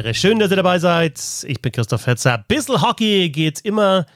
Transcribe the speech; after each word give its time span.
Bedere. 0.00 0.14
Schön, 0.14 0.38
dass 0.38 0.50
ihr 0.50 0.56
dabei 0.56 0.78
seid. 0.78 1.20
Ich 1.46 1.60
bin 1.60 1.72
Christoph 1.72 2.06
Hetzer. 2.06 2.42
Bissl 2.48 2.80
Hockey 2.80 3.28
geht 3.28 3.60
immer 3.60 4.06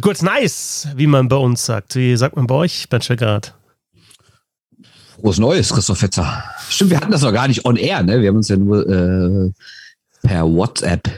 kurz 0.00 0.22
nice, 0.22 0.86
wie 0.94 1.08
man 1.08 1.26
bei 1.26 1.34
uns 1.34 1.66
sagt. 1.66 1.96
Wie 1.96 2.16
sagt 2.16 2.36
man 2.36 2.46
bei 2.46 2.54
euch, 2.54 2.88
Ben 2.88 3.02
Schöckert? 3.02 3.52
Frohes 5.20 5.38
Neues, 5.38 5.70
Christoph 5.70 6.00
Hetzer. 6.00 6.44
Stimmt, 6.68 6.90
wir 6.92 7.00
hatten 7.00 7.10
das 7.10 7.22
noch 7.22 7.32
gar 7.32 7.48
nicht 7.48 7.64
on 7.64 7.74
air, 7.74 8.04
ne? 8.04 8.20
Wir 8.20 8.28
haben 8.28 8.36
uns 8.36 8.48
ja 8.48 8.56
nur 8.56 8.88
äh, 8.88 9.50
per 10.22 10.44
WhatsApp 10.44 11.10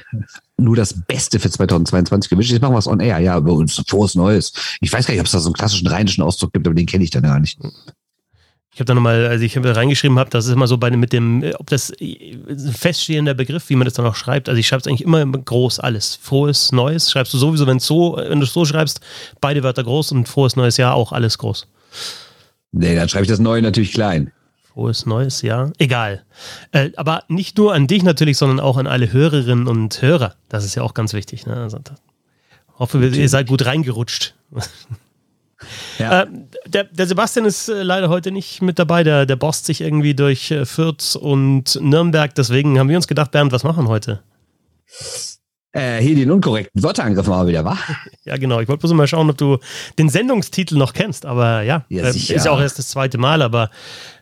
nur 0.57 0.75
das 0.75 0.95
Beste 1.07 1.38
für 1.38 1.51
2022 1.51 2.30
gewünscht. 2.30 2.51
Jetzt 2.51 2.63
machen 2.63 2.73
wir 2.73 2.79
es 2.79 2.88
on 2.88 3.01
air. 3.01 3.19
Ja, 3.19 3.38
bei 3.41 3.52
uns 3.52 3.83
frohes 3.87 4.15
Neues. 4.15 4.55
Ich 4.80 4.91
weiß 4.91 5.07
gar 5.07 5.13
nicht, 5.13 5.21
ob 5.21 5.27
es 5.27 5.33
da 5.33 5.38
so 5.38 5.49
einen 5.49 5.55
klassischen 5.55 5.87
rheinischen 5.87 6.23
Ausdruck 6.23 6.55
gibt, 6.55 6.66
aber 6.66 6.75
den 6.75 6.87
kenne 6.87 7.05
ich 7.05 7.11
dann 7.11 7.25
gar 7.25 7.41
nicht. 7.41 7.59
Ich 8.73 8.81
habe 8.81 8.87
da 8.87 8.95
nochmal, 8.95 9.27
als 9.27 9.43
ich 9.43 9.57
reingeschrieben 9.57 10.19
habe, 10.19 10.31
das 10.31 10.47
ist 10.47 10.53
immer 10.53 10.69
so 10.69 10.79
bei 10.79 10.91
mit 10.91 11.13
dem, 11.13 11.45
ob 11.59 11.69
das 11.69 11.93
ein 12.01 12.73
feststehender 12.73 13.35
Begriff, 13.35 13.69
wie 13.71 13.77
man 13.77 13.87
das 13.87 13.95
dann 13.95 14.07
auch 14.07 14.15
schreibt. 14.15 14.49
Also 14.49 14.59
ich 14.61 14.69
schreibe 14.69 14.83
es 14.83 14.87
eigentlich 14.87 15.03
immer 15.03 15.27
groß 15.27 15.81
alles. 15.81 16.15
Frohes 16.15 16.71
Neues 16.71 17.11
schreibst 17.11 17.35
du 17.35 17.39
sowieso, 17.39 17.67
wenn 17.67 17.81
so, 17.81 18.17
wenn 18.17 18.39
du 18.39 18.45
es 18.45 18.53
so 18.53 18.65
schreibst, 18.65 19.01
beide 19.41 19.63
Wörter 19.63 19.83
groß 19.83 20.13
und 20.13 20.29
frohes 20.29 20.55
neues 20.55 20.77
Jahr 20.77 20.95
auch 20.95 21.13
alles 21.13 21.39
groß. 21.39 21.67
Nee, 22.73 22.95
dann 22.95 23.09
schreibe 23.09 23.25
ich 23.25 23.31
das 23.31 23.41
Neue 23.41 23.63
natürlich 23.63 23.93
klein. 23.93 24.31
Frohes 24.63 25.07
neues 25.07 25.43
Jahr. 25.43 25.73
Egal. 25.79 26.25
Äh, 26.71 26.91
aber 26.97 27.25
nicht 27.27 27.59
nur 27.59 27.75
an 27.75 27.89
dich 27.89 28.05
natürlich, 28.05 28.39
sondern 28.39 28.61
auch 28.61 28.77
an 28.77 28.87
alle 28.87 29.13
Hörerinnen 29.13 29.66
und 29.66 30.01
Hörer. 30.01 30.37
Das 30.49 30.65
ist 30.65 30.77
ja 30.77 30.83
auch 30.83 30.95
ganz 30.95 31.15
wichtig. 31.15 31.47
Ne? 31.47 31.57
Also, 31.57 31.80
hoffe, 32.79 33.05
ihr 33.05 33.29
seid 33.29 33.49
gut 33.49 33.66
reingerutscht. 33.66 34.35
Ja. 35.99 36.23
Äh, 36.23 36.27
der, 36.66 36.85
der, 36.85 37.07
Sebastian 37.07 37.47
ist 37.47 37.69
äh, 37.69 37.83
leider 37.83 38.09
heute 38.09 38.30
nicht 38.30 38.63
mit 38.63 38.79
dabei. 38.79 39.05
Der, 39.05 39.27
der 39.27 39.37
bost 39.37 39.66
sich 39.66 39.80
irgendwie 39.80 40.15
durch 40.15 40.51
äh, 40.51 40.65
Fürth 40.65 41.16
und 41.16 41.79
Nürnberg. 41.80 42.35
Deswegen 42.35 42.79
haben 42.79 42.88
wir 42.88 42.97
uns 42.97 43.09
gedacht, 43.09 43.30
Bernd, 43.30 43.52
was 43.52 43.65
machen 43.65 43.85
wir 43.85 43.88
heute? 43.88 44.23
Äh, 45.73 46.01
hier 46.01 46.15
den 46.15 46.30
unkorrekten 46.30 46.83
Wörterangriff 46.83 47.27
mal 47.27 47.47
wieder, 47.47 47.63
wa? 47.65 47.77
ja, 48.25 48.38
genau. 48.38 48.59
Ich 48.60 48.69
wollte 48.69 48.80
bloß 48.80 48.95
mal 48.95 49.07
schauen, 49.07 49.29
ob 49.29 49.37
du 49.37 49.59
den 49.99 50.09
Sendungstitel 50.09 50.77
noch 50.77 50.95
kennst. 50.95 51.27
Aber 51.27 51.63
ja, 51.63 51.85
ja 51.91 52.05
äh, 52.05 52.10
ist 52.10 52.29
ja 52.30 52.51
auch 52.51 52.60
erst 52.60 52.79
das 52.79 52.88
zweite 52.88 53.19
Mal. 53.19 53.43
Aber 53.43 53.71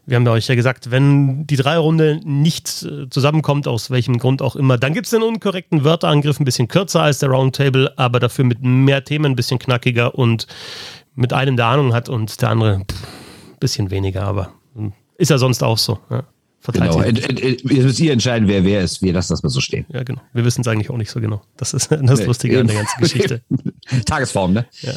wir 0.07 0.17
haben 0.17 0.27
euch 0.27 0.49
ja 0.49 0.57
gesagt, 0.57 0.91
wenn 0.91 1.47
die 1.47 1.57
Drei-Runde 1.57 2.21
nicht 2.25 2.83
äh, 2.83 3.09
zusammenkommt, 3.11 3.69
aus 3.69 3.91
welchem 3.91 4.19
Grund 4.19 4.43
auch 4.43 4.57
immer, 4.57 4.77
dann 4.77 4.93
gibt 4.93 5.07
es 5.07 5.11
den 5.11 5.23
unkorrekten 5.23 5.85
Wörterangriff 5.85 6.41
ein 6.41 6.45
bisschen 6.45 6.67
kürzer 6.67 7.03
als 7.03 7.21
der 7.21 7.29
Roundtable, 7.29 7.93
aber 7.97 8.19
dafür 8.19 8.45
mit 8.45 8.63
mehr 8.63 9.05
Themen, 9.05 9.33
ein 9.33 9.37
bisschen 9.37 9.61
knackiger 9.61 10.17
und 10.17 10.49
mit 11.17 11.33
einem 11.33 11.57
der 11.57 11.67
Ahnung 11.67 11.93
hat 11.93 12.09
und 12.09 12.41
der 12.41 12.51
andere 12.51 12.75
ein 12.77 12.85
bisschen 13.59 13.91
weniger, 13.91 14.23
aber 14.23 14.53
hm, 14.75 14.93
ist 15.17 15.31
ja 15.31 15.39
sonst 15.39 15.63
auch 15.63 15.79
so. 15.79 15.99
Ja. 16.11 16.23
Genau, 16.73 17.01
jetzt 17.01 17.65
müsst 17.65 18.01
ihr 18.01 18.13
entscheiden, 18.13 18.49
wer 18.49 18.65
wer 18.65 18.81
ist. 18.81 19.01
Wir 19.01 19.13
lassen 19.13 19.33
das 19.33 19.43
mal 19.45 19.51
so 19.51 19.61
stehen. 19.61 19.87
Ja, 19.89 20.03
genau. 20.03 20.21
Wir 20.33 20.45
wissen 20.45 20.63
es 20.63 20.67
eigentlich 20.67 20.91
auch 20.91 20.97
nicht 20.97 21.11
so 21.11 21.21
genau. 21.21 21.41
Das 21.57 21.73
ist 21.75 21.91
das 21.93 22.21
nee, 22.21 22.27
Lustige 22.27 22.59
an 22.59 22.67
der 22.67 22.77
ganzen 22.77 23.01
Geschichte. 23.01 23.43
Tagesform, 24.05 24.53
ne? 24.53 24.67
Ja. 24.81 24.93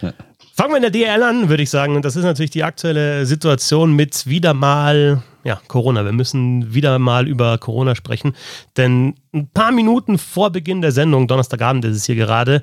ja. 0.00 0.14
Fangen 0.54 0.70
wir 0.70 0.76
in 0.76 0.82
der 0.82 0.90
DL 0.90 1.22
an, 1.22 1.50
würde 1.50 1.62
ich 1.62 1.68
sagen. 1.68 1.96
Und 1.96 2.06
das 2.06 2.16
ist 2.16 2.24
natürlich 2.24 2.50
die 2.50 2.64
aktuelle 2.64 3.26
Situation 3.26 3.94
mit 3.94 4.26
wieder 4.26 4.54
mal 4.54 5.22
ja, 5.44 5.60
Corona. 5.68 6.04
Wir 6.04 6.12
müssen 6.12 6.72
wieder 6.72 6.98
mal 6.98 7.26
über 7.26 7.58
Corona 7.58 7.94
sprechen. 7.94 8.34
Denn 8.76 9.14
ein 9.32 9.48
paar 9.48 9.72
Minuten 9.72 10.18
vor 10.18 10.50
Beginn 10.50 10.82
der 10.82 10.92
Sendung, 10.92 11.26
Donnerstagabend 11.26 11.84
ist 11.84 11.96
es 11.96 12.04
hier 12.04 12.14
gerade, 12.14 12.62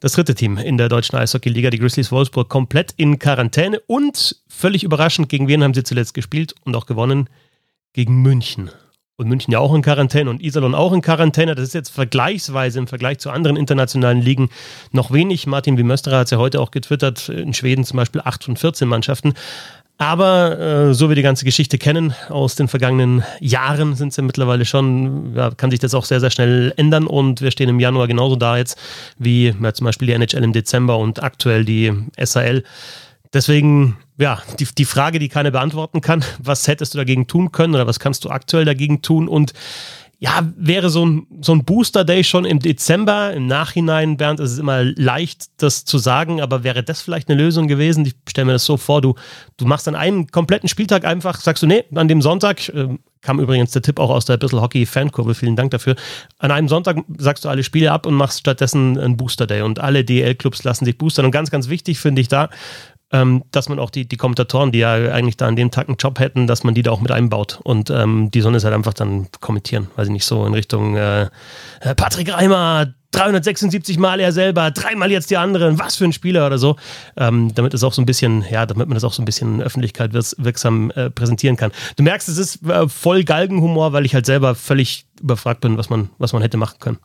das 0.00 0.12
dritte 0.12 0.34
Team 0.34 0.58
in 0.58 0.78
der 0.78 0.88
deutschen 0.88 1.16
Eishockey-Liga, 1.16 1.70
die 1.70 1.78
Grizzlies 1.78 2.12
Wolfsburg, 2.12 2.48
komplett 2.48 2.92
in 2.96 3.18
Quarantäne 3.18 3.80
und 3.86 4.36
völlig 4.46 4.84
überraschend, 4.84 5.28
gegen 5.28 5.48
wen 5.48 5.62
haben 5.62 5.74
sie 5.74 5.82
zuletzt 5.82 6.14
gespielt 6.14 6.54
und 6.64 6.76
auch 6.76 6.86
gewonnen? 6.86 7.28
Gegen 7.92 8.22
München. 8.22 8.70
Und 9.16 9.28
München 9.28 9.52
ja 9.52 9.58
auch 9.58 9.74
in 9.74 9.82
Quarantäne 9.82 10.30
und 10.30 10.40
Iserlohn 10.40 10.76
auch 10.76 10.92
in 10.92 11.02
Quarantäne. 11.02 11.56
Das 11.56 11.64
ist 11.64 11.74
jetzt 11.74 11.88
vergleichsweise 11.88 12.78
im 12.78 12.86
Vergleich 12.86 13.18
zu 13.18 13.30
anderen 13.30 13.56
internationalen 13.56 14.22
Ligen 14.22 14.48
noch 14.92 15.10
wenig. 15.10 15.48
Martin 15.48 15.76
Wimösterer 15.76 16.18
hat 16.18 16.26
es 16.26 16.30
ja 16.30 16.38
heute 16.38 16.60
auch 16.60 16.70
getwittert, 16.70 17.28
in 17.28 17.52
Schweden 17.52 17.82
zum 17.82 17.96
Beispiel 17.96 18.20
8 18.24 18.44
von 18.44 18.56
14 18.56 18.86
Mannschaften. 18.86 19.34
Aber 20.00 20.58
äh, 20.58 20.94
so 20.94 21.10
wie 21.10 21.16
die 21.16 21.22
ganze 21.22 21.44
Geschichte 21.44 21.76
kennen 21.76 22.14
aus 22.28 22.54
den 22.54 22.68
vergangenen 22.68 23.24
Jahren, 23.40 23.96
sind 23.96 24.12
sie 24.12 24.22
mittlerweile 24.22 24.64
schon, 24.64 25.34
ja, 25.34 25.50
kann 25.50 25.72
sich 25.72 25.80
das 25.80 25.92
auch 25.92 26.04
sehr, 26.04 26.20
sehr 26.20 26.30
schnell 26.30 26.72
ändern 26.76 27.08
und 27.08 27.40
wir 27.40 27.50
stehen 27.50 27.68
im 27.68 27.80
Januar 27.80 28.06
genauso 28.06 28.36
da 28.36 28.56
jetzt 28.56 28.78
wie 29.18 29.54
ja, 29.60 29.74
zum 29.74 29.84
Beispiel 29.86 30.06
die 30.06 30.14
NHL 30.14 30.44
im 30.44 30.52
Dezember 30.52 30.98
und 30.98 31.20
aktuell 31.20 31.64
die 31.64 31.92
SAL. 32.16 32.62
Deswegen, 33.32 33.96
ja, 34.16 34.40
die, 34.60 34.66
die 34.66 34.84
Frage, 34.84 35.18
die 35.18 35.28
keiner 35.28 35.50
beantworten 35.50 36.00
kann, 36.00 36.24
was 36.38 36.68
hättest 36.68 36.94
du 36.94 36.98
dagegen 36.98 37.26
tun 37.26 37.50
können 37.50 37.74
oder 37.74 37.88
was 37.88 37.98
kannst 37.98 38.24
du 38.24 38.30
aktuell 38.30 38.64
dagegen 38.64 39.02
tun 39.02 39.26
und 39.26 39.52
ja, 40.20 40.50
wäre 40.56 40.90
so 40.90 41.06
ein, 41.06 41.26
so 41.40 41.52
ein 41.52 41.64
Booster 41.64 42.04
Day 42.04 42.24
schon 42.24 42.44
im 42.44 42.58
Dezember. 42.58 43.32
Im 43.32 43.46
Nachhinein, 43.46 44.16
Bernd, 44.16 44.40
ist 44.40 44.52
es 44.52 44.58
immer 44.58 44.82
leicht, 44.82 45.46
das 45.58 45.84
zu 45.84 45.98
sagen, 45.98 46.40
aber 46.40 46.64
wäre 46.64 46.82
das 46.82 47.02
vielleicht 47.02 47.28
eine 47.28 47.40
Lösung 47.40 47.68
gewesen? 47.68 48.04
Ich 48.04 48.14
stelle 48.28 48.46
mir 48.46 48.52
das 48.52 48.64
so 48.64 48.76
vor, 48.76 49.00
du, 49.00 49.14
du 49.58 49.64
machst 49.64 49.86
an 49.86 49.94
einem 49.94 50.26
kompletten 50.26 50.68
Spieltag 50.68 51.04
einfach, 51.04 51.40
sagst 51.40 51.62
du, 51.62 51.68
nee, 51.68 51.84
an 51.94 52.08
dem 52.08 52.20
Sonntag, 52.20 52.68
äh, 52.70 52.88
kam 53.20 53.38
übrigens 53.38 53.70
der 53.70 53.82
Tipp 53.82 54.00
auch 54.00 54.10
aus 54.10 54.24
der 54.24 54.38
Bissel 54.38 54.60
Hockey 54.60 54.86
Fankurve, 54.86 55.36
vielen 55.36 55.54
Dank 55.54 55.70
dafür. 55.70 55.94
An 56.38 56.50
einem 56.50 56.66
Sonntag 56.66 56.98
sagst 57.16 57.44
du 57.44 57.48
alle 57.48 57.62
Spiele 57.62 57.92
ab 57.92 58.04
und 58.04 58.14
machst 58.14 58.40
stattdessen 58.40 58.98
einen 58.98 59.16
Booster 59.16 59.46
Day 59.46 59.62
und 59.62 59.78
alle 59.78 60.04
DL-Clubs 60.04 60.64
lassen 60.64 60.84
sich 60.84 60.98
boostern. 60.98 61.26
Und 61.26 61.30
ganz, 61.30 61.50
ganz 61.50 61.68
wichtig 61.68 62.00
finde 62.00 62.20
ich 62.22 62.28
da, 62.28 62.48
ähm, 63.12 63.44
dass 63.50 63.68
man 63.68 63.78
auch 63.78 63.90
die, 63.90 64.06
die 64.06 64.16
Kommentatoren, 64.16 64.72
die 64.72 64.80
ja 64.80 64.94
eigentlich 65.12 65.36
da 65.36 65.46
an 65.46 65.56
dem 65.56 65.70
Tag 65.70 65.88
einen 65.88 65.96
Job 65.96 66.18
hätten, 66.18 66.46
dass 66.46 66.64
man 66.64 66.74
die 66.74 66.82
da 66.82 66.90
auch 66.90 67.00
mit 67.00 67.10
einbaut. 67.10 67.60
Und 67.62 67.90
ähm, 67.90 68.30
die 68.30 68.40
sollen 68.40 68.54
es 68.54 68.64
halt 68.64 68.74
einfach 68.74 68.94
dann 68.94 69.28
kommentieren, 69.40 69.88
weiß 69.96 70.08
ich 70.08 70.12
nicht, 70.12 70.24
so 70.24 70.44
in 70.44 70.54
Richtung 70.54 70.96
äh, 70.96 71.28
Patrick 71.96 72.32
Reimer, 72.32 72.92
376 73.12 73.98
Mal 73.98 74.20
er 74.20 74.32
selber, 74.32 74.70
dreimal 74.70 75.10
jetzt 75.10 75.30
die 75.30 75.38
anderen, 75.38 75.78
was 75.78 75.96
für 75.96 76.04
ein 76.04 76.12
Spieler 76.12 76.46
oder 76.46 76.58
so, 76.58 76.76
ähm, 77.16 77.54
damit 77.54 77.72
es 77.72 77.82
auch 77.82 77.94
so 77.94 78.02
ein 78.02 78.06
bisschen, 78.06 78.44
ja, 78.50 78.66
damit 78.66 78.88
man 78.88 78.94
das 78.94 79.04
auch 79.04 79.14
so 79.14 79.22
ein 79.22 79.24
bisschen 79.24 79.62
Öffentlichkeit 79.62 80.12
wirksam 80.12 80.90
äh, 80.90 81.08
präsentieren 81.08 81.56
kann. 81.56 81.72
Du 81.96 82.02
merkst, 82.02 82.28
es 82.28 82.36
ist 82.36 82.62
äh, 82.66 82.86
voll 82.88 83.24
Galgenhumor, 83.24 83.94
weil 83.94 84.04
ich 84.04 84.14
halt 84.14 84.26
selber 84.26 84.54
völlig 84.54 85.06
überfragt 85.20 85.62
bin, 85.62 85.78
was 85.78 85.88
man, 85.88 86.10
was 86.18 86.34
man 86.34 86.42
hätte 86.42 86.58
machen 86.58 86.78
können. 86.80 86.98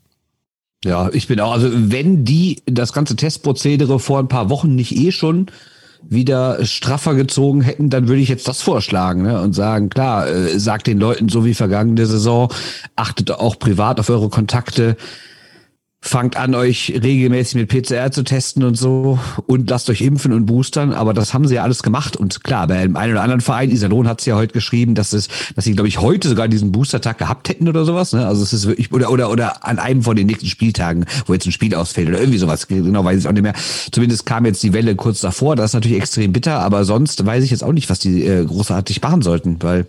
Ja, 0.83 1.09
ich 1.13 1.27
bin 1.27 1.39
auch, 1.39 1.53
also 1.53 1.69
wenn 1.71 2.25
die 2.25 2.61
das 2.65 2.91
ganze 2.91 3.15
Testprozedere 3.15 3.99
vor 3.99 4.19
ein 4.19 4.27
paar 4.27 4.49
Wochen 4.49 4.75
nicht 4.75 4.93
eh 4.97 5.13
schon 5.13 5.47
wieder 6.09 6.63
straffer 6.65 7.15
gezogen 7.15 7.61
hätten, 7.61 7.89
dann 7.89 8.07
würde 8.07 8.21
ich 8.21 8.29
jetzt 8.29 8.47
das 8.47 8.61
vorschlagen 8.61 9.23
ne? 9.23 9.41
und 9.41 9.53
sagen, 9.53 9.89
klar, 9.89 10.27
äh, 10.27 10.59
sagt 10.59 10.87
den 10.87 10.99
Leuten 10.99 11.29
so 11.29 11.45
wie 11.45 11.53
vergangene 11.53 12.05
Saison, 12.05 12.51
achtet 12.95 13.31
auch 13.31 13.57
privat 13.57 13.99
auf 13.99 14.09
eure 14.09 14.29
Kontakte, 14.29 14.97
fangt 16.05 16.35
an, 16.35 16.53
euch 16.53 16.99
regelmäßig 17.01 17.55
mit 17.55 17.69
PCR 17.69 18.11
zu 18.11 18.23
testen 18.23 18.63
und 18.63 18.75
so 18.75 19.19
und 19.47 19.69
lasst 19.69 19.89
euch 19.89 20.01
impfen 20.01 20.33
und 20.33 20.45
boostern. 20.45 20.91
Aber 20.91 21.13
das 21.13 21.33
haben 21.33 21.47
sie 21.47 21.55
ja 21.55 21.63
alles 21.63 21.81
gemacht. 21.81 22.17
Und 22.17 22.43
klar, 22.43 22.67
bei 22.67 22.79
einem 22.79 22.97
einen 22.97 23.13
oder 23.13 23.23
anderen 23.23 23.39
Verein, 23.39 23.71
Iserlohn 23.71 24.09
hat 24.09 24.19
es 24.19 24.25
ja 24.25 24.35
heute 24.35 24.51
geschrieben, 24.51 24.95
dass 24.95 25.13
es, 25.13 25.29
dass 25.55 25.63
sie, 25.63 25.71
glaube 25.71 25.87
ich, 25.87 26.01
heute 26.01 26.27
sogar 26.27 26.49
diesen 26.49 26.73
Booster-Tag 26.73 27.17
gehabt 27.17 27.47
hätten 27.47 27.69
oder 27.69 27.85
sowas. 27.85 28.11
Ne? 28.11 28.27
Also 28.27 28.43
es 28.43 28.51
ist 28.51 28.67
wirklich, 28.67 28.91
oder, 28.91 29.11
oder, 29.11 29.31
oder 29.31 29.65
an 29.65 29.79
einem 29.79 30.03
von 30.03 30.17
den 30.17 30.27
nächsten 30.27 30.47
Spieltagen, 30.47 31.05
wo 31.25 31.33
jetzt 31.33 31.45
ein 31.45 31.53
Spiel 31.53 31.73
ausfällt 31.73 32.09
oder 32.09 32.19
irgendwie 32.19 32.37
sowas. 32.37 32.67
Genau 32.67 33.05
weiß 33.05 33.19
ich 33.21 33.27
auch 33.27 33.31
nicht 33.31 33.43
mehr. 33.43 33.55
Zumindest 33.93 34.25
kam 34.25 34.45
jetzt 34.45 34.61
die 34.61 34.73
Welle 34.73 34.97
kurz 34.97 35.21
davor. 35.21 35.55
Das 35.55 35.67
ist 35.67 35.73
natürlich 35.73 35.97
extrem 35.97 36.33
bitter, 36.33 36.59
aber 36.59 36.83
sonst 36.83 37.25
weiß 37.25 37.45
ich 37.45 37.51
jetzt 37.51 37.63
auch 37.63 37.71
nicht, 37.71 37.89
was 37.89 37.99
die 37.99 38.25
äh, 38.25 38.43
großartig 38.43 39.01
machen 39.01 39.21
sollten, 39.21 39.55
weil 39.61 39.85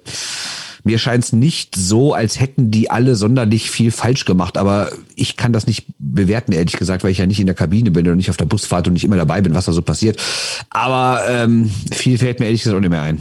mir 0.84 0.99
scheint 0.99 1.25
es 1.25 1.33
nicht 1.33 1.75
so, 1.77 2.15
als 2.15 2.39
hätten 2.39 2.71
die 2.71 2.91
alle 2.91 3.17
sonderlich 3.17 3.71
viel 3.71 3.91
falsch 3.91 4.25
gemacht. 4.25 4.57
Aber 4.59 4.91
ich 5.16 5.36
kann 5.36 5.53
das 5.53 5.66
nicht 5.66 5.86
bewerten, 5.98 6.53
ehrlich 6.53 6.77
gesagt, 6.77 7.03
weil 7.03 7.10
ich 7.10 7.19
ja 7.19 7.27
nicht 7.27 7.41
in 7.41 7.47
der 7.47 7.54
Kabine 7.54 7.91
bin 7.91 8.07
oder 8.07 8.16
nicht 8.16 8.31
auf 8.31 8.36
der 8.36 8.45
Busfahrt 8.45 8.86
und 8.86 8.92
nicht 8.92 9.04
immer 9.04 9.16
dabei 9.16 9.41
bin, 9.41 9.54
was 9.54 9.65
da 9.65 9.72
so 9.72 9.83
passiert. 9.83 10.21
Aber 10.71 11.22
ähm, 11.28 11.71
viel 11.91 12.19
fällt 12.19 12.39
mir 12.39 12.47
ehrlich 12.47 12.63
gesagt 12.63 12.77
auch 12.77 12.81
nicht 12.81 12.91
mehr 12.91 13.03
ein. 13.03 13.21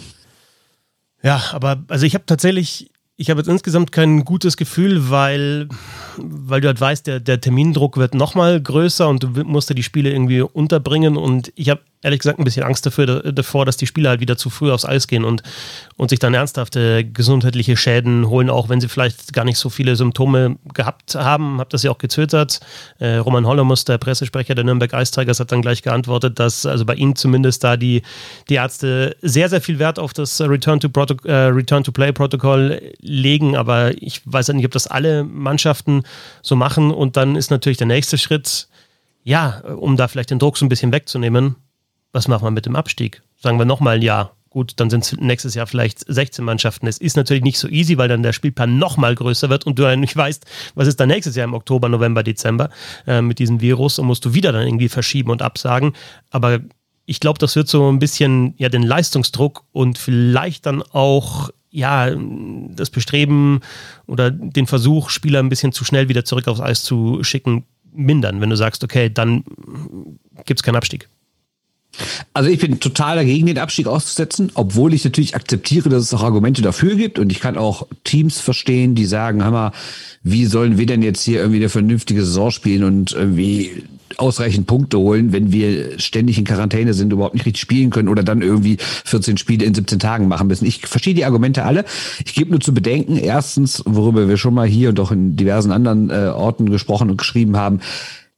Ja, 1.24 1.42
aber 1.54 1.84
also 1.88 2.06
ich 2.06 2.16
habe 2.16 2.26
tatsächlich 2.26 2.92
ich 3.16 3.30
habe 3.30 3.40
jetzt 3.40 3.48
insgesamt 3.48 3.92
kein 3.92 4.26
gutes 4.26 4.58
Gefühl, 4.58 5.10
weil, 5.10 5.70
weil 6.18 6.62
du 6.62 6.68
halt 6.68 6.82
weißt, 6.82 7.06
der, 7.06 7.20
der 7.20 7.40
Termindruck 7.40 7.98
wird 7.98 8.16
nochmal 8.16 8.60
größer 8.60 9.08
und 9.08 9.24
du 9.24 9.28
musst 9.44 9.70
dir 9.70 9.76
die 9.76 9.84
Spiele 9.84 10.12
irgendwie 10.12 10.42
unterbringen. 10.42 11.16
Und 11.16 11.52
ich 11.56 11.70
habe 11.70 11.82
ehrlich 12.04 12.20
gesagt 12.20 12.40
ein 12.40 12.44
bisschen 12.44 12.64
Angst 12.64 12.86
dafür, 12.86 13.32
davor, 13.32 13.66
dass 13.66 13.78
die 13.78 13.88
Spieler 13.88 14.12
halt 14.12 14.20
wieder 14.20 14.38
zu 14.38 14.50
früh 14.50 14.72
aufs 14.72 14.86
Eis 14.86 15.08
gehen 15.08 15.24
und, 15.24 15.42
und 15.96 16.10
sich 16.10 16.20
dann 16.20 16.34
ernsthafte 16.34 17.04
gesundheitliche 17.04 17.78
Schäden 17.78 18.30
holen, 18.30 18.50
auch 18.50 18.70
wenn 18.70 18.82
sie 18.82 18.90
vielleicht 18.90 19.34
gar 19.34 19.46
nicht 19.46 19.58
so 19.58 19.70
viele 19.70 19.96
Symptome 19.96 20.58
gehabt 20.74 21.16
haben. 21.16 21.60
Hab 21.60 21.70
das 21.70 21.84
ja 21.84 21.92
auch 21.92 21.98
gezögert. 21.98 22.60
Äh, 23.00 23.16
Roman 23.16 23.48
Hollermus, 23.48 23.86
der 23.86 23.98
Pressesprecher 23.98 24.56
der 24.56 24.66
Nürnberg 24.66 24.94
Ice 24.94 25.14
hat 25.16 25.52
dann 25.52 25.62
gleich 25.62 25.82
geantwortet, 25.82 26.40
dass 26.40 26.66
also 26.66 26.86
bei 26.86 26.96
ihnen 26.96 27.16
zumindest 27.16 27.64
da 27.64 27.78
die, 27.78 28.02
die 28.50 28.56
Ärzte 28.56 29.16
sehr, 29.22 29.50
sehr 29.50 29.62
viel 29.62 29.80
Wert 29.80 30.00
auf 30.00 30.14
das 30.14 30.42
Return-to-Play-Protokoll 30.42 32.72
äh, 32.72 32.76
Return 32.76 32.94
legen. 33.00 33.56
Aber 33.56 33.92
ich 34.02 34.22
weiß 34.26 34.48
ja 34.48 34.54
nicht, 34.54 34.66
ob 34.66 34.72
das 34.72 34.88
alle 34.88 35.24
Mannschaften 35.24 36.04
so 36.42 36.56
machen. 36.56 36.92
Und 36.92 37.18
dann 37.18 37.36
ist 37.36 37.52
natürlich 37.52 37.78
der 37.78 37.88
nächste 37.88 38.18
Schritt, 38.18 38.68
ja, 39.24 39.62
um 39.78 39.96
da 39.96 40.08
vielleicht 40.08 40.32
den 40.32 40.40
Druck 40.40 40.58
so 40.58 40.66
ein 40.66 40.70
bisschen 40.70 40.92
wegzunehmen, 40.92 41.56
was 42.14 42.28
machen 42.28 42.46
wir 42.46 42.52
mit 42.52 42.66
dem 42.66 42.76
Abstieg? 42.76 43.22
Sagen 43.38 43.58
wir 43.58 43.66
nochmal 43.66 43.98
ein 43.98 44.02
Jahr. 44.02 44.36
gut, 44.50 44.74
dann 44.76 44.92
sind 44.92 45.04
es 45.04 45.18
nächstes 45.18 45.56
Jahr 45.56 45.66
vielleicht 45.66 46.00
16 46.08 46.46
Mannschaften. 46.46 46.86
Es 46.86 47.00
ist 47.00 47.18
natürlich 47.18 47.44
nicht 47.44 47.58
so 47.58 47.68
easy, 47.68 47.98
weil 47.98 48.08
dann 48.08 48.22
der 48.22 48.34
Spielplan 48.34 48.78
noch 48.78 48.98
mal 48.98 49.16
größer 49.16 49.50
wird 49.50 49.66
und 49.66 49.80
du 49.80 49.98
nicht 49.98 50.16
weißt, 50.16 50.46
was 50.76 50.88
ist 50.88 51.00
dann 51.00 51.10
nächstes 51.10 51.36
Jahr 51.36 51.46
im 51.46 51.56
Oktober, 51.56 51.90
November, 51.90 52.22
Dezember 52.22 52.70
äh, 53.08 53.22
mit 53.22 53.40
diesem 53.40 53.62
Virus 53.62 53.98
und 53.98 54.06
musst 54.06 54.24
du 54.26 54.36
wieder 54.36 54.52
dann 54.52 54.68
irgendwie 54.68 54.90
verschieben 54.90 55.32
und 55.32 55.42
absagen. 55.42 55.94
Aber 56.30 56.60
ich 57.08 57.20
glaube, 57.20 57.40
das 57.40 57.56
wird 57.56 57.68
so 57.68 57.92
ein 57.92 57.98
bisschen 57.98 58.54
ja 58.58 58.70
den 58.70 58.84
Leistungsdruck 58.84 59.64
und 59.72 59.98
vielleicht 59.98 60.68
dann 60.68 60.84
auch 60.84 61.50
ja 61.72 62.16
das 62.16 62.92
Bestreben 62.92 63.62
oder 64.06 64.30
den 64.30 64.68
Versuch, 64.68 65.10
Spieler 65.10 65.40
ein 65.40 65.50
bisschen 65.50 65.72
zu 65.72 65.84
schnell 65.84 66.10
wieder 66.10 66.26
zurück 66.26 66.48
aufs 66.48 66.62
Eis 66.62 66.84
zu 66.84 67.24
schicken, 67.24 67.66
mindern, 67.92 68.40
wenn 68.40 68.52
du 68.52 68.56
sagst, 68.56 68.84
okay, 68.84 69.10
dann 69.12 69.44
gibt 70.46 70.60
es 70.60 70.64
keinen 70.64 70.76
Abstieg. 70.76 71.10
Also 72.34 72.50
ich 72.50 72.60
bin 72.60 72.80
total 72.80 73.16
dagegen, 73.16 73.46
den 73.46 73.60
Abstieg 73.60 73.88
auszusetzen, 73.88 74.52
obwohl 74.56 74.94
ich 74.94 75.04
natürlich 75.04 75.36
akzeptiere, 75.36 75.90
dass 75.90 76.04
es 76.04 76.14
auch 76.14 76.24
Argumente 76.24 76.62
dafür 76.62 76.96
gibt 76.96 77.20
und 77.20 77.32
ich 77.32 77.40
kann 77.40 77.58
auch 77.58 77.88
Teams 78.04 78.40
verstehen, 78.40 78.96
die 78.96 79.06
sagen, 79.06 79.44
Hammer, 79.44 79.72
wie 80.24 80.46
sollen 80.46 80.78
wir 80.78 80.88
denn 80.88 81.04
jetzt 81.04 81.24
hier 81.24 81.40
irgendwie 81.40 81.60
eine 81.60 81.70
vernünftige 81.70 82.26
Saison 82.26 82.50
spielen 82.50 82.84
und 82.84 83.12
irgendwie 83.12 83.84
ausreichend 84.18 84.68
Punkte 84.68 84.98
holen, 84.98 85.34
wenn 85.34 85.52
wir 85.52 86.00
ständig 86.00 86.38
in 86.38 86.46
Quarantäne 86.46 86.94
sind, 86.94 87.14
überhaupt 87.14 87.34
nicht 87.36 87.46
richtig 87.46 87.62
spielen 87.62 87.90
können 87.90 88.10
oder 88.10 88.24
dann 88.24 88.42
irgendwie 88.42 88.78
14 89.06 89.38
Spiele 89.38 89.66
in 89.66 89.74
17 89.74 90.00
Tagen 90.00 90.28
machen 90.28 90.48
müssen. 90.48 90.66
Ich 90.66 90.86
verstehe 90.86 91.14
die 91.14 91.26
Argumente 91.26 91.64
alle. 91.64 91.86
Ich 92.26 92.34
gebe 92.34 92.52
nur 92.52 92.60
zu 92.60 92.74
bedenken, 92.74 93.18
erstens, 93.18 93.84
worüber 93.86 94.28
wir 94.28 94.38
schon 94.38 94.54
mal 94.54 94.68
hier 94.68 94.90
und 94.90 95.00
auch 95.00 95.12
in 95.12 95.36
diversen 95.36 95.72
anderen 95.72 96.10
äh, 96.10 96.32
Orten 96.34 96.70
gesprochen 96.70 97.10
und 97.10 97.18
geschrieben 97.18 97.58
haben, 97.58 97.80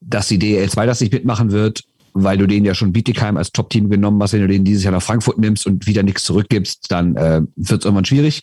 dass 0.01 0.27
die 0.27 0.39
DL 0.39 0.69
2 0.69 0.85
das 0.85 1.01
nicht 1.01 1.13
mitmachen 1.13 1.51
wird 1.51 1.83
weil 2.15 2.37
du 2.37 2.47
den 2.47 2.63
ja 2.63 2.73
schon 2.73 2.93
Bietigheim 2.93 3.35
als 3.35 3.51
Top-Team 3.51 3.89
genommen 3.89 4.23
hast, 4.23 4.33
wenn 4.33 4.41
du 4.41 4.47
den 4.47 4.63
dieses 4.63 4.83
Jahr 4.83 4.93
nach 4.93 5.03
Frankfurt 5.03 5.37
nimmst 5.37 5.67
und 5.67 5.85
wieder 5.85 6.01
nichts 6.01 6.23
zurückgibst, 6.23 6.85
dann 6.89 7.15
äh, 7.17 7.41
wird 7.57 7.81
es 7.81 7.85
irgendwann 7.85 8.05
schwierig. 8.05 8.41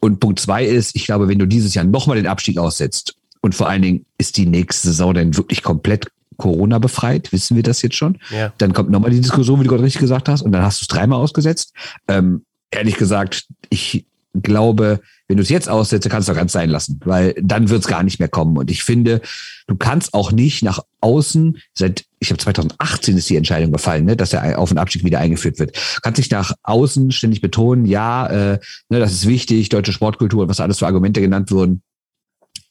Und 0.00 0.20
Punkt 0.20 0.40
zwei 0.40 0.64
ist, 0.64 0.96
ich 0.96 1.04
glaube, 1.04 1.28
wenn 1.28 1.38
du 1.38 1.46
dieses 1.46 1.74
Jahr 1.74 1.84
nochmal 1.84 2.16
den 2.16 2.26
Abstieg 2.26 2.56
aussetzt 2.58 3.16
und 3.42 3.54
vor 3.54 3.68
allen 3.68 3.82
Dingen 3.82 4.06
ist 4.16 4.38
die 4.38 4.46
nächste 4.46 4.88
Saison 4.88 5.12
dann 5.12 5.36
wirklich 5.36 5.62
komplett 5.62 6.10
Corona 6.38 6.78
befreit, 6.78 7.30
wissen 7.32 7.56
wir 7.56 7.62
das 7.62 7.82
jetzt 7.82 7.96
schon. 7.96 8.18
Ja. 8.30 8.54
Dann 8.56 8.72
kommt 8.72 8.90
nochmal 8.90 9.10
die 9.10 9.20
Diskussion, 9.20 9.60
wie 9.60 9.64
du 9.64 9.70
gerade 9.70 9.82
richtig 9.82 10.00
gesagt 10.00 10.30
hast, 10.30 10.40
und 10.40 10.52
dann 10.52 10.62
hast 10.62 10.80
du 10.80 10.84
es 10.84 10.88
dreimal 10.88 11.20
ausgesetzt. 11.20 11.74
Ähm, 12.08 12.44
ehrlich 12.70 12.96
gesagt, 12.96 13.46
ich 13.68 14.06
glaube, 14.34 15.00
wenn 15.28 15.36
du 15.36 15.42
es 15.42 15.48
jetzt 15.48 15.68
aussetzt, 15.68 16.08
kannst 16.08 16.28
du 16.28 16.34
ganz 16.34 16.52
sein 16.52 16.70
lassen, 16.70 17.00
weil 17.04 17.34
dann 17.40 17.68
wird 17.68 17.82
es 17.82 17.88
gar 17.88 18.02
nicht 18.02 18.18
mehr 18.18 18.28
kommen. 18.28 18.56
Und 18.56 18.70
ich 18.70 18.82
finde, 18.82 19.20
du 19.66 19.76
kannst 19.76 20.14
auch 20.14 20.32
nicht 20.32 20.62
nach 20.62 20.80
außen, 21.00 21.58
seit, 21.74 22.04
ich 22.18 22.30
habe 22.30 22.38
2018 22.38 23.16
ist 23.16 23.28
die 23.28 23.36
Entscheidung 23.36 23.72
gefallen, 23.72 24.04
ne, 24.04 24.16
dass 24.16 24.30
der 24.30 24.58
Auf- 24.58 24.70
und 24.70 24.78
Abstieg 24.78 25.04
wieder 25.04 25.18
eingeführt 25.18 25.58
wird. 25.58 25.76
kannst 26.02 26.18
dich 26.18 26.30
nach 26.30 26.52
außen 26.62 27.12
ständig 27.12 27.40
betonen, 27.40 27.86
ja, 27.86 28.26
äh, 28.26 28.58
ne, 28.88 28.98
das 28.98 29.12
ist 29.12 29.26
wichtig, 29.26 29.68
deutsche 29.68 29.92
Sportkultur 29.92 30.42
und 30.42 30.48
was 30.48 30.60
alles 30.60 30.78
für 30.78 30.86
Argumente 30.86 31.20
genannt 31.20 31.50
wurden. 31.50 31.82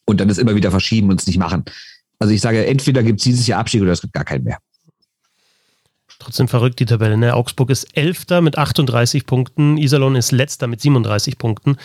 Und 0.05 0.19
dann 0.19 0.29
ist 0.29 0.39
immer 0.39 0.55
wieder 0.55 0.71
verschieben 0.71 1.09
und 1.09 1.19
es 1.19 1.27
nicht 1.27 1.37
machen. 1.37 1.65
Also 2.19 2.33
ich 2.33 2.41
sage, 2.41 2.65
entweder 2.65 3.03
gibt 3.03 3.19
es 3.19 3.23
dieses 3.23 3.47
Jahr 3.47 3.59
Abstieg 3.59 3.81
oder 3.81 3.91
es 3.91 4.01
gibt 4.01 4.13
gar 4.13 4.25
keinen 4.25 4.43
mehr. 4.43 4.57
Trotzdem 6.19 6.49
verrückt 6.49 6.81
die 6.81 6.85
Tabelle. 6.85 7.15
Ne? 7.15 7.33
Augsburg 7.33 7.69
ist 7.69 7.95
Elfter 7.95 8.41
mit 8.41 8.57
38 8.57 9.25
Punkten, 9.25 9.77
Iserlohn 9.77 10.17
ist 10.17 10.33
Letzter 10.33 10.67
mit 10.67 10.81
37 10.81 11.37
Punkten. 11.37 11.77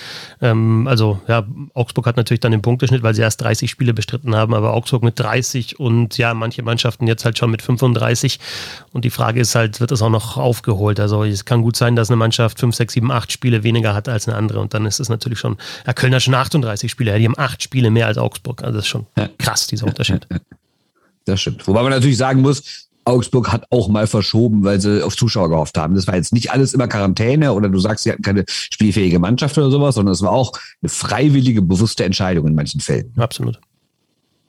Ähm, 0.42 0.88
also 0.88 1.20
ja, 1.28 1.46
Augsburg 1.72 2.06
hat 2.06 2.16
natürlich 2.16 2.40
dann 2.40 2.50
den 2.50 2.60
Punkteschnitt, 2.60 3.04
weil 3.04 3.14
sie 3.14 3.22
erst 3.22 3.40
30 3.42 3.70
Spiele 3.70 3.94
bestritten 3.94 4.34
haben, 4.34 4.52
aber 4.52 4.74
Augsburg 4.74 5.04
mit 5.04 5.20
30 5.20 5.78
und 5.78 6.18
ja, 6.18 6.34
manche 6.34 6.64
Mannschaften 6.64 7.06
jetzt 7.06 7.24
halt 7.24 7.38
schon 7.38 7.52
mit 7.52 7.62
35. 7.62 8.40
Und 8.92 9.04
die 9.04 9.10
Frage 9.10 9.40
ist 9.40 9.54
halt, 9.54 9.78
wird 9.78 9.92
das 9.92 10.02
auch 10.02 10.10
noch 10.10 10.36
aufgeholt? 10.36 10.98
Also 10.98 11.22
es 11.22 11.44
kann 11.44 11.62
gut 11.62 11.76
sein, 11.76 11.94
dass 11.94 12.10
eine 12.10 12.16
Mannschaft 12.16 12.58
5, 12.58 12.74
6, 12.74 12.92
7, 12.92 13.12
8 13.12 13.30
Spiele 13.30 13.62
weniger 13.62 13.94
hat 13.94 14.08
als 14.08 14.26
eine 14.26 14.36
andere 14.36 14.58
und 14.58 14.74
dann 14.74 14.84
ist 14.84 14.98
es 14.98 15.08
natürlich 15.08 15.38
schon, 15.38 15.58
ja, 15.86 15.92
Köln 15.92 16.12
hat 16.12 16.22
schon 16.22 16.34
38 16.34 16.90
Spiele, 16.90 17.16
die 17.20 17.24
haben 17.24 17.38
8 17.38 17.62
Spiele 17.62 17.88
mehr 17.92 18.08
als 18.08 18.18
Augsburg. 18.18 18.64
Also 18.64 18.78
das 18.78 18.86
ist 18.86 18.90
schon 18.90 19.06
krass, 19.38 19.68
dieser 19.68 19.86
Unterschied. 19.86 20.26
Das 21.24 21.40
stimmt. 21.40 21.66
Wobei 21.68 21.82
man 21.82 21.90
natürlich 21.90 22.16
sagen 22.16 22.42
muss, 22.42 22.88
Augsburg 23.04 23.52
hat 23.52 23.66
auch 23.70 23.88
mal 23.88 24.06
verschoben, 24.06 24.64
weil 24.64 24.80
sie 24.80 25.04
auf 25.04 25.16
Zuschauer 25.16 25.50
gehofft 25.50 25.76
haben. 25.78 25.94
Das 25.94 26.06
war 26.06 26.16
jetzt 26.16 26.32
nicht 26.32 26.50
alles 26.52 26.72
immer 26.72 26.88
Quarantäne 26.88 27.52
oder 27.52 27.68
du 27.68 27.78
sagst, 27.78 28.04
sie 28.04 28.12
hatten 28.12 28.22
keine 28.22 28.44
spielfähige 28.48 29.18
Mannschaft 29.18 29.56
oder 29.58 29.70
sowas, 29.70 29.96
sondern 29.96 30.12
es 30.12 30.22
war 30.22 30.32
auch 30.32 30.52
eine 30.82 30.88
freiwillige, 30.88 31.62
bewusste 31.62 32.04
Entscheidung 32.04 32.46
in 32.46 32.54
manchen 32.54 32.80
Fällen. 32.80 33.12
Absolut. 33.16 33.60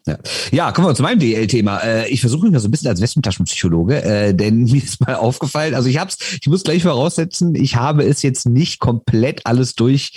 Ja. 0.08 0.18
ja, 0.52 0.72
kommen 0.72 0.88
wir 0.88 0.94
zu 0.94 1.02
meinem 1.02 1.18
DL-Thema. 1.18 1.80
Äh, 1.80 2.10
ich 2.10 2.22
versuche 2.22 2.44
mich 2.44 2.52
mal 2.52 2.60
so 2.60 2.68
ein 2.68 2.72
bisschen 2.72 2.90
als 2.90 3.02
Westentaschenpsychologe, 3.02 4.04
äh, 4.04 4.34
denn 4.36 4.64
mir 4.72 4.84
ist 4.84 5.02
mal 5.02 5.16
aufgefallen, 5.16 5.74
also 5.74 5.90
ich 5.90 5.98
hab's, 5.98 6.18
ich 6.40 6.48
muss 6.48 6.64
gleich 6.64 6.84
voraussetzen, 6.84 7.56
ich 7.56 7.76
habe 7.76 8.04
es 8.04 8.22
jetzt 8.22 8.46
nicht 8.46 8.80
komplett 8.80 9.46
alles 9.48 9.74
durch 9.74 10.14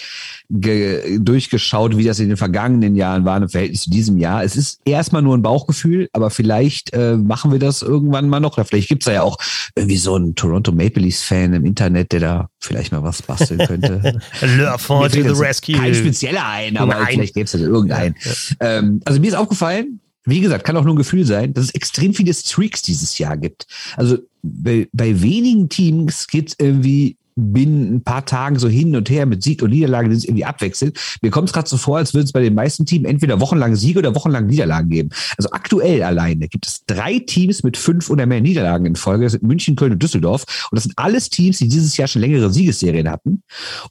ge, 0.50 1.18
durchgeschaut, 1.18 1.96
wie 1.96 2.04
das 2.04 2.18
in 2.18 2.28
den 2.28 2.36
vergangenen 2.36 2.96
Jahren 2.96 3.24
war 3.24 3.38
im 3.38 3.48
Verhältnis 3.48 3.84
zu 3.84 3.90
diesem 3.90 4.18
Jahr. 4.18 4.44
Es 4.44 4.56
ist 4.56 4.80
erstmal 4.84 5.22
nur 5.22 5.36
ein 5.36 5.42
Bauchgefühl, 5.42 6.10
aber 6.12 6.28
vielleicht 6.28 6.92
äh, 6.92 7.16
machen 7.16 7.50
wir 7.50 7.58
das 7.58 7.80
irgendwann 7.80 8.28
mal 8.28 8.40
noch. 8.40 8.58
Oder 8.58 8.66
vielleicht 8.66 8.88
gibt's 8.88 9.06
da 9.06 9.12
ja 9.12 9.22
auch 9.22 9.38
irgendwie 9.74 9.96
so 9.96 10.14
einen 10.16 10.34
Toronto 10.34 10.70
Maple 10.70 11.02
Leafs-Fan 11.02 11.54
im 11.54 11.64
Internet, 11.64 12.12
der 12.12 12.20
da 12.20 12.48
vielleicht 12.60 12.92
mal 12.92 13.02
was 13.02 13.22
basteln 13.22 13.66
könnte. 13.66 14.18
to 14.40 15.22
the 15.34 15.40
rescue. 15.40 15.76
Kein 15.76 15.94
spezieller 15.94 16.46
ein, 16.46 16.76
aber 16.76 16.94
Nein. 16.94 17.06
vielleicht 17.12 17.34
gäbe 17.34 17.44
es 17.44 17.52
da 17.52 17.58
irgendeinen. 17.58 18.14
Ja, 18.22 18.30
ja. 18.60 18.78
Ähm, 18.78 19.00
also 19.04 19.20
mir 19.20 19.28
ist 19.28 19.34
aufgefallen, 19.34 20.00
wie 20.24 20.40
gesagt, 20.40 20.64
kann 20.64 20.76
auch 20.76 20.84
nur 20.84 20.94
ein 20.94 20.98
Gefühl 20.98 21.24
sein, 21.24 21.54
dass 21.54 21.66
es 21.66 21.74
extrem 21.74 22.12
viele 22.12 22.34
Streaks 22.34 22.82
dieses 22.82 23.18
Jahr 23.18 23.36
gibt. 23.36 23.66
Also 23.96 24.18
bei, 24.42 24.88
bei 24.92 25.20
wenigen 25.22 25.68
Teams 25.68 26.26
gibt 26.26 26.50
es 26.50 26.56
irgendwie 26.58 27.16
binnen 27.38 27.96
ein 27.96 28.02
paar 28.02 28.24
Tagen 28.26 28.58
so 28.58 28.68
hin 28.68 28.96
und 28.96 29.08
her 29.10 29.26
mit 29.26 29.42
Sieg 29.42 29.62
und 29.62 29.70
Niederlage, 29.70 30.08
die 30.08 30.16
sich 30.16 30.28
irgendwie 30.28 30.44
abwechseln. 30.44 30.92
Mir 31.22 31.30
kommt 31.30 31.48
es 31.48 31.52
gerade 31.52 31.68
so 31.68 31.76
vor, 31.76 31.98
als 31.98 32.14
würde 32.14 32.24
es 32.24 32.32
bei 32.32 32.42
den 32.42 32.54
meisten 32.54 32.84
Teams 32.84 33.06
entweder 33.06 33.40
wochenlang 33.40 33.76
Siege 33.76 34.00
oder 34.00 34.14
wochenlang 34.14 34.46
Niederlagen 34.46 34.90
geben. 34.90 35.10
Also 35.36 35.50
aktuell 35.52 36.02
alleine 36.02 36.48
gibt 36.48 36.66
es 36.66 36.84
drei 36.86 37.20
Teams 37.20 37.62
mit 37.62 37.76
fünf 37.76 38.10
oder 38.10 38.26
mehr 38.26 38.40
Niederlagen 38.40 38.86
in 38.86 38.96
Folge. 38.96 39.24
Das 39.24 39.32
sind 39.32 39.44
München, 39.44 39.76
Köln 39.76 39.92
und 39.92 40.02
Düsseldorf. 40.02 40.68
Und 40.70 40.76
das 40.76 40.84
sind 40.84 40.94
alles 40.96 41.30
Teams, 41.30 41.58
die 41.58 41.68
dieses 41.68 41.96
Jahr 41.96 42.08
schon 42.08 42.20
längere 42.20 42.50
Siegesserien 42.50 43.08
hatten. 43.08 43.42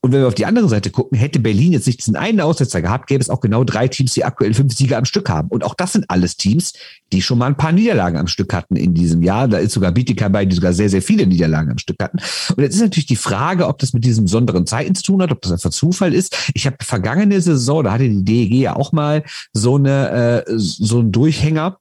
Und 0.01 0.11
wenn 0.11 0.19
wir 0.19 0.27
auf 0.27 0.35
die 0.35 0.45
andere 0.45 0.67
Seite 0.67 0.89
gucken, 0.89 1.17
hätte 1.17 1.39
Berlin 1.39 1.73
jetzt 1.73 1.87
nicht 1.87 1.99
diesen 1.99 2.15
einen 2.15 2.41
Aussetzer 2.41 2.81
gehabt, 2.81 3.07
gäbe 3.07 3.21
es 3.21 3.29
auch 3.29 3.39
genau 3.39 3.63
drei 3.63 3.87
Teams, 3.87 4.13
die 4.13 4.25
aktuell 4.25 4.53
fünf 4.53 4.73
Siege 4.73 4.97
am 4.97 5.05
Stück 5.05 5.29
haben. 5.29 5.47
Und 5.47 5.63
auch 5.63 5.75
das 5.75 5.93
sind 5.93 6.05
alles 6.09 6.35
Teams, 6.35 6.73
die 7.13 7.21
schon 7.21 7.37
mal 7.37 7.47
ein 7.47 7.57
paar 7.57 7.71
Niederlagen 7.71 8.17
am 8.17 8.27
Stück 8.27 8.53
hatten 8.53 8.75
in 8.75 8.93
diesem 8.93 9.23
Jahr. 9.23 9.47
Da 9.47 9.57
ist 9.57 9.71
sogar 9.71 9.91
Bietigheim 9.91 10.31
bei, 10.31 10.45
die 10.45 10.55
sogar 10.55 10.73
sehr, 10.73 10.89
sehr 10.89 11.01
viele 11.01 11.25
Niederlagen 11.25 11.71
am 11.71 11.77
Stück 11.77 11.97
hatten. 12.01 12.17
Und 12.55 12.63
jetzt 12.63 12.75
ist 12.75 12.81
natürlich 12.81 13.05
die 13.05 13.15
Frage, 13.15 13.36
ob 13.67 13.79
das 13.79 13.93
mit 13.93 14.03
diesen 14.03 14.25
besonderen 14.25 14.65
Zeiten 14.65 14.95
zu 14.95 15.03
tun 15.03 15.21
hat, 15.21 15.31
ob 15.31 15.41
das 15.41 15.51
einfach 15.51 15.69
Zufall 15.69 16.13
ist. 16.13 16.51
Ich 16.53 16.65
habe 16.65 16.77
vergangene 16.81 17.39
Saison, 17.41 17.83
da 17.83 17.93
hatte 17.93 18.09
die 18.09 18.23
DEG 18.23 18.53
ja 18.53 18.75
auch 18.75 18.91
mal 18.91 19.23
so 19.53 19.75
eine 19.75 20.45
äh, 20.47 20.53
so 20.57 20.99
einen 20.99 21.11
Durchhänger. 21.11 21.77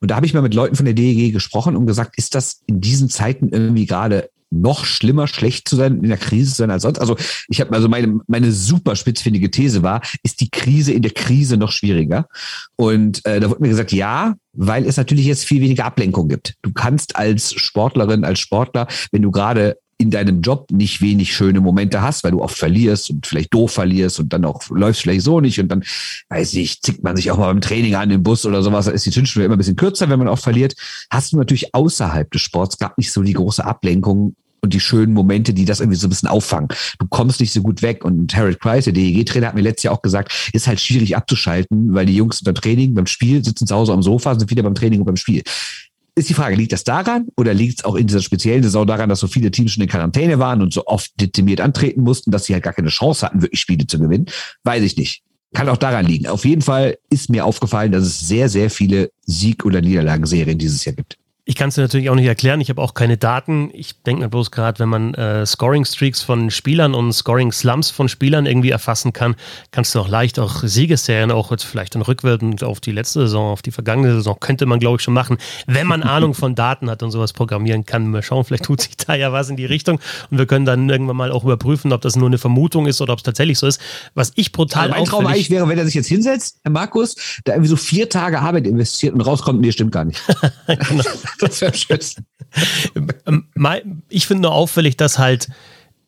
Und 0.00 0.10
da 0.10 0.16
habe 0.16 0.26
ich 0.26 0.34
mal 0.34 0.42
mit 0.42 0.54
Leuten 0.54 0.76
von 0.76 0.86
der 0.86 0.94
DEG 0.94 1.32
gesprochen 1.32 1.76
und 1.76 1.86
gesagt, 1.86 2.18
ist 2.18 2.34
das 2.34 2.62
in 2.66 2.80
diesen 2.80 3.08
Zeiten 3.08 3.48
irgendwie 3.48 3.86
gerade 3.86 4.28
noch 4.50 4.84
schlimmer, 4.84 5.26
schlecht 5.26 5.68
zu 5.68 5.76
sein, 5.76 6.00
in 6.02 6.08
der 6.08 6.18
Krise 6.18 6.50
zu 6.50 6.56
sein 6.56 6.70
als 6.70 6.82
sonst. 6.82 6.98
Also 6.98 7.16
ich 7.48 7.60
habe 7.60 7.72
also 7.74 7.88
meine, 7.88 8.20
meine 8.26 8.52
super 8.52 8.96
spitzfindige 8.96 9.50
These 9.50 9.82
war, 9.82 10.00
ist 10.22 10.40
die 10.40 10.50
Krise 10.50 10.92
in 10.92 11.02
der 11.02 11.12
Krise 11.12 11.56
noch 11.56 11.70
schwieriger? 11.70 12.28
Und 12.76 13.24
äh, 13.26 13.40
da 13.40 13.50
wurde 13.50 13.62
mir 13.62 13.68
gesagt, 13.68 13.92
ja, 13.92 14.34
weil 14.54 14.86
es 14.86 14.96
natürlich 14.96 15.26
jetzt 15.26 15.44
viel 15.44 15.60
weniger 15.60 15.84
Ablenkung 15.84 16.28
gibt. 16.28 16.54
Du 16.62 16.72
kannst 16.72 17.16
als 17.16 17.52
Sportlerin, 17.52 18.24
als 18.24 18.40
Sportler, 18.40 18.88
wenn 19.12 19.22
du 19.22 19.30
gerade 19.30 19.76
in 19.98 20.10
deinem 20.10 20.40
Job 20.42 20.70
nicht 20.70 21.02
wenig 21.02 21.34
schöne 21.34 21.60
Momente 21.60 22.00
hast, 22.00 22.22
weil 22.22 22.30
du 22.30 22.40
oft 22.40 22.56
verlierst 22.56 23.10
und 23.10 23.26
vielleicht 23.26 23.52
doof 23.52 23.72
verlierst 23.72 24.20
und 24.20 24.32
dann 24.32 24.44
auch 24.44 24.62
läufst 24.70 25.02
vielleicht 25.02 25.22
so 25.22 25.40
nicht 25.40 25.58
und 25.58 25.68
dann, 25.68 25.82
weiß 26.28 26.54
ich, 26.54 26.80
zickt 26.80 27.02
man 27.02 27.16
sich 27.16 27.30
auch 27.32 27.36
mal 27.36 27.46
beim 27.46 27.60
Training 27.60 27.96
an 27.96 28.10
im 28.10 28.22
Bus 28.22 28.46
oder 28.46 28.62
sowas, 28.62 28.86
da 28.86 28.92
ist 28.92 29.06
die 29.06 29.10
Zündschnur 29.10 29.44
immer 29.44 29.56
ein 29.56 29.58
bisschen 29.58 29.76
kürzer, 29.76 30.08
wenn 30.08 30.20
man 30.20 30.28
auch 30.28 30.38
verliert, 30.38 30.74
hast 31.10 31.32
du 31.32 31.36
natürlich 31.36 31.74
außerhalb 31.74 32.30
des 32.30 32.40
Sports 32.42 32.78
gar 32.78 32.94
nicht 32.96 33.10
so 33.10 33.22
die 33.22 33.32
große 33.32 33.64
Ablenkung 33.64 34.36
und 34.60 34.72
die 34.74 34.80
schönen 34.80 35.12
Momente, 35.12 35.54
die 35.54 35.64
das 35.64 35.80
irgendwie 35.80 35.98
so 35.98 36.06
ein 36.06 36.10
bisschen 36.10 36.28
auffangen. 36.28 36.68
Du 36.98 37.06
kommst 37.08 37.40
nicht 37.40 37.52
so 37.52 37.62
gut 37.62 37.82
weg. 37.82 38.04
Und 38.04 38.34
Harold 38.36 38.58
Price, 38.58 38.84
der 38.84 38.92
DEG-Trainer, 38.92 39.48
hat 39.48 39.54
mir 39.54 39.60
letztes 39.60 39.84
Jahr 39.84 39.94
auch 39.94 40.02
gesagt, 40.02 40.50
ist 40.52 40.66
halt 40.66 40.80
schwierig 40.80 41.16
abzuschalten, 41.16 41.94
weil 41.94 42.06
die 42.06 42.16
Jungs 42.16 42.42
beim 42.42 42.54
Training, 42.54 42.94
beim 42.94 43.06
Spiel 43.06 43.44
sitzen 43.44 43.66
zu 43.66 43.74
Hause 43.74 43.92
am 43.92 44.02
Sofa, 44.02 44.38
sind 44.38 44.50
wieder 44.50 44.62
beim 44.62 44.74
Training 44.74 45.00
und 45.00 45.06
beim 45.06 45.16
Spiel 45.16 45.42
ist 46.18 46.28
die 46.28 46.34
Frage, 46.34 46.56
liegt 46.56 46.72
das 46.72 46.84
daran 46.84 47.28
oder 47.36 47.54
liegt 47.54 47.78
es 47.78 47.84
auch 47.84 47.94
in 47.94 48.06
dieser 48.06 48.22
speziellen 48.22 48.62
Saison 48.62 48.86
daran, 48.86 49.08
dass 49.08 49.20
so 49.20 49.26
viele 49.26 49.50
Teams 49.50 49.72
schon 49.72 49.82
in 49.82 49.88
Quarantäne 49.88 50.38
waren 50.38 50.62
und 50.62 50.72
so 50.72 50.86
oft 50.86 51.12
dezimiert 51.20 51.60
antreten 51.60 52.02
mussten, 52.02 52.30
dass 52.30 52.44
sie 52.44 52.54
halt 52.54 52.64
gar 52.64 52.72
keine 52.72 52.88
Chance 52.88 53.26
hatten, 53.26 53.42
wirklich 53.42 53.60
Spiele 53.60 53.86
zu 53.86 53.98
gewinnen? 53.98 54.26
Weiß 54.64 54.82
ich 54.82 54.96
nicht. 54.96 55.22
Kann 55.54 55.68
auch 55.68 55.76
daran 55.76 56.06
liegen. 56.06 56.26
Auf 56.26 56.44
jeden 56.44 56.62
Fall 56.62 56.98
ist 57.08 57.30
mir 57.30 57.44
aufgefallen, 57.44 57.92
dass 57.92 58.04
es 58.04 58.20
sehr, 58.20 58.48
sehr 58.48 58.70
viele 58.70 59.10
Sieg- 59.24 59.64
oder 59.64 59.80
Niederlagenserien 59.80 60.58
dieses 60.58 60.84
Jahr 60.84 60.94
gibt. 60.94 61.17
Ich 61.50 61.54
kann 61.54 61.70
es 61.70 61.76
dir 61.76 61.80
natürlich 61.80 62.10
auch 62.10 62.14
nicht 62.14 62.26
erklären. 62.26 62.60
Ich 62.60 62.68
habe 62.68 62.82
auch 62.82 62.92
keine 62.92 63.16
Daten. 63.16 63.70
Ich 63.72 64.02
denke 64.02 64.20
mir 64.20 64.28
bloß 64.28 64.50
gerade, 64.50 64.80
wenn 64.80 64.90
man 64.90 65.14
äh, 65.14 65.46
Scoring-Streaks 65.46 66.20
von 66.20 66.50
Spielern 66.50 66.94
und 66.94 67.10
Scoring-Slumps 67.10 67.88
von 67.88 68.10
Spielern 68.10 68.44
irgendwie 68.44 68.68
erfassen 68.68 69.14
kann, 69.14 69.34
kannst 69.70 69.94
du 69.94 70.00
auch 70.00 70.08
leicht 70.08 70.38
auch 70.38 70.62
Siegesserien, 70.62 71.30
auch 71.30 71.50
jetzt 71.50 71.64
vielleicht 71.64 71.94
dann 71.94 72.02
rückwirkend 72.02 72.62
auf 72.62 72.80
die 72.80 72.92
letzte 72.92 73.20
Saison, 73.20 73.50
auf 73.50 73.62
die 73.62 73.70
vergangene 73.70 74.12
Saison, 74.12 74.36
könnte 74.38 74.66
man, 74.66 74.78
glaube 74.78 74.96
ich, 74.96 75.02
schon 75.02 75.14
machen, 75.14 75.38
wenn 75.66 75.86
man 75.86 76.02
Ahnung 76.02 76.34
von 76.34 76.54
Daten 76.54 76.90
hat 76.90 77.02
und 77.02 77.12
sowas 77.12 77.32
programmieren 77.32 77.86
kann. 77.86 78.10
Mal 78.10 78.22
schauen, 78.22 78.44
vielleicht 78.44 78.64
tut 78.64 78.82
sich 78.82 78.98
da 78.98 79.14
ja 79.14 79.32
was 79.32 79.48
in 79.48 79.56
die 79.56 79.64
Richtung 79.64 80.00
und 80.30 80.36
wir 80.36 80.44
können 80.44 80.66
dann 80.66 80.90
irgendwann 80.90 81.16
mal 81.16 81.32
auch 81.32 81.44
überprüfen, 81.44 81.94
ob 81.94 82.02
das 82.02 82.14
nur 82.14 82.26
eine 82.26 82.36
Vermutung 82.36 82.86
ist 82.86 83.00
oder 83.00 83.14
ob 83.14 83.20
es 83.20 83.22
tatsächlich 83.22 83.58
so 83.58 83.66
ist. 83.66 83.80
Was 84.12 84.32
ich 84.34 84.52
brutal 84.52 84.92
also 84.92 84.96
Mein 84.96 85.04
Traum 85.06 85.26
eigentlich 85.26 85.48
wäre, 85.48 85.66
wenn 85.66 85.78
er 85.78 85.86
sich 85.86 85.94
jetzt 85.94 86.08
hinsetzt, 86.08 86.58
Herr 86.62 86.72
Markus, 86.72 87.16
da 87.44 87.52
irgendwie 87.52 87.70
so 87.70 87.76
vier 87.76 88.10
Tage 88.10 88.38
Arbeit 88.40 88.66
investiert 88.66 89.14
und 89.14 89.22
rauskommt, 89.22 89.62
nee, 89.62 89.72
stimmt 89.72 89.92
gar 89.92 90.04
nicht. 90.04 90.22
genau. 90.66 91.04
das 91.40 91.60
wäre 91.60 91.74
schön. 91.74 92.00
Ähm, 93.26 94.02
ich 94.08 94.26
finde 94.26 94.42
nur 94.42 94.52
auffällig, 94.52 94.96
dass 94.96 95.18
halt 95.18 95.48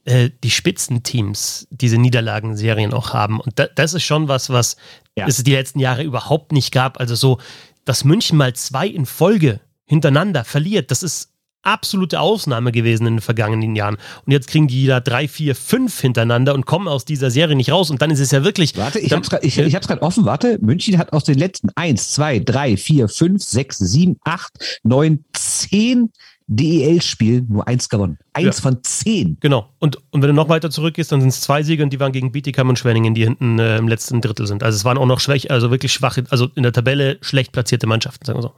äh, 0.04 0.30
die 0.42 0.50
Spitzenteams 0.50 1.68
diese 1.70 1.98
Niederlagenserien 1.98 2.92
auch 2.92 3.12
haben. 3.12 3.40
Und 3.40 3.58
da, 3.58 3.66
das 3.66 3.94
ist 3.94 4.04
schon 4.04 4.28
was, 4.28 4.50
was 4.50 4.76
ja. 5.16 5.26
es 5.26 5.42
die 5.42 5.52
letzten 5.52 5.78
Jahre 5.78 6.02
überhaupt 6.02 6.52
nicht 6.52 6.72
gab. 6.72 6.98
Also 6.98 7.14
so, 7.14 7.38
dass 7.84 8.04
München 8.04 8.38
mal 8.38 8.54
zwei 8.54 8.86
in 8.86 9.06
Folge 9.06 9.60
hintereinander 9.84 10.44
verliert, 10.44 10.90
das 10.90 11.02
ist 11.02 11.32
absolute 11.62 12.20
Ausnahme 12.20 12.72
gewesen 12.72 13.06
in 13.06 13.16
den 13.16 13.20
vergangenen 13.20 13.76
Jahren. 13.76 13.96
Und 14.26 14.32
jetzt 14.32 14.48
kriegen 14.48 14.68
die 14.68 14.86
da 14.86 15.00
drei, 15.00 15.28
vier, 15.28 15.54
fünf 15.54 16.00
hintereinander 16.00 16.54
und 16.54 16.66
kommen 16.66 16.88
aus 16.88 17.04
dieser 17.04 17.30
Serie 17.30 17.56
nicht 17.56 17.70
raus. 17.70 17.90
Und 17.90 18.02
dann 18.02 18.10
ist 18.10 18.20
es 18.20 18.30
ja 18.30 18.44
wirklich. 18.44 18.76
Warte, 18.76 18.98
ich 18.98 19.12
hab's 19.12 19.30
grad, 19.30 19.44
ich, 19.44 19.58
ich 19.58 19.74
hab's 19.74 19.88
gerade 19.88 20.02
offen. 20.02 20.24
Warte, 20.24 20.58
München 20.60 20.98
hat 20.98 21.12
aus 21.12 21.24
den 21.24 21.38
letzten 21.38 21.70
eins, 21.74 22.10
zwei, 22.10 22.38
drei, 22.38 22.76
vier, 22.76 23.08
fünf, 23.08 23.42
sechs, 23.42 23.78
sieben, 23.78 24.18
acht, 24.24 24.80
neun, 24.82 25.24
zehn 25.32 26.10
DEL-Spielen 26.52 27.46
nur 27.48 27.68
eins 27.68 27.88
gewonnen. 27.88 28.18
Eins 28.32 28.56
ja. 28.56 28.62
von 28.62 28.82
zehn. 28.82 29.36
Genau. 29.38 29.72
Und, 29.78 29.98
und 30.10 30.20
wenn 30.20 30.28
du 30.28 30.34
noch 30.34 30.48
weiter 30.48 30.68
zurückgehst, 30.68 31.12
dann 31.12 31.20
sind 31.20 31.28
es 31.28 31.40
zwei 31.40 31.62
Siege 31.62 31.84
und 31.84 31.92
die 31.92 32.00
waren 32.00 32.10
gegen 32.10 32.32
Bietigheim 32.32 32.68
und 32.68 32.76
Schwenningen, 32.76 33.14
die 33.14 33.22
hinten 33.22 33.60
äh, 33.60 33.78
im 33.78 33.86
letzten 33.86 34.20
Drittel 34.20 34.48
sind. 34.48 34.64
Also 34.64 34.74
es 34.74 34.84
waren 34.84 34.98
auch 34.98 35.06
noch 35.06 35.20
schwäch, 35.20 35.52
also 35.52 35.70
wirklich 35.70 35.92
schwache, 35.92 36.24
also 36.28 36.48
in 36.56 36.64
der 36.64 36.72
Tabelle 36.72 37.18
schlecht 37.20 37.52
platzierte 37.52 37.86
Mannschaften, 37.86 38.24
sagen 38.24 38.40
wir 38.40 38.42
so. 38.42 38.52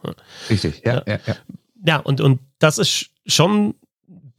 Richtig, 0.49 0.83
ja, 0.87 0.95
ja. 0.95 1.03
ja, 1.07 1.19
ja. 1.27 1.35
ja 1.87 1.97
und, 1.99 2.23
und 2.23 2.41
das 2.63 2.79
ist 2.79 3.11
schon 3.27 3.75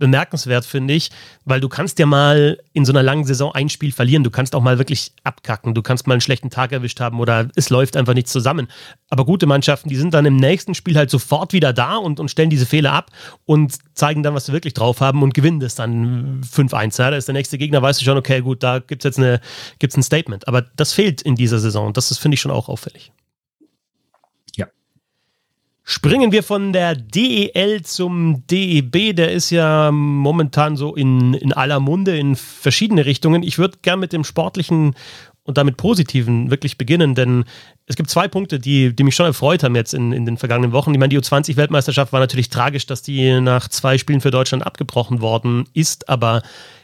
bemerkenswert, 0.03 0.65
finde 0.65 0.93
ich, 0.93 1.11
weil 1.45 1.61
du 1.61 1.69
kannst 1.69 1.97
ja 1.97 2.05
mal 2.05 2.59
in 2.73 2.83
so 2.83 2.91
einer 2.91 3.03
langen 3.03 3.23
Saison 3.23 3.53
ein 3.53 3.69
Spiel 3.69 3.93
verlieren. 3.93 4.23
Du 4.23 4.31
kannst 4.31 4.53
auch 4.53 4.61
mal 4.61 4.77
wirklich 4.77 5.13
abkacken. 5.23 5.73
Du 5.73 5.81
kannst 5.81 6.07
mal 6.07 6.15
einen 6.15 6.21
schlechten 6.21 6.49
Tag 6.49 6.73
erwischt 6.73 6.99
haben 6.99 7.21
oder 7.21 7.47
es 7.55 7.69
läuft 7.69 7.95
einfach 7.95 8.13
nicht 8.13 8.27
zusammen. 8.27 8.67
Aber 9.09 9.23
gute 9.23 9.45
Mannschaften, 9.45 9.87
die 9.87 9.95
sind 9.95 10.13
dann 10.13 10.25
im 10.25 10.35
nächsten 10.35 10.75
Spiel 10.75 10.97
halt 10.97 11.09
sofort 11.09 11.53
wieder 11.53 11.71
da 11.71 11.95
und, 11.95 12.19
und 12.19 12.29
stellen 12.29 12.49
diese 12.49 12.65
Fehler 12.65 12.91
ab 12.91 13.11
und 13.45 13.77
zeigen 13.93 14.23
dann, 14.23 14.33
was 14.33 14.47
sie 14.47 14.51
wirklich 14.51 14.73
drauf 14.73 14.99
haben 14.99 15.23
und 15.23 15.33
gewinnen 15.33 15.61
das 15.61 15.75
dann 15.75 16.41
5-1. 16.41 16.99
Ja, 16.99 17.11
da 17.11 17.15
ist 17.15 17.29
der 17.29 17.33
nächste 17.33 17.57
Gegner, 17.57 17.81
weißt 17.81 18.01
du 18.01 18.05
schon, 18.05 18.17
okay, 18.17 18.41
gut, 18.41 18.61
da 18.61 18.79
gibt 18.79 19.05
es 19.05 19.05
jetzt 19.05 19.19
eine, 19.19 19.39
gibt's 19.79 19.95
ein 19.95 20.03
Statement. 20.03 20.47
Aber 20.49 20.63
das 20.63 20.91
fehlt 20.91 21.21
in 21.21 21.35
dieser 21.35 21.59
Saison 21.59 21.87
und 21.87 21.95
das 21.95 22.17
finde 22.17 22.35
ich 22.35 22.41
schon 22.41 22.51
auch 22.51 22.67
auffällig. 22.67 23.13
Springen 25.85 26.31
wir 26.31 26.43
von 26.43 26.71
der 26.71 26.95
DEL 26.95 27.81
zum 27.83 28.47
DEB. 28.47 29.15
Der 29.15 29.33
ist 29.33 29.49
ja 29.49 29.91
momentan 29.91 30.77
so 30.77 30.95
in, 30.95 31.33
in 31.33 31.51
aller 31.51 31.81
Munde 31.81 32.17
in 32.17 32.37
verschiedene 32.37 33.05
Richtungen. 33.05 33.43
Ich 33.43 33.57
würde 33.57 33.79
gern 33.81 33.99
mit 33.99 34.13
dem 34.13 34.23
sportlichen 34.23 34.95
und 35.43 35.57
damit 35.57 35.75
positiven 35.75 36.49
wirklich 36.49 36.77
beginnen, 36.77 37.15
denn 37.15 37.43
es 37.85 37.97
gibt 37.97 38.09
zwei 38.09 38.29
Punkte, 38.29 38.59
die, 38.59 38.95
die 38.95 39.03
mich 39.03 39.13
schon 39.13 39.25
erfreut 39.25 39.61
haben 39.63 39.75
jetzt 39.75 39.93
in, 39.93 40.13
in 40.13 40.25
den 40.25 40.37
vergangenen 40.37 40.71
Wochen. 40.71 40.93
Ich 40.93 40.99
meine, 40.99 41.09
die 41.09 41.19
U20-Weltmeisterschaft 41.19 42.13
war 42.13 42.21
natürlich 42.21 42.49
tragisch, 42.49 42.85
dass 42.85 43.01
die 43.01 43.41
nach 43.41 43.67
zwei 43.67 43.97
Spielen 43.97 44.21
für 44.21 44.31
Deutschland 44.31 44.65
abgebrochen 44.65 45.19
worden 45.19 45.65
ist, 45.73 46.07
aber 46.07 46.43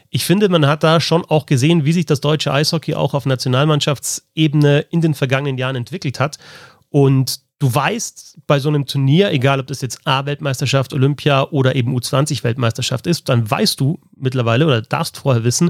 ich 0.09 0.25
finde, 0.25 0.49
man 0.49 0.65
hat 0.65 0.83
da 0.83 0.99
schon 0.99 1.23
auch 1.23 1.45
gesehen, 1.45 1.85
wie 1.85 1.93
sich 1.93 2.05
das 2.05 2.19
deutsche 2.19 2.51
Eishockey 2.51 2.95
auch 2.95 3.13
auf 3.13 3.25
Nationalmannschaftsebene 3.25 4.79
in 4.89 5.01
den 5.01 5.13
vergangenen 5.13 5.57
Jahren 5.57 5.75
entwickelt 5.75 6.19
hat. 6.19 6.39
Und 6.89 7.41
du 7.59 7.73
weißt 7.73 8.39
bei 8.47 8.59
so 8.59 8.69
einem 8.69 8.85
Turnier, 8.85 9.31
egal 9.31 9.59
ob 9.59 9.67
das 9.67 9.81
jetzt 9.81 9.99
A-Weltmeisterschaft, 10.05 10.93
Olympia 10.93 11.43
oder 11.51 11.75
eben 11.75 11.95
U20-Weltmeisterschaft 11.95 13.05
ist, 13.05 13.29
dann 13.29 13.49
weißt 13.49 13.79
du 13.79 13.99
mittlerweile 14.15 14.65
oder 14.65 14.81
darfst 14.81 15.17
vorher 15.17 15.43
wissen, 15.43 15.69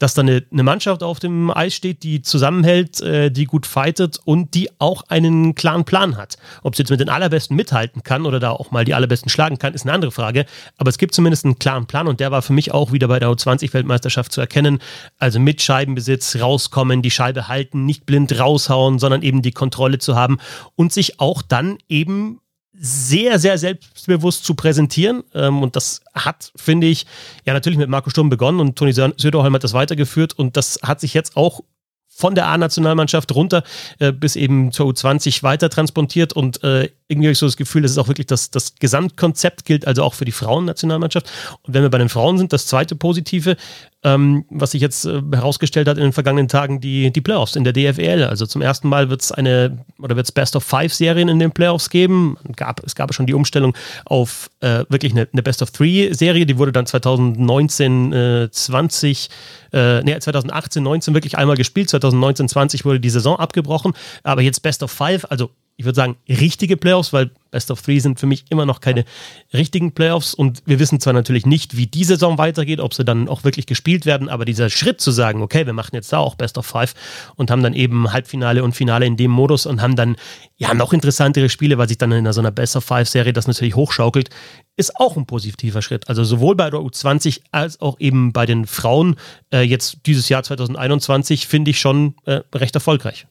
dass 0.00 0.14
da 0.14 0.22
eine, 0.22 0.42
eine, 0.50 0.62
Mannschaft 0.62 1.02
auf 1.02 1.20
dem 1.20 1.50
Eis 1.50 1.74
steht, 1.74 2.02
die 2.02 2.22
zusammenhält, 2.22 3.00
äh, 3.02 3.30
die 3.30 3.44
gut 3.44 3.66
fightet 3.66 4.18
und 4.24 4.54
die 4.54 4.70
auch 4.78 5.02
einen 5.08 5.54
klaren 5.54 5.84
Plan 5.84 6.16
hat. 6.16 6.38
Ob 6.62 6.74
sie 6.74 6.82
jetzt 6.82 6.90
mit 6.90 7.00
den 7.00 7.10
Allerbesten 7.10 7.54
mithalten 7.54 8.02
kann 8.02 8.24
oder 8.24 8.40
da 8.40 8.50
auch 8.50 8.70
mal 8.70 8.84
die 8.86 8.94
Allerbesten 8.94 9.28
schlagen 9.28 9.58
kann, 9.58 9.74
ist 9.74 9.82
eine 9.82 9.92
andere 9.92 10.10
Frage. 10.10 10.46
Aber 10.78 10.88
es 10.88 10.96
gibt 10.96 11.14
zumindest 11.14 11.44
einen 11.44 11.58
klaren 11.58 11.86
Plan 11.86 12.08
und 12.08 12.18
der 12.18 12.30
war 12.30 12.40
für 12.40 12.54
mich 12.54 12.72
auch 12.72 12.92
wieder 12.92 13.08
bei 13.08 13.18
der 13.18 13.28
U20-Weltmeisterschaft 13.28 14.32
zu 14.32 14.40
erkennen. 14.40 14.78
Also 15.18 15.38
mit 15.38 15.60
Scheibenbesitz 15.60 16.36
rauskommen, 16.40 17.02
die 17.02 17.10
Scheibe 17.10 17.48
halten, 17.48 17.84
nicht 17.84 18.06
blind 18.06 18.36
raushauen, 18.38 18.98
sondern 18.98 19.22
eben 19.22 19.42
die 19.42 19.52
Kontrolle 19.52 19.98
zu 19.98 20.16
haben 20.16 20.38
und 20.76 20.94
sich 20.94 21.20
auch 21.20 21.42
dann 21.42 21.76
eben 21.90 22.40
sehr, 22.82 23.38
sehr 23.38 23.58
selbstbewusst 23.58 24.44
zu 24.44 24.54
präsentieren. 24.54 25.22
Ähm, 25.34 25.62
und 25.62 25.76
das 25.76 26.00
hat, 26.14 26.50
finde 26.56 26.86
ich, 26.86 27.06
ja 27.44 27.52
natürlich 27.52 27.78
mit 27.78 27.90
Marco 27.90 28.08
Sturm 28.08 28.30
begonnen 28.30 28.58
und 28.58 28.76
Toni 28.76 28.92
Söderholm 28.92 29.54
hat 29.54 29.64
das 29.64 29.74
weitergeführt 29.74 30.32
und 30.38 30.56
das 30.56 30.80
hat 30.82 31.00
sich 31.00 31.12
jetzt 31.12 31.36
auch 31.36 31.60
von 32.08 32.34
der 32.34 32.48
A-Nationalmannschaft 32.48 33.34
runter 33.34 33.62
äh, 33.98 34.12
bis 34.12 34.36
eben 34.36 34.72
zur 34.72 34.86
U20 34.90 35.42
weiter 35.42 35.70
transportiert 35.70 36.32
und 36.32 36.62
äh, 36.64 36.90
irgendwie 37.10 37.26
habe 37.26 37.32
ich 37.32 37.38
so 37.38 37.46
das 37.46 37.56
Gefühl, 37.56 37.82
dass 37.82 37.90
es 37.90 37.98
auch 37.98 38.06
wirklich 38.06 38.28
das, 38.28 38.50
das 38.50 38.76
Gesamtkonzept 38.76 39.64
gilt, 39.64 39.86
also 39.86 40.04
auch 40.04 40.14
für 40.14 40.24
die 40.24 40.32
Frauennationalmannschaft. 40.32 41.28
Und 41.62 41.74
wenn 41.74 41.82
wir 41.82 41.90
bei 41.90 41.98
den 41.98 42.08
Frauen 42.08 42.38
sind, 42.38 42.52
das 42.52 42.66
zweite 42.66 42.94
Positive, 42.94 43.56
ähm, 44.02 44.44
was 44.48 44.70
sich 44.70 44.80
jetzt 44.80 45.04
äh, 45.04 45.20
herausgestellt 45.32 45.88
hat 45.88 45.98
in 45.98 46.04
den 46.04 46.12
vergangenen 46.12 46.46
Tagen, 46.46 46.80
die, 46.80 47.12
die 47.12 47.20
Playoffs 47.20 47.56
in 47.56 47.64
der 47.64 47.72
DFL. 47.72 48.22
Also 48.22 48.46
zum 48.46 48.62
ersten 48.62 48.88
Mal 48.88 49.10
wird 49.10 49.22
es 49.22 49.32
eine 49.32 49.78
oder 49.98 50.14
wird 50.14 50.26
es 50.26 50.32
Best 50.32 50.54
of 50.54 50.62
Five 50.62 50.94
Serien 50.94 51.28
in 51.28 51.40
den 51.40 51.50
Playoffs 51.50 51.90
geben. 51.90 52.36
Gab, 52.54 52.82
es 52.86 52.94
gab 52.94 53.12
schon 53.12 53.26
die 53.26 53.34
Umstellung 53.34 53.76
auf 54.04 54.48
äh, 54.60 54.84
wirklich 54.88 55.12
eine, 55.12 55.28
eine, 55.32 55.42
Best 55.42 55.62
of 55.62 55.72
Three 55.72 56.12
Serie, 56.12 56.46
die 56.46 56.58
wurde 56.58 56.72
dann 56.72 56.86
2019, 56.86 58.12
äh, 58.12 58.48
20, 58.50 59.28
äh, 59.72 60.02
nee, 60.02 60.18
2018, 60.18 60.82
19 60.82 61.14
wirklich 61.14 61.36
einmal 61.36 61.56
gespielt. 61.56 61.90
2019, 61.90 62.48
20 62.48 62.84
wurde 62.84 63.00
die 63.00 63.10
Saison 63.10 63.36
abgebrochen. 63.36 63.92
Aber 64.22 64.42
jetzt 64.42 64.62
Best 64.62 64.82
of 64.84 64.92
Five, 64.92 65.26
also 65.28 65.50
ich 65.80 65.86
würde 65.86 65.96
sagen, 65.96 66.16
richtige 66.28 66.76
Playoffs, 66.76 67.14
weil 67.14 67.30
Best 67.50 67.70
of 67.70 67.80
Three 67.80 68.00
sind 68.00 68.20
für 68.20 68.26
mich 68.26 68.44
immer 68.50 68.66
noch 68.66 68.80
keine 68.80 69.06
richtigen 69.54 69.92
Playoffs 69.92 70.34
und 70.34 70.62
wir 70.66 70.78
wissen 70.78 71.00
zwar 71.00 71.14
natürlich 71.14 71.46
nicht, 71.46 71.74
wie 71.74 71.86
die 71.86 72.04
Saison 72.04 72.36
weitergeht, 72.36 72.80
ob 72.80 72.92
sie 72.92 73.02
dann 73.02 73.30
auch 73.30 73.44
wirklich 73.44 73.64
gespielt 73.64 74.04
werden, 74.04 74.28
aber 74.28 74.44
dieser 74.44 74.68
Schritt 74.68 75.00
zu 75.00 75.10
sagen, 75.10 75.40
okay, 75.40 75.64
wir 75.64 75.72
machen 75.72 75.94
jetzt 75.94 76.12
da 76.12 76.18
auch 76.18 76.34
Best 76.34 76.58
of 76.58 76.66
Five 76.66 76.92
und 77.36 77.50
haben 77.50 77.62
dann 77.62 77.72
eben 77.72 78.12
Halbfinale 78.12 78.62
und 78.62 78.74
Finale 78.74 79.06
in 79.06 79.16
dem 79.16 79.30
Modus 79.30 79.64
und 79.64 79.80
haben 79.80 79.96
dann 79.96 80.16
ja 80.58 80.74
noch 80.74 80.92
interessantere 80.92 81.48
Spiele, 81.48 81.78
weil 81.78 81.88
sich 81.88 81.96
dann 81.96 82.12
in 82.12 82.30
so 82.30 82.42
einer 82.42 82.50
Best 82.50 82.76
of 82.76 82.84
Five 82.84 83.08
Serie 83.08 83.32
das 83.32 83.46
natürlich 83.46 83.74
hochschaukelt, 83.74 84.28
ist 84.76 84.96
auch 84.96 85.16
ein 85.16 85.24
positiver 85.24 85.80
Schritt. 85.80 86.10
Also 86.10 86.24
sowohl 86.24 86.56
bei 86.56 86.68
der 86.68 86.80
U20 86.80 87.40
als 87.52 87.80
auch 87.80 87.98
eben 88.00 88.34
bei 88.34 88.44
den 88.44 88.66
Frauen 88.66 89.16
äh, 89.50 89.62
jetzt 89.62 90.00
dieses 90.04 90.28
Jahr 90.28 90.42
2021 90.42 91.46
finde 91.46 91.70
ich 91.70 91.80
schon 91.80 92.16
äh, 92.26 92.40
recht 92.54 92.74
erfolgreich. 92.74 93.26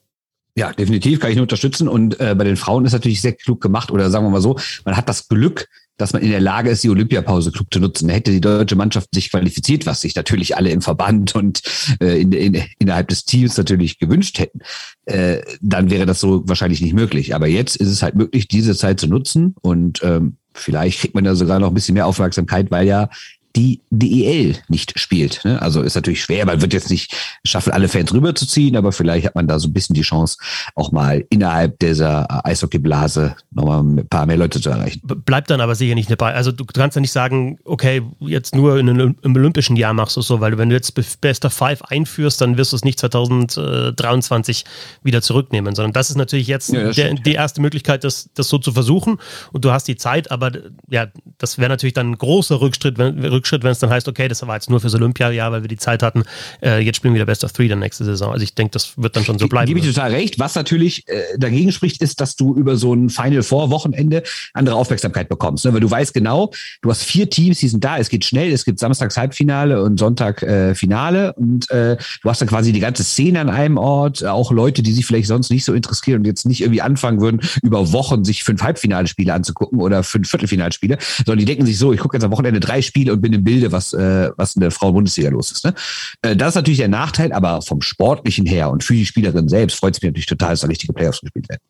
Ja, 0.60 0.74
definitiv 0.74 1.22
kann 1.22 1.30
ich 1.30 1.38
nur 1.38 1.44
unterstützen. 1.44 1.88
Und 1.88 2.20
äh, 2.20 2.36
bei 2.38 2.44
den 2.44 2.58
Frauen 2.58 2.84
ist 2.84 2.92
natürlich 2.92 3.22
sehr 3.22 3.32
klug 3.32 3.62
gemacht. 3.62 3.92
Oder 3.92 4.10
sagen 4.10 4.26
wir 4.26 4.30
mal 4.30 4.42
so, 4.42 4.60
man 4.84 4.98
hat 4.98 5.08
das 5.08 5.30
Glück, 5.30 5.70
dass 5.96 6.12
man 6.12 6.22
in 6.22 6.32
der 6.32 6.42
Lage 6.42 6.70
ist, 6.70 6.84
die 6.84 6.90
Olympiapause 6.90 7.54
klug 7.54 7.68
zu 7.72 7.80
nutzen. 7.80 8.10
Hätte 8.10 8.32
die 8.32 8.42
deutsche 8.42 8.76
Mannschaft 8.76 9.08
sich 9.16 9.32
qualifiziert, 9.32 9.86
was 9.86 10.02
sich 10.02 10.16
natürlich 10.16 10.58
alle 10.58 10.72
im 10.72 10.82
Verband 10.82 11.34
und 11.34 11.62
äh, 12.02 12.20
in, 12.20 12.34
in, 12.34 12.62
innerhalb 12.78 13.08
des 13.08 13.24
Teams 13.24 13.56
natürlich 13.56 14.00
gewünscht 14.00 14.38
hätten, 14.38 14.60
äh, 15.06 15.42
dann 15.62 15.90
wäre 15.90 16.06
das 16.06 16.20
so 16.20 16.46
wahrscheinlich 16.46 16.82
nicht 16.82 16.94
möglich. 16.94 17.34
Aber 17.34 17.48
jetzt 17.48 17.78
ist 17.78 17.88
es 17.88 18.04
halt 18.04 18.16
möglich, 18.16 18.50
diese 18.50 18.76
Zeit 18.76 19.00
zu 19.00 19.08
nutzen 19.08 19.56
und 19.62 20.02
ähm, 20.04 20.36
vielleicht 20.54 21.00
kriegt 21.00 21.16
man 21.16 21.24
da 21.24 21.36
sogar 21.36 21.60
noch 21.60 21.70
ein 21.70 21.74
bisschen 21.74 21.94
mehr 21.94 22.06
Aufmerksamkeit, 22.06 22.70
weil 22.70 22.86
ja 22.86 23.08
die 23.56 23.82
DEL 23.90 24.58
nicht 24.68 25.00
spielt. 25.00 25.44
Ne? 25.44 25.62
Also 25.62 25.82
ist 25.82 25.96
natürlich 25.96 26.24
schwer, 26.24 26.46
man 26.46 26.62
wird 26.62 26.74
jetzt 26.74 26.90
nicht 26.90 27.16
schaffen, 27.44 27.74
alle 27.74 27.88
Fans 27.88 28.14
rüberzuziehen, 28.14 28.76
aber 28.76 28.92
vielleicht 28.92 29.26
hat 29.26 29.36
man 29.36 29.48
da 29.48 29.60
so 29.60 29.68
ein 29.68 29.74
bisschen 29.74 29.96
die 29.96 30.02
Chance, 30.02 30.38
auch 30.76 30.92
mal 30.92 31.26
innerhalb 31.30 31.80
dieser 31.80 32.46
Eishockeyblase 32.46 33.36
nochmal 33.52 33.82
ein 33.82 34.08
paar 34.08 34.26
mehr 34.28 34.38
Leute 34.38 34.62
zu 34.62 34.70
erreichen. 34.70 35.02
Bleibt 35.04 35.50
dann 35.50 35.62
aber 35.62 35.74
sicher 35.76 35.96
nicht 35.96 36.12
dabei. 36.12 36.34
Also 36.34 36.52
du 36.52 36.64
kannst 36.66 36.96
ja 36.96 37.02
nicht 37.02 37.12
sagen, 37.12 37.58
okay, 37.66 38.04
jetzt 38.20 38.56
nur 38.56 38.78
in, 38.78 38.88
in, 38.88 39.16
im 39.22 39.36
olympischen 39.36 39.76
Jahr 39.76 39.94
machst 39.94 40.16
du 40.16 40.20
es 40.22 40.28
so, 40.28 40.40
weil 40.42 40.58
wenn 40.58 40.70
du 40.70 40.76
jetzt 40.76 40.94
Best 41.22 41.46
of 41.46 41.54
Five 41.54 41.82
einführst, 41.84 42.42
dann 42.42 42.58
wirst 42.58 42.72
du 42.72 42.76
es 42.76 42.84
nicht 42.84 43.00
2023 43.00 44.66
wieder 45.04 45.22
zurücknehmen, 45.22 45.74
sondern 45.74 45.94
das 45.94 46.10
ist 46.12 46.18
natürlich 46.18 46.48
jetzt 46.48 46.72
ja, 46.72 46.92
der, 46.92 47.16
die 47.16 47.34
erste 47.34 47.62
Möglichkeit, 47.62 48.04
das, 48.04 48.30
das 48.36 48.48
so 48.48 48.60
zu 48.60 48.72
versuchen 48.74 49.18
und 49.52 49.66
du 49.66 49.72
hast 49.72 49.88
die 49.88 49.96
Zeit, 49.96 50.30
aber 50.30 50.52
ja, 50.90 51.08
das 51.40 51.58
wäre 51.58 51.70
natürlich 51.70 51.94
dann 51.94 52.12
ein 52.12 52.18
großer 52.18 52.62
Rückschritt, 52.62 52.98
wenn, 52.98 53.24
Rückschritt, 53.40 53.64
wenn 53.64 53.72
es 53.72 53.80
dann 53.80 53.90
heißt, 53.90 54.08
okay, 54.08 54.28
das 54.28 54.46
war 54.46 54.56
jetzt 54.56 54.70
nur 54.70 54.82
fürs 54.82 54.94
Olympia-Jahr, 54.96 55.52
weil 55.52 55.62
wir 55.64 55.70
die 55.70 55.78
Zeit 55.78 56.04
hatten. 56.04 56.24
Äh, 56.62 56.80
jetzt 56.80 56.98
spielen 56.98 57.14
wir 57.14 57.20
wieder 57.20 57.26
Best 57.26 57.44
of 57.46 57.54
Three 57.54 57.70
dann 57.70 57.80
nächste 57.80 58.04
Saison. 58.04 58.34
Also 58.34 58.44
ich 58.44 58.54
denke, 58.54 58.72
das 58.72 58.98
wird 58.98 59.16
dann 59.16 59.24
schon 59.24 59.40
so 59.40 59.48
bleiben. 59.48 59.68
Gebe 59.68 59.80
ich 59.80 59.86
total 59.86 60.12
recht. 60.12 60.40
Was 60.40 60.56
natürlich 60.56 61.08
äh, 61.08 61.38
dagegen 61.38 61.72
spricht, 61.72 62.02
ist, 62.02 62.20
dass 62.20 62.36
du 62.36 62.54
über 62.56 62.76
so 62.76 62.94
ein 62.94 63.10
Final 63.10 63.44
Four 63.44 63.70
Wochenende 63.70 64.24
andere 64.54 64.76
Aufmerksamkeit 64.76 65.30
bekommst. 65.30 65.66
Ne? 65.66 65.74
Weil 65.74 65.80
du 65.80 65.90
weißt 65.90 66.14
genau, 66.14 66.52
du 66.82 66.90
hast 66.90 67.04
vier 67.04 67.30
Teams, 67.30 67.60
die 67.60 67.70
sind 67.70 67.84
da. 67.84 67.98
Es 67.98 68.10
geht 68.10 68.26
schnell. 68.26 68.52
Es 68.52 68.66
gibt 68.66 68.80
Samstags 68.80 69.16
Halbfinale 69.16 69.82
und 69.82 69.98
Sonntag 70.00 70.44
äh, 70.44 70.76
Finale 70.76 71.34
und 71.34 71.70
äh, 71.72 71.98
du 72.22 72.30
hast 72.30 72.42
dann 72.42 72.50
quasi 72.50 72.74
die 72.74 72.80
ganze 72.80 73.04
Szene 73.04 73.40
an 73.40 73.50
einem 73.50 73.78
Ort. 73.78 74.26
Auch 74.26 74.52
Leute, 74.52 74.84
die 74.84 74.92
sich 74.92 75.06
vielleicht 75.06 75.28
sonst 75.28 75.50
nicht 75.50 75.64
so 75.64 75.74
interessieren 75.74 76.20
und 76.20 76.26
jetzt 76.26 76.46
nicht 76.46 76.62
irgendwie 76.62 76.82
anfangen 76.82 77.22
würden, 77.22 77.42
über 77.64 77.94
Wochen 77.94 78.26
sich 78.26 78.44
fünf 78.44 78.62
Halbfinalspiele 78.62 79.34
anzugucken 79.34 79.80
oder 79.80 80.04
fünf 80.04 80.30
Viertelfinalspiele, 80.30 80.98
sondern 81.26 81.40
die 81.40 81.46
denken 81.46 81.66
sich 81.66 81.78
so, 81.78 81.94
ich 81.94 82.00
gucke 82.00 82.18
jetzt 82.18 82.24
am 82.24 82.32
Wochenende 82.32 82.60
drei 82.60 82.82
Spiele 82.82 83.14
und 83.14 83.22
bin 83.22 83.29
im 83.34 83.44
Bilde, 83.44 83.72
was, 83.72 83.94
äh, 83.94 84.30
was 84.38 84.56
in 84.56 84.62
der 84.62 84.72
Frauen-Bundesliga 84.72 85.30
los 85.30 85.52
ist. 85.52 85.66
Ne? 85.66 85.74
Äh, 86.22 86.36
das 86.36 86.50
ist 86.50 86.56
natürlich 86.56 86.80
der 86.80 86.88
Nachteil, 86.88 87.32
aber 87.32 87.62
vom 87.62 87.82
Sportlichen 87.82 88.46
her 88.46 88.70
und 88.70 88.84
für 88.84 88.94
die 88.94 89.06
Spielerin 89.06 89.48
selbst 89.50 89.78
freut 89.78 89.96
es 89.96 90.02
mich 90.02 90.10
natürlich 90.10 90.26
total, 90.26 90.52
dass 90.52 90.62
da 90.62 90.68
richtige 90.68 90.94
Playoffs 90.94 91.22
gespielt 91.22 91.50
werden. 91.50 91.62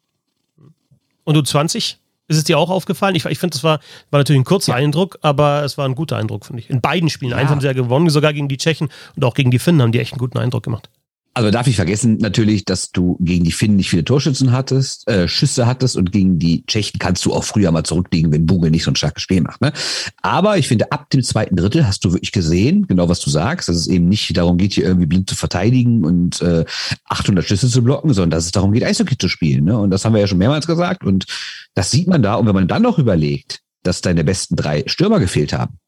Und 1.24 1.36
du 1.36 1.42
20? 1.42 2.00
Ist 2.28 2.38
es 2.38 2.44
dir 2.44 2.60
auch 2.60 2.70
aufgefallen? 2.70 3.16
Ich, 3.16 3.26
ich 3.26 3.40
finde, 3.40 3.54
das 3.54 3.64
war, 3.64 3.80
war 4.12 4.20
natürlich 4.20 4.40
ein 4.40 4.46
kurzer 4.46 4.74
ja. 4.74 4.78
Eindruck, 4.78 5.18
aber 5.22 5.64
es 5.64 5.80
war 5.80 5.86
ein 5.86 5.96
guter 5.96 6.16
Eindruck, 6.18 6.46
finde 6.46 6.62
ich. 6.62 6.70
In 6.70 6.80
beiden 6.80 7.10
Spielen. 7.10 7.32
Ja. 7.32 7.38
Eins 7.38 7.50
haben 7.50 7.60
sie 7.60 7.68
ja 7.68 7.74
gewonnen, 7.74 8.10
sogar 8.10 8.34
gegen 8.34 8.48
die 8.48 8.58
Tschechen 8.58 8.90
und 9.16 9.26
auch 9.26 9.34
gegen 9.34 9.50
die 9.50 9.58
Finnen 9.58 9.82
haben 9.82 9.92
die 9.92 10.00
echt 10.00 10.14
einen 10.14 10.20
guten 10.20 10.38
Eindruck 10.38 10.64
gemacht. 10.64 10.90
Also 11.40 11.52
darf 11.52 11.68
ich 11.68 11.78
vergessen 11.78 12.18
natürlich, 12.18 12.66
dass 12.66 12.92
du 12.92 13.16
gegen 13.22 13.46
die 13.46 13.54
Finnen 13.54 13.78
nicht 13.78 13.90
viele 13.90 14.04
Torschützen 14.04 14.52
hattest, 14.52 15.08
äh, 15.08 15.30
Schüsse 15.30 15.68
hattest 15.68 15.96
und 15.96 16.12
gegen 16.12 16.38
die 16.38 16.66
Tschechen 16.66 17.00
kannst 17.00 17.24
du 17.24 17.32
auch 17.32 17.46
früher 17.46 17.72
mal 17.72 17.86
zurückliegen, 17.86 18.34
wenn 18.34 18.46
Bugel 18.46 18.72
nicht 18.72 18.84
so 18.84 18.92
ein 18.92 18.98
starkes 18.98 19.24
Spiel 19.24 19.40
macht. 19.40 19.62
Ne? 19.62 19.72
Aber 20.22 20.58
ich 20.58 20.68
finde, 20.68 20.92
ab 20.92 21.10
dem 21.12 21.24
zweiten 21.24 21.56
Drittel 21.56 21.88
hast 21.88 22.04
du 22.04 22.12
wirklich 22.12 22.34
gesehen, 22.34 22.88
genau 22.88 23.08
was 23.08 23.22
du 23.22 23.30
sagst, 23.30 23.70
dass 23.70 23.78
es 23.78 23.88
eben 23.88 24.10
nicht 24.10 24.36
darum 24.36 24.58
geht, 24.58 24.74
hier 24.74 24.84
irgendwie 24.84 25.06
blind 25.06 25.30
zu 25.30 25.38
verteidigen 25.38 26.04
und 26.04 26.42
äh, 26.42 26.66
800 27.06 27.46
Schüsse 27.46 27.70
zu 27.70 27.86
blocken, 27.86 28.14
sondern 28.14 28.32
dass 28.32 28.44
es 28.44 28.52
darum 28.52 28.74
geht, 28.74 28.84
Eishockey 28.84 29.18
zu 29.18 29.30
spielen. 29.30 29.64
Ne? 29.64 29.80
Und 29.80 29.92
das 29.92 30.04
haben 30.04 30.12
wir 30.12 30.20
ja 30.20 30.28
schon 30.28 30.40
mehrmals 30.40 30.68
gesagt 30.68 31.06
und 31.06 31.26
das 31.74 31.90
sieht 31.90 32.08
man 32.08 32.22
da. 32.22 32.36
Und 32.36 32.48
wenn 32.48 32.56
man 32.56 32.68
dann 32.68 32.82
noch 32.82 33.00
überlegt, 33.00 33.62
dass 33.84 34.02
deine 34.02 34.26
besten 34.26 34.58
drei 34.58 34.84
Stürmer 34.88 35.22
gefehlt 35.22 35.54
haben, 35.54 35.80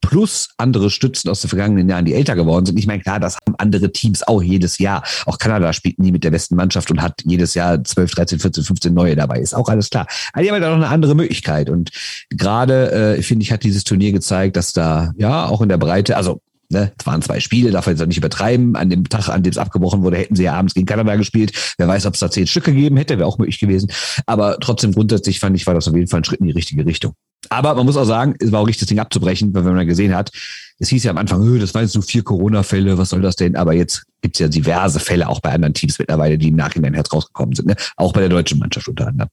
plus 0.00 0.48
andere 0.56 0.90
Stützen 0.90 1.28
aus 1.28 1.40
den 1.40 1.48
vergangenen 1.48 1.88
Jahren, 1.88 2.04
die 2.04 2.14
älter 2.14 2.36
geworden 2.36 2.66
sind. 2.66 2.78
Ich 2.78 2.86
meine, 2.86 3.02
klar, 3.02 3.20
das 3.20 3.36
haben 3.36 3.54
andere 3.58 3.92
Teams 3.92 4.26
auch 4.26 4.42
jedes 4.42 4.78
Jahr. 4.78 5.02
Auch 5.26 5.38
Kanada 5.38 5.72
spielt 5.72 5.98
nie 5.98 6.12
mit 6.12 6.24
der 6.24 6.30
besten 6.30 6.56
Mannschaft 6.56 6.90
und 6.90 7.02
hat 7.02 7.20
jedes 7.24 7.54
Jahr 7.54 7.82
12, 7.82 8.12
13, 8.12 8.38
14, 8.38 8.64
15 8.64 8.94
neue 8.94 9.16
dabei. 9.16 9.40
Ist 9.40 9.54
auch 9.54 9.68
alles 9.68 9.90
klar. 9.90 10.06
Aber 10.32 10.42
die 10.42 10.48
haben 10.48 10.54
halt 10.54 10.64
auch 10.64 10.76
eine 10.76 10.88
andere 10.88 11.14
Möglichkeit. 11.14 11.68
Und 11.68 11.90
gerade, 12.30 13.16
äh, 13.18 13.22
finde 13.22 13.42
ich, 13.42 13.52
hat 13.52 13.64
dieses 13.64 13.84
Turnier 13.84 14.12
gezeigt, 14.12 14.56
dass 14.56 14.72
da, 14.72 15.12
ja, 15.16 15.46
auch 15.46 15.60
in 15.60 15.68
der 15.68 15.78
Breite, 15.78 16.16
also 16.16 16.40
Ne, 16.70 16.92
es 16.98 17.06
waren 17.06 17.22
zwei 17.22 17.40
Spiele, 17.40 17.70
darf 17.70 17.86
man 17.86 17.94
jetzt 17.94 18.02
auch 18.02 18.06
nicht 18.06 18.18
übertreiben. 18.18 18.76
An 18.76 18.90
dem 18.90 19.08
Tag, 19.08 19.28
an 19.30 19.42
dem 19.42 19.50
es 19.50 19.56
abgebrochen 19.56 20.02
wurde, 20.02 20.18
hätten 20.18 20.36
sie 20.36 20.42
ja 20.42 20.52
abends 20.52 20.74
gegen 20.74 20.84
Kanada 20.84 21.16
gespielt. 21.16 21.74
Wer 21.78 21.88
weiß, 21.88 22.04
ob 22.04 22.12
es 22.12 22.20
da 22.20 22.30
zehn 22.30 22.46
Stück 22.46 22.64
gegeben 22.64 22.98
hätte, 22.98 23.16
wäre 23.16 23.26
auch 23.26 23.38
möglich 23.38 23.58
gewesen. 23.58 23.90
Aber 24.26 24.58
trotzdem 24.60 24.92
grundsätzlich 24.92 25.40
fand 25.40 25.56
ich, 25.56 25.66
war 25.66 25.72
das 25.72 25.88
auf 25.88 25.94
jeden 25.94 26.08
Fall 26.08 26.20
ein 26.20 26.24
Schritt 26.24 26.40
in 26.40 26.46
die 26.46 26.52
richtige 26.52 26.84
Richtung. 26.84 27.14
Aber 27.48 27.74
man 27.74 27.86
muss 27.86 27.96
auch 27.96 28.04
sagen, 28.04 28.34
es 28.38 28.52
war 28.52 28.60
auch 28.60 28.66
richtig, 28.66 28.80
das 28.80 28.88
Ding 28.88 28.98
abzubrechen, 28.98 29.54
weil 29.54 29.64
wenn 29.64 29.74
man 29.74 29.86
gesehen 29.86 30.14
hat, 30.14 30.30
es 30.78 30.90
hieß 30.90 31.04
ja 31.04 31.10
am 31.10 31.16
Anfang, 31.16 31.58
das 31.58 31.72
waren 31.72 31.84
jetzt 31.84 31.94
nur 31.94 32.04
vier 32.04 32.22
Corona-Fälle, 32.22 32.98
was 32.98 33.10
soll 33.10 33.22
das 33.22 33.36
denn? 33.36 33.56
Aber 33.56 33.72
jetzt 33.72 34.04
gibt 34.20 34.36
es 34.36 34.40
ja 34.40 34.48
diverse 34.48 35.00
Fälle 35.00 35.28
auch 35.28 35.40
bei 35.40 35.52
anderen 35.52 35.72
Teams 35.72 35.98
mittlerweile, 35.98 36.36
die 36.36 36.48
im 36.48 36.56
Nachhinein 36.56 36.92
jetzt 36.92 37.14
rausgekommen 37.14 37.54
sind. 37.54 37.68
Ne? 37.68 37.76
Auch 37.96 38.12
bei 38.12 38.20
der 38.20 38.28
deutschen 38.28 38.58
Mannschaft 38.58 38.88
unter 38.88 39.06
anderem 39.06 39.30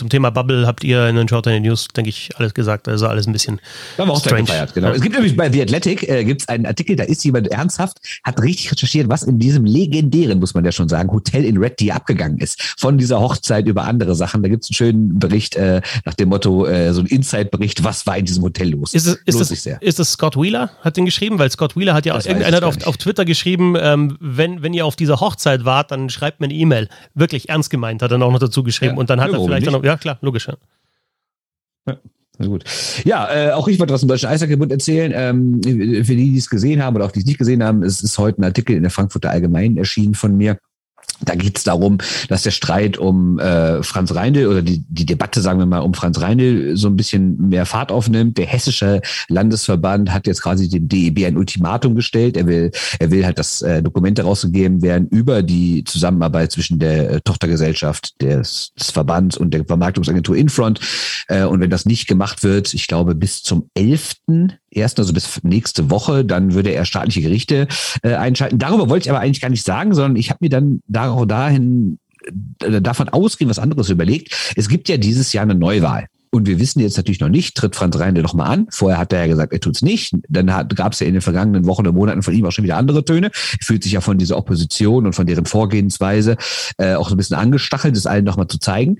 zum 0.00 0.08
Thema 0.08 0.30
Bubble 0.30 0.66
habt 0.66 0.82
ihr 0.82 1.06
in 1.08 1.16
den 1.16 1.28
Shortline 1.28 1.60
News, 1.60 1.88
denke 1.88 2.08
ich, 2.08 2.30
alles 2.36 2.54
gesagt. 2.54 2.88
Also 2.88 3.06
alles 3.06 3.26
ein 3.26 3.34
bisschen 3.34 3.60
da 3.96 4.02
haben 4.02 4.08
wir 4.08 4.14
auch 4.14 4.20
strange. 4.20 4.44
Gefeiert, 4.44 4.72
genau. 4.72 4.88
Ja. 4.88 4.94
Es 4.94 5.02
gibt 5.02 5.14
nämlich 5.14 5.36
bei 5.36 5.52
The 5.52 5.60
Athletic 5.60 6.08
äh, 6.08 6.24
gibt's 6.24 6.48
einen 6.48 6.64
Artikel, 6.64 6.96
da 6.96 7.04
ist 7.04 7.22
jemand 7.22 7.48
ernsthaft, 7.48 7.98
hat 8.24 8.40
richtig 8.40 8.72
recherchiert, 8.72 9.10
was 9.10 9.24
in 9.24 9.38
diesem 9.38 9.66
legendären, 9.66 10.40
muss 10.40 10.54
man 10.54 10.64
ja 10.64 10.72
schon 10.72 10.88
sagen, 10.88 11.12
Hotel 11.12 11.44
in 11.44 11.58
Red 11.58 11.78
Deer 11.80 11.96
abgegangen 11.96 12.38
ist. 12.38 12.62
Von 12.78 12.96
dieser 12.96 13.20
Hochzeit 13.20 13.66
über 13.66 13.84
andere 13.84 14.14
Sachen. 14.14 14.42
Da 14.42 14.48
gibt's 14.48 14.70
einen 14.70 14.74
schönen 14.74 15.18
Bericht 15.18 15.56
äh, 15.56 15.82
nach 16.06 16.14
dem 16.14 16.30
Motto, 16.30 16.64
äh, 16.64 16.94
so 16.94 17.02
ein 17.02 17.06
Inside-Bericht, 17.06 17.84
was 17.84 18.06
war 18.06 18.16
in 18.16 18.24
diesem 18.24 18.42
Hotel 18.42 18.70
los. 18.70 18.94
Ist 18.94 19.06
es, 19.06 19.16
ist, 19.26 19.38
das, 19.38 19.50
ist 19.50 19.98
das 19.98 20.12
Scott 20.12 20.34
Wheeler, 20.40 20.70
hat 20.80 20.96
den 20.96 21.04
geschrieben? 21.04 21.38
Weil 21.38 21.50
Scott 21.50 21.76
Wheeler 21.76 21.92
hat 21.92 22.06
ja 22.06 22.16
auch, 22.16 22.24
irgendeiner 22.24 22.56
hat 22.56 22.64
auf, 22.64 22.86
auf 22.86 22.96
Twitter 22.96 23.26
geschrieben, 23.26 23.74
ähm, 23.78 24.16
wenn, 24.18 24.62
wenn 24.62 24.72
ihr 24.72 24.86
auf 24.86 24.96
dieser 24.96 25.20
Hochzeit 25.20 25.66
wart, 25.66 25.90
dann 25.90 26.08
schreibt 26.08 26.40
mir 26.40 26.46
eine 26.46 26.54
E-Mail. 26.54 26.88
Wirklich 27.14 27.50
ernst 27.50 27.68
gemeint, 27.68 28.00
hat 28.00 28.10
er 28.12 28.22
auch 28.22 28.32
noch 28.32 28.38
dazu 28.38 28.62
geschrieben. 28.62 28.94
Ja, 28.94 28.98
und 28.98 29.10
dann 29.10 29.20
hat 29.20 29.30
er 29.30 29.44
vielleicht 29.44 29.66
noch, 29.66 29.82
ja 29.90 29.96
klar, 29.96 30.18
logisch. 30.20 30.46
Ja. 30.48 30.56
Ja. 31.86 31.98
Na 32.38 32.46
gut. 32.46 32.64
Ja, 33.04 33.28
äh, 33.30 33.50
auch 33.52 33.68
ich 33.68 33.78
wollte 33.78 33.92
was 33.92 34.00
zum 34.00 34.08
Deutschen 34.08 34.28
Eishockeybund 34.28 34.72
erzählen. 34.72 35.12
Ähm, 35.14 35.60
für 35.62 36.16
die, 36.16 36.30
die 36.30 36.38
es 36.38 36.48
gesehen 36.48 36.82
haben 36.82 36.96
oder 36.96 37.04
auch 37.04 37.10
die 37.10 37.20
es 37.20 37.26
nicht 37.26 37.38
gesehen 37.38 37.62
haben, 37.62 37.82
es 37.82 38.02
ist 38.02 38.16
heute 38.18 38.40
ein 38.40 38.44
Artikel 38.44 38.76
in 38.76 38.82
der 38.82 38.90
Frankfurter 38.90 39.30
Allgemeinen 39.30 39.76
erschienen 39.76 40.14
von 40.14 40.36
mir 40.36 40.58
da 41.20 41.34
geht 41.34 41.58
es 41.58 41.64
darum, 41.64 41.98
dass 42.28 42.42
der 42.42 42.50
Streit 42.50 42.96
um 42.98 43.38
äh, 43.38 43.82
Franz 43.82 44.14
Reindl 44.14 44.46
oder 44.46 44.62
die, 44.62 44.82
die 44.88 45.06
Debatte, 45.06 45.40
sagen 45.40 45.58
wir 45.58 45.66
mal, 45.66 45.80
um 45.80 45.94
Franz 45.94 46.20
Reindl 46.20 46.76
so 46.76 46.88
ein 46.88 46.96
bisschen 46.96 47.48
mehr 47.48 47.66
Fahrt 47.66 47.92
aufnimmt. 47.92 48.38
Der 48.38 48.46
hessische 48.46 49.00
Landesverband 49.28 50.12
hat 50.12 50.26
jetzt 50.26 50.42
quasi 50.42 50.68
dem 50.68 50.88
DEB 50.88 51.26
ein 51.26 51.36
Ultimatum 51.36 51.94
gestellt. 51.94 52.36
Er 52.36 52.46
will, 52.46 52.70
er 52.98 53.10
will 53.10 53.24
halt, 53.24 53.38
dass 53.38 53.62
äh, 53.62 53.82
Dokumente 53.82 54.22
rausgegeben 54.22 54.82
werden 54.82 55.08
über 55.08 55.42
die 55.42 55.84
Zusammenarbeit 55.84 56.52
zwischen 56.52 56.78
der 56.78 57.10
äh, 57.10 57.20
Tochtergesellschaft 57.20 58.20
des, 58.20 58.72
des 58.78 58.90
Verbands 58.90 59.36
und 59.36 59.52
der 59.52 59.64
Vermarktungsagentur 59.64 60.36
Infront. 60.36 60.80
Äh, 61.28 61.44
und 61.44 61.60
wenn 61.60 61.70
das 61.70 61.86
nicht 61.86 62.06
gemacht 62.06 62.42
wird, 62.42 62.72
ich 62.74 62.86
glaube, 62.86 63.14
bis 63.14 63.42
zum 63.42 63.68
11 63.74 64.16
ersten, 64.70 65.00
also 65.00 65.12
bis 65.12 65.42
nächste 65.42 65.90
Woche, 65.90 66.24
dann 66.24 66.54
würde 66.54 66.70
er 66.70 66.84
staatliche 66.84 67.22
Gerichte 67.22 67.68
äh, 68.02 68.14
einschalten. 68.14 68.58
Darüber 68.58 68.88
wollte 68.88 69.06
ich 69.06 69.10
aber 69.10 69.20
eigentlich 69.20 69.40
gar 69.40 69.50
nicht 69.50 69.64
sagen, 69.64 69.94
sondern 69.94 70.16
ich 70.16 70.30
habe 70.30 70.38
mir 70.42 70.50
dann 70.50 70.80
da, 70.86 71.24
dahin 71.24 71.98
äh, 72.62 72.80
davon 72.80 73.08
ausgehen, 73.08 73.50
was 73.50 73.58
anderes 73.58 73.90
überlegt. 73.90 74.52
Es 74.56 74.68
gibt 74.68 74.88
ja 74.88 74.96
dieses 74.96 75.32
Jahr 75.32 75.42
eine 75.42 75.54
Neuwahl. 75.54 76.06
Und 76.32 76.46
wir 76.46 76.60
wissen 76.60 76.78
jetzt 76.78 76.96
natürlich 76.96 77.18
noch 77.18 77.28
nicht, 77.28 77.56
tritt 77.56 77.74
Franz 77.74 77.98
Reinde 77.98 78.22
doch 78.22 78.34
mal 78.34 78.44
an. 78.44 78.68
Vorher 78.70 78.98
hat 79.00 79.12
er 79.12 79.22
ja 79.22 79.26
gesagt, 79.26 79.52
er 79.52 79.58
tut's 79.58 79.82
nicht. 79.82 80.14
Dann 80.28 80.46
gab 80.46 80.92
es 80.92 81.00
ja 81.00 81.08
in 81.08 81.14
den 81.14 81.22
vergangenen 81.22 81.66
Wochen 81.66 81.88
und 81.88 81.94
Monaten 81.96 82.22
von 82.22 82.32
ihm 82.32 82.46
auch 82.46 82.52
schon 82.52 82.62
wieder 82.62 82.76
andere 82.76 83.04
Töne. 83.04 83.32
Er 83.32 83.64
fühlt 83.64 83.82
sich 83.82 83.92
ja 83.92 84.00
von 84.00 84.16
dieser 84.16 84.36
Opposition 84.36 85.06
und 85.06 85.14
von 85.14 85.26
deren 85.26 85.44
Vorgehensweise 85.44 86.36
äh, 86.78 86.94
auch 86.94 87.08
so 87.08 87.16
ein 87.16 87.18
bisschen 87.18 87.36
angestachelt, 87.36 87.96
das 87.96 88.06
allen 88.06 88.24
nochmal 88.24 88.46
zu 88.46 88.58
zeigen. 88.58 88.98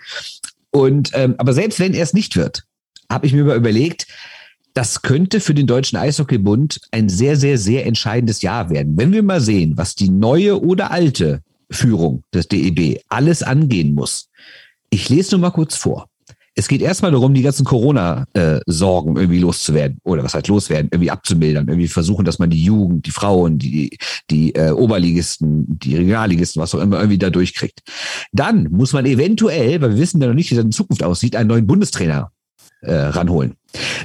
Und 0.70 1.10
ähm, 1.14 1.36
aber 1.38 1.52
selbst 1.52 1.78
wenn 1.78 1.94
er 1.94 2.02
es 2.02 2.14
nicht 2.14 2.34
wird, 2.34 2.64
habe 3.08 3.26
ich 3.26 3.32
mir 3.32 3.44
mal 3.44 3.56
überlegt, 3.56 4.08
das 4.74 5.02
könnte 5.02 5.40
für 5.40 5.54
den 5.54 5.66
Deutschen 5.66 5.98
Eishockeybund 5.98 6.80
ein 6.90 7.08
sehr, 7.08 7.36
sehr, 7.36 7.58
sehr 7.58 7.86
entscheidendes 7.86 8.42
Jahr 8.42 8.70
werden. 8.70 8.96
Wenn 8.96 9.12
wir 9.12 9.22
mal 9.22 9.40
sehen, 9.40 9.76
was 9.76 9.94
die 9.94 10.08
neue 10.08 10.60
oder 10.62 10.90
alte 10.90 11.42
Führung 11.70 12.24
des 12.34 12.48
DEB 12.48 13.00
alles 13.08 13.42
angehen 13.42 13.94
muss. 13.94 14.28
Ich 14.90 15.08
lese 15.08 15.32
nur 15.32 15.40
mal 15.40 15.50
kurz 15.50 15.76
vor. 15.76 16.06
Es 16.56 16.66
geht 16.66 16.82
erstmal 16.82 17.12
darum, 17.12 17.32
die 17.32 17.42
ganzen 17.42 17.64
Corona-Sorgen 17.64 19.16
irgendwie 19.16 19.38
loszuwerden 19.38 19.98
oder 20.02 20.24
was 20.24 20.34
halt 20.34 20.48
loswerden, 20.48 20.90
irgendwie 20.92 21.10
abzumildern, 21.10 21.68
irgendwie 21.68 21.86
versuchen, 21.86 22.24
dass 22.24 22.40
man 22.40 22.50
die 22.50 22.62
Jugend, 22.62 23.06
die 23.06 23.12
Frauen, 23.12 23.56
die, 23.56 23.96
die 24.30 24.54
äh, 24.56 24.72
Oberligisten, 24.72 25.78
die 25.78 25.96
Regionalligisten, 25.96 26.60
was 26.60 26.74
auch 26.74 26.80
immer, 26.80 26.98
irgendwie 26.98 27.18
da 27.18 27.30
durchkriegt. 27.30 27.82
Dann 28.32 28.64
muss 28.64 28.92
man 28.92 29.06
eventuell, 29.06 29.80
weil 29.80 29.90
wir 29.90 29.98
wissen 29.98 30.20
ja 30.20 30.26
noch 30.26 30.34
nicht, 30.34 30.50
wie 30.50 30.56
das 30.56 30.64
in 30.64 30.72
Zukunft 30.72 31.04
aussieht, 31.04 31.36
einen 31.36 31.48
neuen 31.48 31.68
Bundestrainer 31.68 32.32
äh, 32.82 32.94
ranholen. 32.94 33.54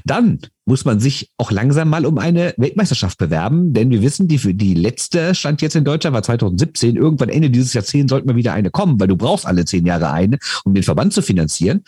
Dann 0.04 0.40
muss 0.66 0.86
man 0.86 1.00
sich 1.00 1.32
auch 1.38 1.52
langsam 1.52 1.90
mal 1.90 2.06
um 2.06 2.18
eine 2.18 2.54
Weltmeisterschaft 2.58 3.18
bewerben, 3.18 3.74
denn 3.74 3.90
wir 3.90 4.02
wissen, 4.02 4.28
die, 4.28 4.38
die 4.56 4.74
letzte 4.74 5.36
stand 5.36 5.62
jetzt 5.62 5.76
in 5.76 5.86
Deutschland 5.86 6.14
war 6.14 6.24
2017. 6.24 6.96
Irgendwann 6.96 7.30
Ende 7.30 7.50
dieses 7.50 7.74
Jahrzehnts 7.74 8.10
sollte 8.12 8.28
mal 8.28 8.36
wieder 8.36 8.54
eine 8.54 8.72
kommen, 8.72 9.00
weil 9.00 9.08
du 9.08 9.16
brauchst 9.16 9.46
alle 9.46 9.66
zehn 9.66 9.86
Jahre 9.86 10.12
eine, 10.12 10.38
um 10.64 10.74
den 10.74 10.84
Verband 10.84 11.14
zu 11.14 11.22
finanzieren. 11.22 11.84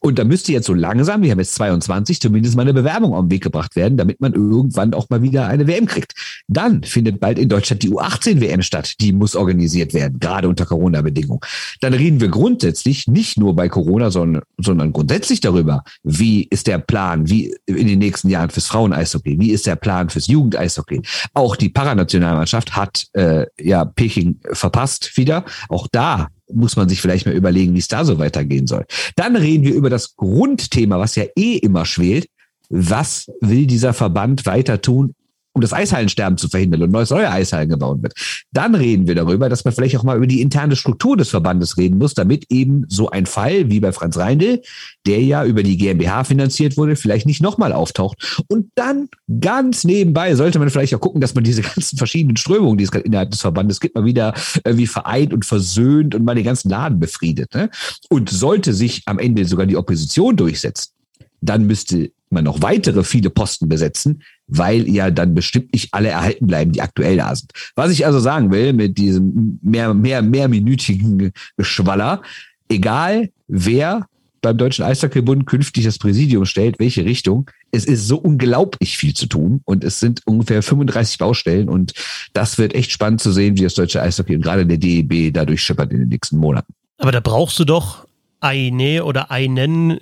Und 0.00 0.18
da 0.18 0.24
müsste 0.24 0.52
jetzt 0.52 0.66
so 0.66 0.74
langsam, 0.74 1.22
wir 1.22 1.30
haben 1.30 1.38
jetzt 1.38 1.54
22, 1.54 2.20
zumindest 2.20 2.56
mal 2.56 2.62
eine 2.62 2.74
Bewerbung 2.74 3.14
auf 3.14 3.22
den 3.24 3.30
Weg 3.30 3.42
gebracht 3.42 3.76
werden, 3.76 3.96
damit 3.96 4.20
man 4.20 4.34
irgendwann 4.34 4.94
auch 4.94 5.08
mal 5.10 5.22
wieder 5.22 5.46
eine 5.46 5.66
WM 5.66 5.86
kriegt. 5.86 6.14
Dann 6.48 6.82
findet 6.82 7.20
bald 7.20 7.38
in 7.38 7.48
Deutschland 7.48 7.82
die 7.82 7.90
U18-WM 7.90 8.62
statt. 8.62 8.94
Die 9.00 9.12
muss 9.12 9.36
organisiert 9.36 9.94
werden, 9.94 10.18
gerade 10.20 10.48
unter 10.48 10.66
Corona-Bedingungen. 10.66 11.40
Dann 11.80 11.94
reden 11.94 12.20
wir 12.20 12.28
grundsätzlich 12.28 13.08
nicht 13.08 13.38
nur 13.38 13.56
bei 13.56 13.68
Corona, 13.68 14.10
sondern, 14.10 14.42
sondern 14.58 14.92
grundsätzlich 14.92 15.40
darüber, 15.40 15.82
wie 16.02 16.44
ist 16.44 16.66
der 16.66 16.78
Plan, 16.78 17.28
wie 17.28 17.54
in 17.66 17.86
den 17.86 17.98
nächsten 17.98 18.28
Jahren 18.28 18.50
fürs 18.50 18.66
Frauen-Eishockey, 18.66 19.38
wie 19.38 19.50
ist 19.50 19.66
der 19.66 19.76
Plan 19.76 20.10
fürs 20.10 20.26
Jugend-Eishockey. 20.26 21.02
Auch 21.34 21.56
die 21.56 21.68
Paranationalmannschaft 21.68 22.76
hat 22.76 23.06
äh, 23.14 23.46
ja 23.60 23.84
Peking 23.84 24.40
verpasst 24.52 25.16
wieder. 25.16 25.44
Auch 25.68 25.88
da 25.90 26.28
muss 26.52 26.76
man 26.76 26.88
sich 26.88 27.00
vielleicht 27.00 27.26
mal 27.26 27.34
überlegen, 27.34 27.74
wie 27.74 27.78
es 27.78 27.88
da 27.88 28.04
so 28.04 28.18
weitergehen 28.18 28.66
soll. 28.66 28.86
Dann 29.16 29.36
reden 29.36 29.64
wir 29.64 29.74
über 29.74 29.90
das 29.90 30.16
Grundthema, 30.16 30.98
was 30.98 31.16
ja 31.16 31.24
eh 31.36 31.56
immer 31.56 31.84
schwelt. 31.84 32.28
Was 32.68 33.30
will 33.40 33.66
dieser 33.66 33.92
Verband 33.92 34.44
weiter 34.46 34.80
tun 34.80 35.14
um 35.56 35.62
das 35.62 35.72
Eishallensterben 35.72 36.36
zu 36.36 36.48
verhindern 36.48 36.82
und 36.82 36.90
neues 36.90 37.08
neue 37.08 37.30
Eishallen 37.30 37.70
gebaut 37.70 38.02
wird. 38.02 38.12
Dann 38.52 38.74
reden 38.74 39.06
wir 39.06 39.14
darüber, 39.14 39.48
dass 39.48 39.64
man 39.64 39.72
vielleicht 39.72 39.96
auch 39.96 40.02
mal 40.02 40.18
über 40.18 40.26
die 40.26 40.42
interne 40.42 40.76
Struktur 40.76 41.16
des 41.16 41.30
Verbandes 41.30 41.78
reden 41.78 41.96
muss, 41.96 42.12
damit 42.12 42.44
eben 42.50 42.84
so 42.88 43.08
ein 43.08 43.24
Fall 43.24 43.70
wie 43.70 43.80
bei 43.80 43.90
Franz 43.92 44.18
Reindl, 44.18 44.60
der 45.06 45.22
ja 45.22 45.46
über 45.46 45.62
die 45.62 45.78
GmbH 45.78 46.24
finanziert 46.24 46.76
wurde, 46.76 46.94
vielleicht 46.94 47.24
nicht 47.24 47.40
nochmal 47.40 47.72
auftaucht. 47.72 48.44
Und 48.48 48.68
dann 48.74 49.08
ganz 49.40 49.84
nebenbei 49.84 50.34
sollte 50.34 50.58
man 50.58 50.68
vielleicht 50.68 50.94
auch 50.94 51.00
gucken, 51.00 51.22
dass 51.22 51.34
man 51.34 51.42
diese 51.42 51.62
ganzen 51.74 51.96
verschiedenen 51.96 52.36
Strömungen, 52.36 52.76
die 52.76 52.84
es 52.84 52.90
gerade 52.90 53.06
innerhalb 53.06 53.30
des 53.30 53.40
Verbandes 53.40 53.80
gibt, 53.80 53.94
mal 53.94 54.04
wieder 54.04 54.34
irgendwie 54.62 54.86
vereint 54.86 55.32
und 55.32 55.46
versöhnt 55.46 56.14
und 56.14 56.22
mal 56.22 56.34
den 56.34 56.44
ganzen 56.44 56.68
Laden 56.68 57.00
befriedet. 57.00 57.54
Ne? 57.54 57.70
Und 58.10 58.28
sollte 58.28 58.74
sich 58.74 59.04
am 59.06 59.18
Ende 59.18 59.46
sogar 59.46 59.64
die 59.64 59.78
Opposition 59.78 60.36
durchsetzen, 60.36 60.92
dann 61.40 61.66
müsste 61.66 62.10
man 62.30 62.44
noch 62.44 62.62
weitere 62.62 63.04
viele 63.04 63.30
Posten 63.30 63.68
besetzen, 63.68 64.22
weil 64.46 64.88
ja 64.88 65.10
dann 65.10 65.34
bestimmt 65.34 65.72
nicht 65.72 65.92
alle 65.92 66.08
erhalten 66.08 66.46
bleiben, 66.46 66.72
die 66.72 66.82
aktuell 66.82 67.16
da 67.16 67.34
sind. 67.34 67.52
Was 67.74 67.90
ich 67.90 68.06
also 68.06 68.18
sagen 68.18 68.50
will 68.50 68.72
mit 68.72 68.98
diesem 68.98 69.58
mehr, 69.62 69.94
mehr, 69.94 70.22
mehrminütigen 70.22 71.32
Geschwaller, 71.56 72.22
egal 72.68 73.30
wer 73.48 74.06
beim 74.42 74.58
Deutschen 74.58 74.84
Eishockeybund 74.84 75.46
künftig 75.46 75.84
das 75.84 75.98
Präsidium 75.98 76.44
stellt, 76.44 76.78
welche 76.78 77.04
Richtung, 77.04 77.50
es 77.72 77.84
ist 77.84 78.06
so 78.06 78.16
unglaublich 78.16 78.96
viel 78.96 79.14
zu 79.14 79.26
tun 79.26 79.60
und 79.64 79.82
es 79.82 79.98
sind 79.98 80.22
ungefähr 80.24 80.62
35 80.62 81.18
Baustellen 81.18 81.68
und 81.68 81.94
das 82.32 82.56
wird 82.56 82.74
echt 82.74 82.92
spannend 82.92 83.20
zu 83.20 83.32
sehen, 83.32 83.56
wie 83.56 83.62
das 83.62 83.74
Deutsche 83.74 84.00
Eishockey 84.00 84.36
und 84.36 84.42
gerade 84.42 84.64
der 84.64 84.78
DEB 84.78 85.32
dadurch 85.32 85.62
schippert 85.62 85.92
in 85.92 86.00
den 86.00 86.08
nächsten 86.08 86.38
Monaten. 86.38 86.72
Aber 86.98 87.12
da 87.12 87.20
brauchst 87.20 87.58
du 87.58 87.64
doch 87.64 88.06
eine 88.40 89.04
oder 89.04 89.30
einen, 89.30 89.98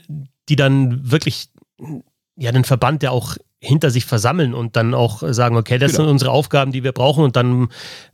die 0.48 0.56
dann 0.56 1.10
wirklich 1.10 1.48
ja 2.36 2.52
den 2.52 2.64
Verband 2.64 3.02
ja 3.02 3.10
auch 3.10 3.36
hinter 3.64 3.90
sich 3.90 4.04
versammeln 4.04 4.54
und 4.54 4.76
dann 4.76 4.94
auch 4.94 5.22
sagen, 5.32 5.56
okay, 5.56 5.78
das 5.78 5.92
genau. 5.92 6.04
sind 6.04 6.12
unsere 6.12 6.30
Aufgaben, 6.30 6.70
die 6.70 6.84
wir 6.84 6.92
brauchen 6.92 7.24
und 7.24 7.34
dann, 7.34 7.68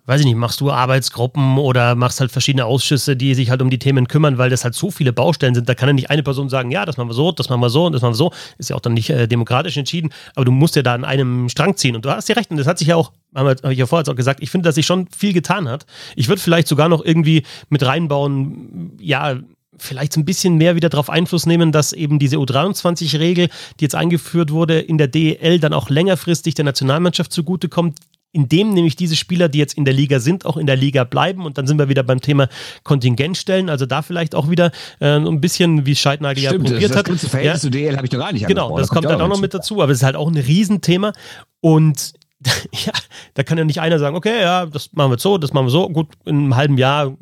weiß 0.07 0.21
ich 0.21 0.27
nicht, 0.27 0.37
machst 0.37 0.61
du 0.61 0.71
Arbeitsgruppen 0.71 1.59
oder 1.59 1.97
machst 1.97 2.21
halt 2.21 2.31
verschiedene 2.31 2.65
Ausschüsse, 2.65 3.17
die 3.17 3.35
sich 3.35 3.51
halt 3.51 3.61
um 3.61 3.69
die 3.69 3.79
Themen 3.79 4.07
kümmern, 4.07 4.39
weil 4.39 4.49
das 4.49 4.63
halt 4.63 4.75
so 4.75 4.91
viele 4.91 5.13
Baustellen 5.13 5.55
sind. 5.55 5.69
Da 5.69 5.75
kann 5.75 5.89
ja 5.89 5.93
nicht 5.93 6.09
eine 6.09 6.23
Person 6.23 6.49
sagen, 6.49 6.71
ja, 6.71 6.87
das 6.87 6.97
machen 6.97 7.09
wir 7.09 7.15
so, 7.15 7.33
das 7.33 7.49
machen 7.49 7.61
wir 7.61 7.71
so 7.71 7.87
und 7.87 7.93
das 7.93 8.03
machen 8.03 8.13
wir 8.13 8.17
so. 8.17 8.33
Ist 8.59 8.71
ja 8.71 8.77
auch 8.77 8.81
dann 8.81 8.95
nicht 8.95 9.11
äh, 9.11 9.27
demokratisch 9.27 9.77
entschieden, 9.77 10.11
aber 10.37 10.45
du 10.45 10.53
musst 10.53 10.77
ja 10.77 10.83
da 10.83 10.95
an 10.95 11.05
einem 11.05 11.49
Strang 11.49 11.77
ziehen 11.77 11.97
und 11.97 12.05
du 12.05 12.11
hast 12.11 12.29
ja 12.29 12.37
recht 12.37 12.51
und 12.51 12.57
das 12.57 12.67
hat 12.69 12.79
sich 12.79 12.89
ja 12.89 12.97
auch, 12.97 13.13
habe 13.35 13.57
ich 13.71 13.79
ja 13.79 13.87
vorher 13.87 14.11
auch 14.11 14.17
gesagt, 14.17 14.41
ich 14.43 14.51
finde, 14.51 14.69
dass 14.69 14.77
sich 14.77 14.87
schon 14.87 15.09
viel 15.09 15.33
getan 15.33 15.69
hat. 15.69 15.85
Ich 16.15 16.29
würde 16.29 16.41
vielleicht 16.41 16.69
sogar 16.69 16.89
noch 16.89 17.05
irgendwie 17.05 17.43
mit 17.69 17.85
reinbauen, 17.85 18.97
ja, 19.01 19.37
vielleicht 19.81 20.17
ein 20.17 20.25
bisschen 20.25 20.57
mehr 20.57 20.77
wieder 20.77 20.89
darauf 20.89 21.11
Einfluss 21.11 21.47
nehmen, 21.47 21.73
dass 21.73 21.93
eben 21.93 22.19
diese 22.19 22.37
U23-Regel, 22.37 23.49
die 23.79 23.85
jetzt 23.85 23.95
eingeführt 23.95 24.51
wurde, 24.51 24.81
in 24.81 24.99
der 24.99 25.09
DEL 25.09 25.59
dann 25.59 25.73
auch 25.73 25.91
längerfristig 25.91 26.55
der 26.55 26.65
Nationalmannschaft 26.65 27.33
zugutekommt, 27.33 27.99
indem 28.33 28.73
nämlich 28.75 28.95
diese 28.95 29.17
Spieler, 29.17 29.49
die 29.49 29.59
jetzt 29.59 29.75
in 29.75 29.85
der 29.85 29.95
Liga 29.95 30.21
sind, 30.21 30.47
auch 30.47 30.57
in 30.57 30.67
der 30.67 30.77
Liga 30.77 31.05
bleiben. 31.05 31.45
Und 31.45 31.59
dann 31.59 31.67
sind 31.67 31.79
wir 31.79 31.89
wieder 31.89 32.03
beim 32.03 32.21
Thema 32.21 32.49
Kontingentstellen. 32.85 33.69
Also 33.69 33.87
da 33.87 34.03
vielleicht 34.03 34.35
auch 34.35 34.49
wieder 34.49 34.71
äh, 35.01 35.17
ein 35.17 35.41
bisschen, 35.41 35.85
wie 35.87 35.97
Scheidnagel 35.97 36.45
ja 36.45 36.53
probiert 36.53 36.83
das, 36.83 36.91
das 36.91 36.97
hat. 36.97 37.31
Verhältnis 37.31 37.63
ja. 37.63 37.69
zu 37.69 37.71
DL 37.71 37.97
habe 37.97 38.07
ich 38.07 38.13
noch 38.13 38.21
gar 38.21 38.33
nicht 38.33 38.47
Genau, 38.47 38.79
das 38.79 38.89
kommt 38.89 39.07
dann 39.07 39.21
auch 39.21 39.29
noch 39.29 39.41
mit 39.41 39.53
dazu. 39.53 39.83
Aber 39.83 39.91
es 39.91 39.99
ist 39.99 40.05
halt 40.05 40.17
auch 40.17 40.29
ein 40.29 40.37
Riesenthema. 40.37 41.13
Und 41.61 42.15
ja, 42.87 42.93
da 43.35 43.43
kann 43.43 43.59
ja 43.59 43.65
nicht 43.65 43.81
einer 43.81 43.99
sagen, 43.99 44.17
okay, 44.17 44.41
ja, 44.41 44.67
das 44.67 44.91
machen 44.93 45.13
wir 45.13 45.19
so, 45.19 45.39
das 45.39 45.53
machen 45.53 45.67
wir 45.67 45.71
so, 45.71 45.89
gut, 45.89 46.09
in 46.25 46.37
einem 46.37 46.57
halben 46.57 46.79
Jahr 46.79 47.17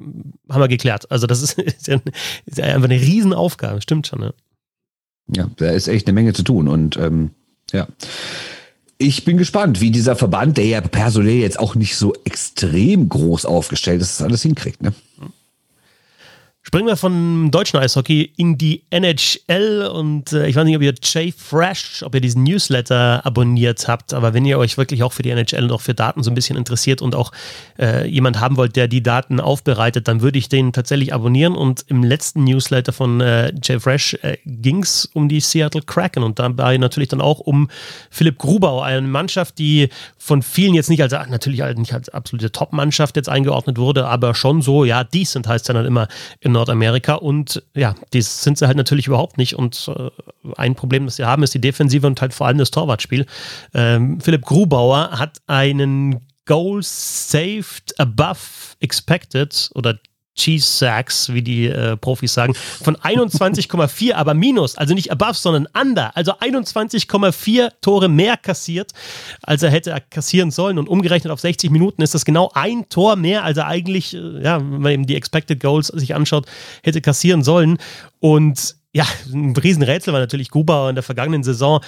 haben 0.48 0.60
wir 0.60 0.68
geklärt. 0.68 1.10
Also 1.10 1.26
das 1.26 1.42
ist, 1.42 1.58
ist, 1.58 1.88
ja, 1.88 2.00
ist 2.46 2.58
ja 2.58 2.64
einfach 2.66 2.88
eine 2.88 3.00
Riesenaufgabe, 3.00 3.82
stimmt 3.82 4.06
schon. 4.06 4.22
Ja. 4.22 4.32
ja, 5.34 5.50
da 5.56 5.70
ist 5.70 5.88
echt 5.88 6.06
eine 6.06 6.14
Menge 6.14 6.32
zu 6.34 6.42
tun 6.42 6.68
und 6.68 6.96
ähm, 6.96 7.30
ja. 7.72 7.88
Ich 9.00 9.24
bin 9.24 9.36
gespannt, 9.36 9.80
wie 9.80 9.92
dieser 9.92 10.16
Verband, 10.16 10.56
der 10.56 10.66
ja 10.66 10.80
personell 10.80 11.36
jetzt 11.36 11.60
auch 11.60 11.76
nicht 11.76 11.96
so 11.96 12.14
extrem 12.24 13.08
groß 13.08 13.44
aufgestellt 13.44 14.02
ist, 14.02 14.18
das 14.18 14.26
alles 14.26 14.42
hinkriegt. 14.42 14.82
Ne? 14.82 14.92
Springen 16.68 16.86
wir 16.86 16.98
vom 16.98 17.50
deutschen 17.50 17.78
Eishockey 17.78 18.30
in 18.36 18.58
die 18.58 18.82
NHL 18.90 19.90
und 19.90 20.34
äh, 20.34 20.48
ich 20.48 20.54
weiß 20.54 20.66
nicht, 20.66 20.76
ob 20.76 20.82
ihr 20.82 20.92
Jay 21.02 21.32
Fresh, 21.32 22.02
ob 22.02 22.14
ihr 22.14 22.20
diesen 22.20 22.42
Newsletter 22.42 23.24
abonniert 23.24 23.88
habt, 23.88 24.12
aber 24.12 24.34
wenn 24.34 24.44
ihr 24.44 24.58
euch 24.58 24.76
wirklich 24.76 25.02
auch 25.02 25.14
für 25.14 25.22
die 25.22 25.30
NHL 25.30 25.64
und 25.64 25.72
auch 25.72 25.80
für 25.80 25.94
Daten 25.94 26.22
so 26.22 26.30
ein 26.30 26.34
bisschen 26.34 26.58
interessiert 26.58 27.00
und 27.00 27.14
auch 27.14 27.32
äh, 27.78 28.06
jemand 28.06 28.38
haben 28.38 28.58
wollt, 28.58 28.76
der 28.76 28.86
die 28.86 29.02
Daten 29.02 29.40
aufbereitet, 29.40 30.08
dann 30.08 30.20
würde 30.20 30.38
ich 30.38 30.50
den 30.50 30.74
tatsächlich 30.74 31.14
abonnieren 31.14 31.56
und 31.56 31.86
im 31.88 32.04
letzten 32.04 32.44
Newsletter 32.44 32.92
von 32.92 33.22
äh, 33.22 33.50
Jay 33.62 33.80
Fresh 33.80 34.18
äh, 34.20 34.36
ging 34.44 34.82
es 34.82 35.06
um 35.06 35.30
die 35.30 35.40
Seattle 35.40 35.80
Kraken 35.80 36.22
und 36.22 36.38
dabei 36.38 36.76
natürlich 36.76 37.08
dann 37.08 37.22
auch 37.22 37.40
um 37.40 37.70
Philipp 38.10 38.36
Grubau, 38.36 38.82
eine 38.82 39.08
Mannschaft, 39.08 39.56
die 39.56 39.88
von 40.18 40.42
vielen 40.42 40.74
jetzt 40.74 40.90
nicht 40.90 41.00
als, 41.00 41.14
natürlich 41.30 41.62
nicht 41.76 41.94
als 41.94 42.10
absolute 42.10 42.52
Top-Mannschaft 42.52 43.16
jetzt 43.16 43.30
eingeordnet 43.30 43.78
wurde, 43.78 44.06
aber 44.06 44.34
schon 44.34 44.60
so, 44.60 44.84
ja, 44.84 45.02
decent 45.02 45.48
heißt 45.48 45.66
ja 45.68 45.72
dann 45.72 45.86
immer 45.86 46.08
in 46.40 46.57
Nordamerika 46.58 47.14
und 47.14 47.62
ja, 47.74 47.94
das 48.10 48.42
sind 48.42 48.58
sie 48.58 48.66
halt 48.66 48.76
natürlich 48.76 49.06
überhaupt 49.06 49.38
nicht. 49.38 49.54
Und 49.54 49.90
äh, 49.94 50.10
ein 50.56 50.74
Problem, 50.74 51.04
das 51.04 51.16
sie 51.16 51.24
haben, 51.24 51.42
ist 51.42 51.54
die 51.54 51.60
Defensive 51.60 52.06
und 52.06 52.20
halt 52.20 52.34
vor 52.34 52.46
allem 52.46 52.58
das 52.58 52.70
Torwartspiel. 52.70 53.26
Ähm, 53.74 54.20
Philipp 54.20 54.44
Grubauer 54.44 55.12
hat 55.12 55.38
einen 55.46 56.26
Goal 56.46 56.80
saved 56.82 57.98
above 58.00 58.38
expected 58.80 59.70
oder 59.74 59.98
Cheese 60.38 60.66
Sacks, 60.66 61.32
wie 61.32 61.42
die 61.42 61.66
äh, 61.66 61.96
Profis 61.96 62.32
sagen, 62.32 62.54
von 62.54 62.96
21,4, 63.02 64.14
aber 64.14 64.34
minus, 64.34 64.76
also 64.76 64.94
nicht 64.94 65.10
above, 65.10 65.34
sondern 65.34 65.66
under, 65.78 66.16
also 66.16 66.32
21,4 66.32 67.72
Tore 67.80 68.08
mehr 68.08 68.36
kassiert, 68.36 68.92
als 69.42 69.62
er 69.62 69.70
hätte 69.70 69.96
kassieren 70.10 70.50
sollen. 70.50 70.78
Und 70.78 70.88
umgerechnet 70.88 71.32
auf 71.32 71.40
60 71.40 71.70
Minuten 71.70 72.02
ist 72.02 72.14
das 72.14 72.24
genau 72.24 72.50
ein 72.54 72.88
Tor 72.88 73.16
mehr, 73.16 73.44
als 73.44 73.58
er 73.58 73.66
eigentlich, 73.66 74.14
äh, 74.14 74.42
ja, 74.42 74.58
wenn 74.58 74.80
man 74.80 74.92
eben 74.92 75.06
die 75.06 75.16
Expected 75.16 75.60
Goals 75.60 75.88
sich 75.88 76.14
anschaut, 76.14 76.46
hätte 76.82 77.00
kassieren 77.00 77.42
sollen. 77.42 77.78
Und 78.20 78.76
ja, 78.92 79.06
ein 79.32 79.54
Riesenrätsel 79.56 80.12
war 80.12 80.20
natürlich 80.20 80.50
Guba 80.50 80.88
in 80.88 80.94
der 80.94 81.02
vergangenen 81.02 81.42
Saison. 81.42 81.80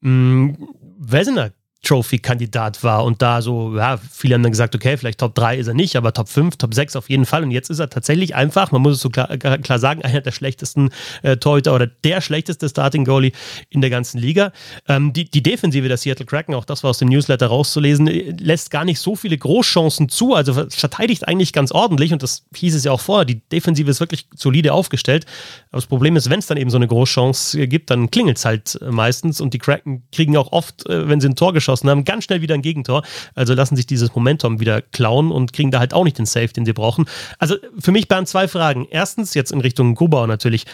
Mh, 0.00 0.56
Wesener 0.98 1.52
Trophy-Kandidat 1.82 2.84
war 2.84 3.04
und 3.04 3.22
da 3.22 3.42
so, 3.42 3.76
ja, 3.76 3.98
viele 4.12 4.34
haben 4.34 4.44
dann 4.44 4.52
gesagt, 4.52 4.76
okay, 4.76 4.96
vielleicht 4.96 5.18
Top 5.18 5.34
3 5.34 5.56
ist 5.56 5.66
er 5.66 5.74
nicht, 5.74 5.96
aber 5.96 6.12
Top 6.12 6.28
5, 6.28 6.56
Top 6.56 6.74
6 6.74 6.94
auf 6.94 7.10
jeden 7.10 7.26
Fall. 7.26 7.42
Und 7.42 7.50
jetzt 7.50 7.70
ist 7.70 7.80
er 7.80 7.90
tatsächlich 7.90 8.36
einfach, 8.36 8.70
man 8.70 8.82
muss 8.82 8.94
es 8.94 9.00
so 9.00 9.10
klar, 9.10 9.36
klar 9.36 9.78
sagen, 9.80 10.02
einer 10.02 10.20
der 10.20 10.30
schlechtesten 10.30 10.90
äh, 11.22 11.36
Torhüter 11.38 11.74
oder 11.74 11.88
der 11.88 12.20
schlechteste 12.20 12.68
Starting-Goalie 12.68 13.32
in 13.68 13.80
der 13.80 13.90
ganzen 13.90 14.18
Liga. 14.18 14.52
Ähm, 14.88 15.12
die, 15.12 15.28
die 15.28 15.42
Defensive 15.42 15.88
der 15.88 15.96
Seattle 15.96 16.24
Kraken, 16.24 16.54
auch 16.54 16.64
das 16.64 16.84
war 16.84 16.90
aus 16.90 16.98
dem 16.98 17.08
Newsletter 17.08 17.48
rauszulesen, 17.48 18.06
äh, 18.06 18.32
lässt 18.38 18.70
gar 18.70 18.84
nicht 18.84 19.00
so 19.00 19.16
viele 19.16 19.36
Großchancen 19.36 20.08
zu, 20.08 20.34
also 20.34 20.54
verteidigt 20.68 21.26
eigentlich 21.26 21.52
ganz 21.52 21.72
ordentlich 21.72 22.12
und 22.12 22.22
das 22.22 22.44
hieß 22.54 22.76
es 22.76 22.84
ja 22.84 22.92
auch 22.92 23.00
vorher, 23.00 23.24
die 23.24 23.40
Defensive 23.50 23.90
ist 23.90 23.98
wirklich 23.98 24.28
solide 24.36 24.72
aufgestellt. 24.72 25.26
Aber 25.72 25.78
das 25.78 25.86
Problem 25.86 26.14
ist, 26.14 26.30
wenn 26.30 26.38
es 26.38 26.46
dann 26.46 26.58
eben 26.58 26.70
so 26.70 26.76
eine 26.76 26.86
Großchance 26.86 27.66
gibt, 27.66 27.90
dann 27.90 28.08
klingelt 28.12 28.38
es 28.38 28.44
halt 28.44 28.78
äh, 28.80 28.92
meistens 28.92 29.40
und 29.40 29.52
die 29.52 29.58
Kraken 29.58 30.04
kriegen 30.12 30.36
auch 30.36 30.52
oft, 30.52 30.86
äh, 30.88 31.08
wenn 31.08 31.20
sie 31.20 31.28
ein 31.28 31.34
Tor 31.34 31.52
geschossen 31.52 31.71
geschossen 31.72 31.90
haben, 31.90 32.04
ganz 32.04 32.24
schnell 32.24 32.42
wieder 32.42 32.54
ein 32.54 32.62
Gegentor. 32.62 33.02
Also 33.34 33.54
lassen 33.54 33.76
sich 33.76 33.86
dieses 33.86 34.14
Momentum 34.14 34.60
wieder 34.60 34.82
klauen 34.82 35.30
und 35.30 35.52
kriegen 35.52 35.70
da 35.70 35.78
halt 35.78 35.94
auch 35.94 36.04
nicht 36.04 36.18
den 36.18 36.26
Safe, 36.26 36.48
den 36.48 36.64
sie 36.64 36.72
brauchen. 36.72 37.06
Also 37.38 37.56
für 37.78 37.92
mich 37.92 38.08
waren 38.10 38.26
zwei 38.26 38.48
Fragen. 38.48 38.86
Erstens, 38.90 39.34
jetzt 39.34 39.52
in 39.52 39.60
Richtung 39.60 39.94
Grubauer 39.94 40.26
natürlich, 40.26 40.64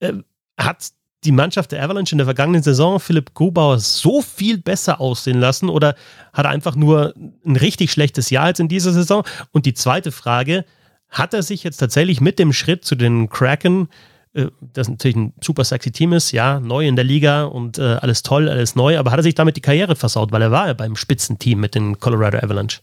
äh, 0.00 0.14
hat 0.58 0.88
die 1.24 1.32
Mannschaft 1.32 1.72
der 1.72 1.82
Avalanche 1.82 2.12
in 2.12 2.18
der 2.18 2.26
vergangenen 2.26 2.62
Saison 2.62 3.00
Philipp 3.00 3.34
Grubauer 3.34 3.80
so 3.80 4.22
viel 4.22 4.58
besser 4.58 5.00
aussehen 5.00 5.40
lassen 5.40 5.68
oder 5.68 5.96
hat 6.32 6.46
er 6.46 6.50
einfach 6.50 6.76
nur 6.76 7.12
ein 7.44 7.56
richtig 7.56 7.90
schlechtes 7.90 8.30
Jahr 8.30 8.48
jetzt 8.48 8.60
in 8.60 8.68
dieser 8.68 8.92
Saison? 8.92 9.24
Und 9.50 9.66
die 9.66 9.74
zweite 9.74 10.12
Frage, 10.12 10.64
hat 11.08 11.34
er 11.34 11.42
sich 11.42 11.64
jetzt 11.64 11.78
tatsächlich 11.78 12.20
mit 12.20 12.38
dem 12.38 12.52
Schritt 12.52 12.84
zu 12.84 12.94
den 12.94 13.28
Kraken 13.30 13.84
äh, 13.84 14.17
das 14.60 14.88
natürlich 14.88 15.16
ein 15.16 15.32
super 15.42 15.64
sexy 15.64 15.90
Team 15.90 16.12
ist, 16.12 16.32
ja, 16.32 16.60
neu 16.60 16.86
in 16.86 16.96
der 16.96 17.04
Liga 17.04 17.44
und 17.44 17.78
äh, 17.78 17.82
alles 17.82 18.22
toll, 18.22 18.48
alles 18.48 18.76
neu, 18.76 18.98
aber 18.98 19.10
hat 19.10 19.18
er 19.18 19.22
sich 19.22 19.34
damit 19.34 19.56
die 19.56 19.60
Karriere 19.60 19.96
versaut, 19.96 20.32
weil 20.32 20.42
er 20.42 20.50
war 20.50 20.66
ja 20.68 20.72
beim 20.72 20.96
Spitzenteam 20.96 21.60
mit 21.60 21.74
den 21.74 21.98
Colorado 21.98 22.38
Avalanche. 22.38 22.80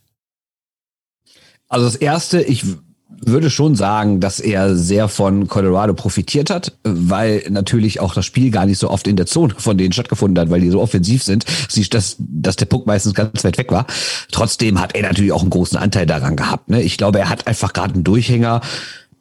Also 1.68 1.86
das 1.86 1.96
erste, 1.96 2.42
ich 2.42 2.64
würde 3.22 3.50
schon 3.50 3.76
sagen, 3.76 4.20
dass 4.20 4.40
er 4.40 4.76
sehr 4.76 5.08
von 5.08 5.48
Colorado 5.48 5.94
profitiert 5.94 6.50
hat, 6.50 6.74
weil 6.84 7.44
natürlich 7.50 8.00
auch 8.00 8.14
das 8.14 8.26
Spiel 8.26 8.52
gar 8.52 8.66
nicht 8.66 8.78
so 8.78 8.90
oft 8.90 9.08
in 9.08 9.16
der 9.16 9.26
Zone 9.26 9.54
von 9.58 9.78
denen 9.78 9.94
stattgefunden 9.94 10.40
hat, 10.40 10.50
weil 10.50 10.62
die 10.62 10.70
so 10.70 10.82
offensiv 10.82 11.24
sind, 11.24 11.46
dass, 11.92 12.18
dass 12.20 12.56
der 12.56 12.66
Puck 12.66 12.86
meistens 12.86 13.14
ganz 13.14 13.44
weit 13.44 13.58
weg 13.58 13.72
war. 13.72 13.86
Trotzdem 14.32 14.80
hat 14.80 14.96
er 14.96 15.04
natürlich 15.04 15.32
auch 15.32 15.42
einen 15.42 15.50
großen 15.50 15.78
Anteil 15.78 16.06
daran 16.06 16.36
gehabt. 16.36 16.70
Ne? 16.70 16.82
Ich 16.82 16.98
glaube, 16.98 17.20
er 17.20 17.30
hat 17.30 17.48
einfach 17.48 17.74
gerade 17.74 17.94
einen 17.94 18.04
Durchhänger 18.04 18.62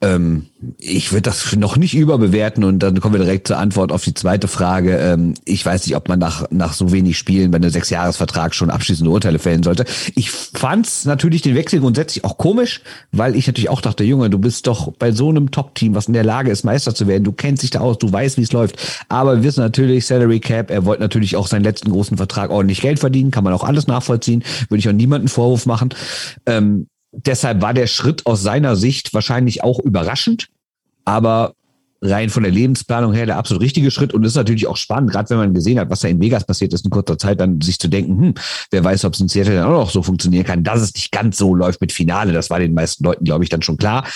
Ähm, 0.00 0.46
ich 0.78 1.12
würde 1.12 1.22
das 1.22 1.54
noch 1.56 1.76
nicht 1.76 1.94
überbewerten 1.94 2.64
und 2.64 2.78
dann 2.80 3.00
kommen 3.00 3.14
wir 3.14 3.24
direkt 3.24 3.48
zur 3.48 3.58
Antwort 3.58 3.92
auf 3.92 4.04
die 4.04 4.14
zweite 4.14 4.48
Frage. 4.48 4.96
Ähm, 4.96 5.34
ich 5.44 5.64
weiß 5.64 5.86
nicht, 5.86 5.96
ob 5.96 6.08
man 6.08 6.18
nach, 6.18 6.46
nach 6.50 6.72
so 6.74 6.92
wenig 6.92 7.16
Spielen 7.16 7.50
bei 7.50 7.56
einem 7.56 7.70
Sechsjahresvertrag 7.70 8.54
schon 8.54 8.70
abschließende 8.70 9.10
Urteile 9.10 9.38
fällen 9.38 9.62
sollte. 9.62 9.84
Ich 10.14 10.30
fand's 10.30 11.04
natürlich 11.04 11.42
den 11.42 11.54
Wechsel 11.54 11.80
grundsätzlich 11.80 12.24
auch 12.24 12.38
komisch, 12.38 12.82
weil 13.12 13.36
ich 13.36 13.46
natürlich 13.46 13.70
auch 13.70 13.80
dachte, 13.80 14.04
Junge, 14.04 14.30
du 14.30 14.38
bist 14.38 14.66
doch 14.66 14.92
bei 14.92 15.12
so 15.12 15.28
einem 15.28 15.50
Top-Team, 15.50 15.94
was 15.94 16.06
in 16.06 16.14
der 16.14 16.24
Lage 16.24 16.50
ist, 16.50 16.64
Meister 16.64 16.94
zu 16.94 17.06
werden. 17.06 17.24
Du 17.24 17.32
kennst 17.32 17.62
dich 17.62 17.70
da 17.70 17.80
aus, 17.80 17.98
du 17.98 18.12
weißt, 18.12 18.36
wie 18.36 18.42
es 18.42 18.52
läuft. 18.52 18.76
Aber 19.08 19.36
wir 19.36 19.44
wissen 19.44 19.60
natürlich, 19.60 20.06
Salary 20.06 20.40
Cap, 20.40 20.70
er 20.70 20.84
wollte 20.84 21.02
natürlich 21.02 21.36
auch 21.36 21.46
seinen 21.46 21.64
letzten 21.64 21.90
großen 21.90 22.16
Vertrag 22.16 22.50
ordentlich 22.50 22.80
Geld 22.80 22.98
verdienen, 22.98 23.30
kann 23.30 23.44
man 23.44 23.52
auch 23.52 23.64
alles 23.64 23.86
nachvollziehen, 23.86 24.44
würde 24.68 24.78
ich 24.78 24.88
auch 24.88 24.92
niemanden 24.92 25.28
Vorwurf 25.28 25.66
machen. 25.66 25.90
Ähm, 26.46 26.86
deshalb 27.16 27.62
war 27.62 27.74
der 27.74 27.86
Schritt 27.86 28.26
aus 28.26 28.42
seiner 28.42 28.76
Sicht 28.76 29.14
wahrscheinlich 29.14 29.62
auch 29.62 29.78
überraschend, 29.78 30.48
aber 31.04 31.54
rein 32.04 32.28
von 32.28 32.42
der 32.42 32.52
Lebensplanung 32.52 33.14
her 33.14 33.26
der 33.26 33.38
absolut 33.38 33.62
richtige 33.62 33.90
Schritt 33.90 34.12
und 34.12 34.24
ist 34.24 34.34
natürlich 34.34 34.66
auch 34.66 34.76
spannend, 34.76 35.10
gerade 35.10 35.30
wenn 35.30 35.38
man 35.38 35.54
gesehen 35.54 35.78
hat, 35.78 35.88
was 35.88 36.00
da 36.00 36.08
in 36.08 36.20
Vegas 36.20 36.44
passiert 36.44 36.72
ist 36.74 36.84
in 36.84 36.90
kurzer 36.90 37.16
Zeit, 37.16 37.40
dann 37.40 37.60
sich 37.62 37.78
zu 37.78 37.88
denken, 37.88 38.20
hm, 38.20 38.34
wer 38.70 38.84
weiß, 38.84 39.06
ob 39.06 39.14
es 39.14 39.20
in 39.20 39.28
Seattle 39.28 39.54
dann 39.54 39.64
auch 39.66 39.84
noch 39.84 39.90
so 39.90 40.02
funktionieren 40.02 40.44
kann, 40.44 40.64
dass 40.64 40.82
es 40.82 40.94
nicht 40.94 41.12
ganz 41.12 41.38
so 41.38 41.54
läuft 41.54 41.80
mit 41.80 41.92
Finale, 41.92 42.32
das 42.32 42.50
war 42.50 42.58
den 42.58 42.74
meisten 42.74 43.04
Leuten, 43.04 43.24
glaube 43.24 43.44
ich, 43.44 43.50
dann 43.50 43.62
schon 43.62 43.78
klar. 43.78 44.06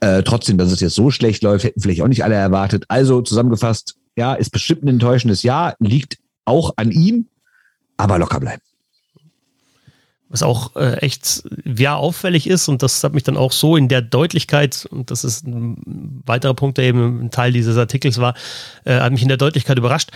Äh, 0.00 0.22
trotzdem, 0.22 0.56
dass 0.56 0.70
es 0.70 0.80
jetzt 0.80 0.94
so 0.94 1.10
schlecht 1.10 1.42
läuft, 1.42 1.64
hätten 1.64 1.80
vielleicht 1.80 2.02
auch 2.02 2.08
nicht 2.08 2.22
alle 2.22 2.36
erwartet. 2.36 2.84
Also 2.88 3.22
zusammengefasst, 3.22 3.96
ja, 4.16 4.34
ist 4.34 4.50
bestimmt 4.50 4.84
ein 4.84 4.88
enttäuschendes 4.88 5.42
Jahr, 5.42 5.74
liegt 5.80 6.18
auch 6.44 6.74
an 6.76 6.92
ihm, 6.92 7.26
aber 7.96 8.18
locker 8.18 8.38
bleiben 8.38 8.62
was 10.32 10.42
auch 10.42 10.74
äh, 10.76 10.94
echt 10.96 11.44
ja 11.64 11.94
auffällig 11.94 12.48
ist 12.48 12.68
und 12.68 12.82
das 12.82 13.04
hat 13.04 13.12
mich 13.12 13.22
dann 13.22 13.36
auch 13.36 13.52
so 13.52 13.76
in 13.76 13.88
der 13.88 14.00
Deutlichkeit 14.00 14.86
und 14.90 15.10
das 15.10 15.24
ist 15.24 15.46
ein 15.46 16.22
weiterer 16.26 16.54
Punkt, 16.54 16.78
der 16.78 16.86
eben 16.86 17.20
ein 17.20 17.30
Teil 17.30 17.52
dieses 17.52 17.76
Artikels 17.76 18.18
war, 18.18 18.34
äh, 18.84 18.98
hat 18.98 19.12
mich 19.12 19.22
in 19.22 19.28
der 19.28 19.36
Deutlichkeit 19.36 19.78
überrascht, 19.78 20.10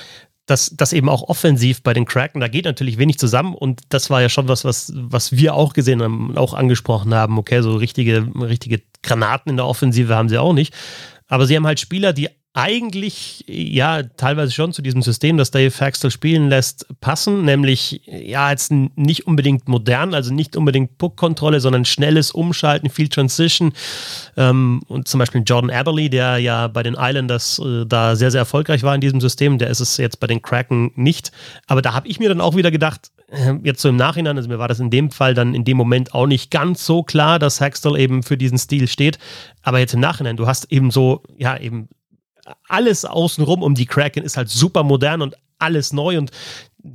dass 0.47 0.73
das 0.75 0.93
eben 0.93 1.09
auch 1.09 1.25
offensiv 1.29 1.83
bei 1.83 1.93
den 1.93 2.07
Kraken, 2.07 2.41
da 2.41 2.49
geht 2.49 2.65
natürlich 2.65 2.99
wenig 2.99 3.19
zusammen 3.19 3.55
und 3.55 3.83
das 3.91 4.09
war 4.09 4.23
ja 4.23 4.29
schon 4.29 4.49
was, 4.49 4.65
was, 4.65 4.93
was 4.95 5.33
wir 5.33 5.55
auch 5.55 5.75
gesehen 5.75 6.03
haben 6.03 6.37
auch 6.39 6.55
angesprochen 6.55 7.15
haben. 7.15 7.37
Okay, 7.39 7.61
so 7.61 7.77
richtige, 7.77 8.27
richtige 8.41 8.81
Granaten 9.03 9.51
in 9.51 9.57
der 9.57 9.67
Offensive 9.67 10.15
haben 10.15 10.29
sie 10.29 10.39
auch 10.39 10.55
nicht. 10.55 10.73
Aber 11.29 11.47
sie 11.47 11.57
haben 11.57 11.67
halt 11.67 11.81
Spieler, 11.81 12.13
die 12.13 12.29
eigentlich 12.57 13.45
ja 13.47 14.03
teilweise 14.03 14.51
schon 14.51 14.73
zu 14.73 14.81
diesem 14.81 15.03
System, 15.03 15.37
das 15.37 15.51
Dave 15.51 15.71
Faxtel 15.71 16.11
spielen 16.11 16.49
lässt, 16.49 16.87
passen, 17.03 17.45
nämlich 17.45 18.01
ja 18.07 18.51
jetzt 18.51 18.73
nicht 18.73 19.27
unbedingt 19.27 19.69
modern, 19.69 20.15
also 20.15 20.33
nicht 20.33 20.57
unbedingt 20.57 20.97
Puck-Kontrolle, 20.97 21.61
sondern 21.61 21.85
schnelles 21.85 22.31
Umschalten, 22.31 22.89
viel 22.89 23.09
Transition. 23.09 23.75
Ähm, 24.39 24.81
und 24.89 25.07
zum 25.07 25.19
Beispiel 25.19 25.43
Jordan 25.45 25.71
Aberley, 25.71 26.09
der 26.09 26.39
ja 26.39 26.67
bei 26.69 26.83
den 26.83 26.97
Islanders 26.99 27.59
äh, 27.59 27.85
da 27.85 28.17
sehr, 28.17 28.31
sehr 28.31 28.41
erfolgreich 28.41 28.83
war 28.83 28.95
in 28.95 29.03
diesem 29.03 29.21
System, 29.21 29.59
der 29.59 29.69
ist 29.69 29.81
es 29.81 29.99
jetzt 29.99 30.19
bei 30.19 30.27
den 30.27 30.41
Kraken 30.41 30.93
nicht, 30.95 31.33
aber 31.67 31.83
da 31.83 31.93
habe 31.93 32.09
ich 32.09 32.19
mir 32.19 32.31
dann 32.31 32.41
auch 32.41 32.57
wieder 32.57 32.71
gedacht, 32.71 33.11
äh, 33.29 33.53
jetzt 33.65 33.83
so 33.83 33.91
im 33.91 33.97
Nachhinein, 33.97 34.39
also 34.39 34.49
mir 34.49 34.59
war 34.59 34.69
das 34.69 34.81
in 34.81 34.89
dem 34.89 35.11
Fall 35.11 35.35
dann 35.35 35.55
in 35.55 35.65
dem 35.65 35.77
Moment 35.77 36.15
auch 36.15 36.27
nicht 36.27 36.51
ganz 36.51 36.87
so 36.87 37.03
klar, 37.03 37.39
dass 37.39 37.61
Hextall 37.61 38.01
eben 38.01 38.23
für 38.23 38.39
diesen 38.39 38.57
Stil 38.57 38.89
steht, 38.89 39.19
aber 39.63 39.79
jetzt 39.79 39.93
im 39.93 40.01
Nachhinein, 40.01 40.39
du 40.39 40.47
hast 40.47 40.73
eben 40.73 40.91
so, 40.91 41.23
ja 41.37 41.59
eben 41.59 41.91
alles 42.69 43.05
außenrum 43.05 43.63
um 43.63 43.75
die 43.75 43.87
Kraken 43.87 44.23
ist 44.23 44.37
halt 44.37 44.49
super 44.49 44.83
modern 44.83 45.23
und 45.23 45.35
alles 45.59 45.93
neu 45.93 46.19
und 46.19 46.31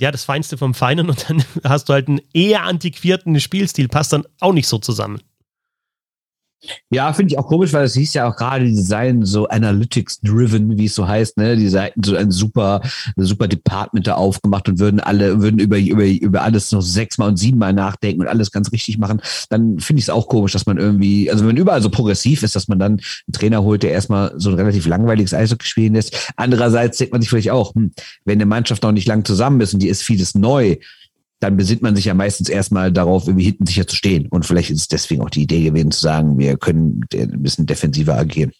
ja, 0.00 0.10
das 0.10 0.24
Feinste 0.24 0.56
vom 0.56 0.74
Feinen 0.74 1.10
und 1.10 1.28
dann 1.28 1.44
hast 1.64 1.88
du 1.88 1.92
halt 1.92 2.08
einen 2.08 2.20
eher 2.32 2.62
antiquierten 2.62 3.38
Spielstil, 3.40 3.88
passt 3.88 4.12
dann 4.12 4.24
auch 4.40 4.52
nicht 4.52 4.68
so 4.68 4.78
zusammen. 4.78 5.20
Ja, 6.90 7.12
finde 7.12 7.32
ich 7.32 7.38
auch 7.38 7.46
komisch, 7.46 7.72
weil 7.72 7.84
es 7.84 7.94
hieß 7.94 8.14
ja 8.14 8.28
auch 8.28 8.36
gerade, 8.36 8.64
die 8.64 8.80
seien 8.80 9.24
so 9.24 9.48
Analytics-driven, 9.48 10.78
wie 10.78 10.84
es 10.84 10.94
so 10.94 11.08
heißt, 11.08 11.36
ne? 11.36 11.56
Die 11.56 11.68
seien 11.68 11.90
so 12.04 12.14
ein 12.14 12.30
super, 12.30 12.80
super 13.16 13.48
Department 13.48 14.06
da 14.06 14.14
aufgemacht 14.14 14.68
und 14.68 14.78
würden 14.78 15.00
alle, 15.00 15.40
würden 15.42 15.58
über, 15.58 15.78
über, 15.78 16.04
über 16.04 16.42
alles 16.42 16.70
noch 16.70 16.82
sechsmal 16.82 17.28
und 17.30 17.36
siebenmal 17.36 17.72
nachdenken 17.72 18.22
und 18.22 18.28
alles 18.28 18.52
ganz 18.52 18.70
richtig 18.70 18.98
machen. 18.98 19.20
Dann 19.50 19.80
finde 19.80 19.98
ich 20.00 20.04
es 20.04 20.10
auch 20.10 20.28
komisch, 20.28 20.52
dass 20.52 20.66
man 20.66 20.78
irgendwie, 20.78 21.30
also 21.30 21.46
wenn 21.46 21.56
überall 21.56 21.82
so 21.82 21.90
progressiv 21.90 22.44
ist, 22.44 22.54
dass 22.54 22.68
man 22.68 22.78
dann 22.78 22.92
einen 22.92 23.32
Trainer 23.32 23.62
holt, 23.62 23.82
der 23.82 23.90
erstmal 23.90 24.32
so 24.36 24.50
ein 24.50 24.56
relativ 24.56 24.86
langweiliges 24.86 25.34
Eishockey 25.34 25.66
spielen 25.66 25.94
lässt. 25.94 26.32
Andererseits 26.36 26.98
denkt 26.98 27.12
man 27.12 27.22
sich 27.22 27.30
vielleicht 27.30 27.50
auch, 27.50 27.74
hm, 27.74 27.92
wenn 28.24 28.38
eine 28.38 28.46
Mannschaft 28.46 28.84
noch 28.84 28.92
nicht 28.92 29.08
lang 29.08 29.24
zusammen 29.24 29.60
ist 29.60 29.74
und 29.74 29.82
die 29.82 29.88
ist 29.88 30.02
vieles 30.02 30.36
neu, 30.36 30.76
dann 31.42 31.56
besinnt 31.56 31.82
man 31.82 31.96
sich 31.96 32.04
ja 32.04 32.14
meistens 32.14 32.48
erstmal 32.48 32.92
darauf, 32.92 33.26
irgendwie 33.26 33.46
hinten 33.46 33.66
sicher 33.66 33.86
zu 33.86 33.96
stehen. 33.96 34.28
Und 34.28 34.46
vielleicht 34.46 34.70
ist 34.70 34.80
es 34.80 34.88
deswegen 34.88 35.22
auch 35.22 35.30
die 35.30 35.42
Idee 35.42 35.64
gewesen, 35.64 35.90
zu 35.90 36.00
sagen, 36.00 36.38
wir 36.38 36.56
können 36.56 37.04
ein 37.12 37.42
bisschen 37.42 37.66
defensiver 37.66 38.16
agieren. 38.16 38.52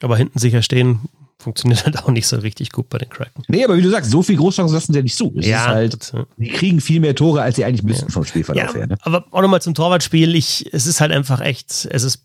Aber 0.00 0.16
hinten 0.16 0.38
sicher 0.38 0.62
stehen 0.62 1.00
funktioniert 1.40 1.84
halt 1.84 1.98
auch 1.98 2.10
nicht 2.10 2.26
so 2.26 2.36
richtig 2.36 2.72
gut 2.72 2.88
bei 2.88 2.98
den 2.98 3.10
Kraken. 3.10 3.42
Nee, 3.48 3.64
aber 3.64 3.76
wie 3.76 3.82
du 3.82 3.90
sagst, 3.90 4.10
so 4.10 4.22
viel 4.22 4.36
Großchancen 4.36 4.74
lassen 4.74 4.92
sie 4.92 4.98
ja 4.98 5.02
nicht 5.02 5.16
zu. 5.16 5.32
Es 5.36 5.46
ja, 5.46 5.66
halt, 5.66 6.12
die 6.36 6.48
kriegen 6.48 6.80
viel 6.80 7.00
mehr 7.00 7.14
Tore, 7.14 7.42
als 7.42 7.56
sie 7.56 7.64
eigentlich 7.64 7.84
müssten 7.84 8.06
ja. 8.06 8.12
vom 8.12 8.24
Spielverlauf 8.24 8.74
ja, 8.74 8.74
her. 8.74 8.86
Ne? 8.88 8.98
Aber 9.02 9.26
auch 9.30 9.42
nochmal 9.42 9.62
zum 9.62 9.74
Torwartspiel. 9.74 10.34
Ich, 10.34 10.68
es 10.72 10.86
ist 10.86 11.00
halt 11.00 11.12
einfach 11.12 11.40
echt, 11.40 11.88
es 11.90 12.02
ist 12.02 12.24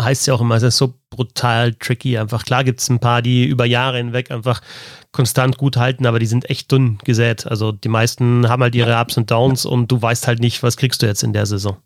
heißt 0.00 0.26
ja 0.26 0.34
auch 0.34 0.40
immer, 0.40 0.56
es 0.56 0.62
ist 0.62 0.78
so 0.78 0.94
brutal 1.10 1.74
tricky. 1.74 2.16
Einfach 2.16 2.44
klar 2.44 2.64
gibt 2.64 2.80
es 2.80 2.88
ein 2.88 2.98
paar, 2.98 3.22
die 3.22 3.44
über 3.44 3.64
Jahre 3.64 3.98
hinweg 3.98 4.30
einfach 4.30 4.60
konstant 5.12 5.58
gut 5.58 5.76
halten, 5.76 6.06
aber 6.06 6.18
die 6.18 6.26
sind 6.26 6.48
echt 6.48 6.72
dünn 6.72 6.98
gesät. 7.04 7.46
Also 7.46 7.72
die 7.72 7.88
meisten 7.88 8.48
haben 8.48 8.62
halt 8.62 8.74
ihre 8.74 8.98
Ups 8.98 9.16
und 9.16 9.30
Downs 9.30 9.66
und 9.66 9.90
du 9.92 10.00
weißt 10.00 10.26
halt 10.26 10.40
nicht, 10.40 10.62
was 10.62 10.76
kriegst 10.76 11.02
du 11.02 11.06
jetzt 11.06 11.22
in 11.22 11.32
der 11.32 11.46
Saison. 11.46 11.76